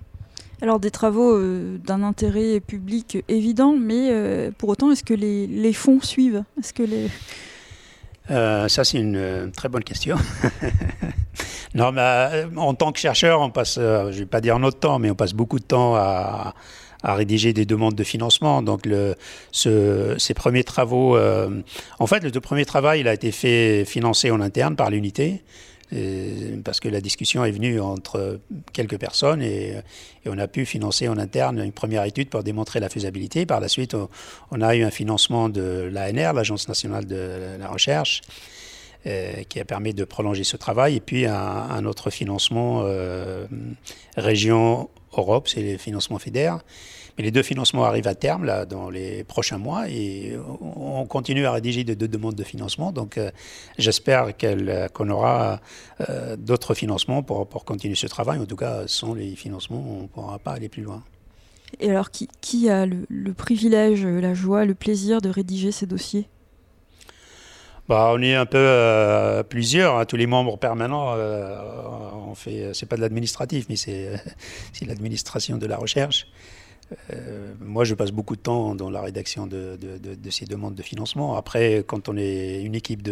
Alors 0.62 0.80
des 0.80 0.92
travaux 0.92 1.38
euh, 1.38 1.78
d'un 1.78 2.04
intérêt 2.04 2.60
public 2.60 3.24
évident, 3.30 3.76
mais 3.80 4.10
euh, 4.12 4.52
pour 4.58 4.70
autant, 4.70 4.92
est-ce 4.92 5.04
que 5.04 5.14
les, 5.14 5.48
les, 5.48 5.72
fonds 5.72 6.02
suivent? 6.02 6.44
Est-ce 6.60 6.74
que 6.74 6.84
les... 6.84 7.08
Euh, 8.30 8.68
ça, 8.68 8.84
c'est 8.84 9.00
une 9.00 9.52
très 9.56 9.70
bonne 9.70 9.86
question. 9.86 10.18
non, 11.74 11.94
mais, 11.94 12.44
en 12.58 12.74
tant 12.74 12.92
que 12.92 13.00
chercheur, 13.00 13.40
on 13.40 13.50
passe, 13.50 13.76
je 13.76 14.06
ne 14.06 14.12
vais 14.12 14.26
pas 14.26 14.42
dire 14.42 14.60
notre 14.60 14.80
temps, 14.80 15.00
mais 15.00 15.10
on 15.10 15.16
passe 15.16 15.34
beaucoup 15.34 15.60
de 15.60 15.64
temps 15.64 15.96
à, 15.96 16.54
à 17.04 17.16
rédiger 17.16 17.54
des 17.54 17.66
demandes 17.66 17.96
de 17.96 18.04
financement. 18.04 18.62
Donc 18.62 18.88
ces 19.52 20.34
premiers 20.36 20.64
travaux, 20.64 21.18
euh, 21.18 21.62
en 22.00 22.08
fait, 22.08 22.24
le 22.24 22.42
premier 22.42 22.66
travail, 22.66 23.02
il 23.02 23.08
a 23.08 23.14
été 23.14 23.32
fait 23.32 23.86
financé 23.86 24.32
en 24.32 24.42
interne 24.42 24.76
par 24.76 24.90
l'unité. 24.90 25.42
Parce 26.64 26.80
que 26.80 26.88
la 26.88 27.02
discussion 27.02 27.44
est 27.46 27.52
venue 27.52 27.80
entre 27.80 28.40
quelques 28.74 29.00
personnes 29.00 29.42
et, 29.42 29.74
on 30.28 30.38
a 30.38 30.48
pu 30.48 30.68
financer 30.68 31.08
en 31.08 31.18
interne 31.18 31.60
une 31.60 31.72
première 31.72 32.04
étude 32.04 32.30
pour 32.30 32.44
démontrer 32.44 32.80
la 32.80 32.90
faisabilité. 32.90 33.48
Par 33.48 33.60
la 33.60 33.68
suite, 33.68 33.96
on, 34.52 34.62
a 34.62 34.76
eu 34.76 34.84
un 34.84 34.92
financement 34.92 35.50
de 35.50 35.90
l'ANR, 35.92 36.34
l'Agence 36.34 36.68
nationale 36.68 37.08
de 37.08 37.58
la 37.60 37.68
recherche, 37.68 38.22
qui 39.04 39.60
a 39.60 39.66
permis 39.66 39.94
de 39.94 40.04
prolonger 40.04 40.44
ce 40.44 40.58
travail. 40.58 40.98
Et 40.98 41.00
puis 41.00 41.26
un, 41.26 41.86
autre 41.86 42.10
financement 42.10 42.82
euh, 42.84 43.48
région 44.18 44.90
Europe, 45.18 45.48
c'est 45.48 45.62
les 45.62 45.78
financements 45.78 46.20
fédères. 46.20 46.60
Mais 47.18 47.24
les 47.26 47.32
deux 47.32 47.44
financements 47.44 47.84
arrivent 47.84 48.08
à 48.08 48.16
terme 48.16 48.46
là, 48.46 48.66
dans 48.66 48.90
les 48.90 49.26
prochains 49.26 49.58
mois 49.58 49.90
et 49.90 50.38
on 50.62 51.06
continue 51.06 51.46
à 51.46 51.52
rédiger 51.52 51.84
de 51.84 51.94
deux 51.94 52.08
demandes 52.08 52.36
de 52.36 52.44
financement. 52.44 52.94
Donc 52.94 53.18
euh, 53.18 53.30
j'espère 53.78 54.30
qu'on 54.94 55.10
aura 55.10 55.60
euh, 56.10 56.38
d'autres 56.38 56.74
financements 56.74 57.22
pour, 57.22 57.48
pour, 57.48 57.66
continuer 57.66 57.96
ce 57.96 58.08
travail. 58.08 58.40
En 58.40 58.46
tout 58.46 58.56
cas, 58.56 58.84
sans 58.88 59.14
les 59.14 59.36
financements, 59.36 59.84
on 59.86 60.04
ne 60.04 60.08
pourra 60.08 60.40
pas 60.40 60.52
aller 60.54 60.70
plus 60.70 60.84
loin. 60.84 61.04
Et 61.82 61.90
alors, 61.90 62.10
qui, 62.10 62.30
qui 62.42 62.70
a 62.70 62.86
le, 62.86 63.06
le, 63.10 63.34
privilège, 63.34 64.06
la 64.06 64.34
joie, 64.34 64.66
le 64.66 64.74
plaisir 64.74 65.22
de 65.22 65.30
rédiger 65.30 65.72
ces 65.72 65.86
dossiers? 65.86 66.28
Bah, 67.90 68.12
on 68.14 68.22
est 68.22 68.36
un 68.36 68.46
peu 68.46 68.60
euh, 68.60 69.42
plusieurs, 69.42 69.96
hein, 69.96 70.06
tous 70.06 70.16
les 70.16 70.28
membres 70.28 70.60
permanents. 70.60 71.16
Euh, 71.16 71.58
on 72.28 72.36
fait, 72.36 72.70
c'est 72.74 72.86
pas 72.86 72.96
de 72.96 73.02
l'administratif, 73.02 73.66
mais 73.68 73.76
c'est, 73.76 74.12
l'administration 74.86 75.58
de 75.58 75.66
la 75.66 75.76
recherche. 75.76 76.28
Euh, 77.12 77.52
moi, 77.60 77.86
je 77.86 77.96
passe 77.96 78.12
beaucoup 78.12 78.36
de 78.36 78.42
temps 78.42 78.76
dans 78.76 78.92
la 78.92 79.02
rédaction 79.02 79.48
de, 79.48 79.80
ces 80.30 80.46
demandes 80.46 80.76
de 80.76 80.84
financement. 80.84 81.36
Après, 81.36 81.84
quand 81.88 82.10
on 82.10 82.16
est 82.16 82.62
une 82.62 82.76
équipe 82.76 83.10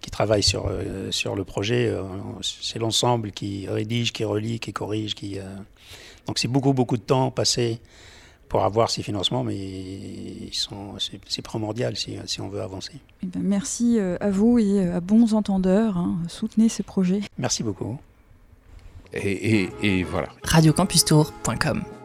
qui 0.00 0.10
travaille 0.10 0.42
sur, 0.42 0.66
euh, 0.66 1.10
le 1.36 1.44
projet, 1.44 1.94
c'est 2.42 2.80
l'ensemble 2.80 3.30
qui 3.30 3.68
rédige, 3.68 4.12
qui 4.12 4.24
relie, 4.24 4.58
qui 4.58 4.72
corrige. 4.72 5.14
Donc, 6.26 6.40
c'est 6.40 6.48
beaucoup, 6.48 6.72
beaucoup 6.72 6.96
de 6.96 7.02
temps 7.02 7.30
passé 7.30 7.80
pour 8.48 8.64
avoir 8.64 8.90
ces 8.90 9.02
financements, 9.02 9.44
mais 9.44 10.50
c'est, 11.28 11.42
primordial 11.42 11.96
si, 11.96 12.16
si, 12.26 12.40
on 12.40 12.48
veut 12.48 12.62
avancer. 12.62 12.94
Eh 13.22 13.26
ben, 13.26 13.42
merci 13.42 13.98
à 13.98 14.30
vous 14.30 14.58
et 14.58 14.88
à 14.88 15.00
bons 15.00 15.34
entendeurs. 15.34 15.96
Hein. 15.96 16.16
soutenez 16.28 16.68
ces 16.68 16.82
projets. 16.82 17.20
Merci 17.38 17.62
beaucoup. 17.62 17.98
Et, 19.12 19.62
et, 19.62 19.70
et 19.82 20.02
voilà. 20.04 20.28
Radiocampustour.com 20.44 21.97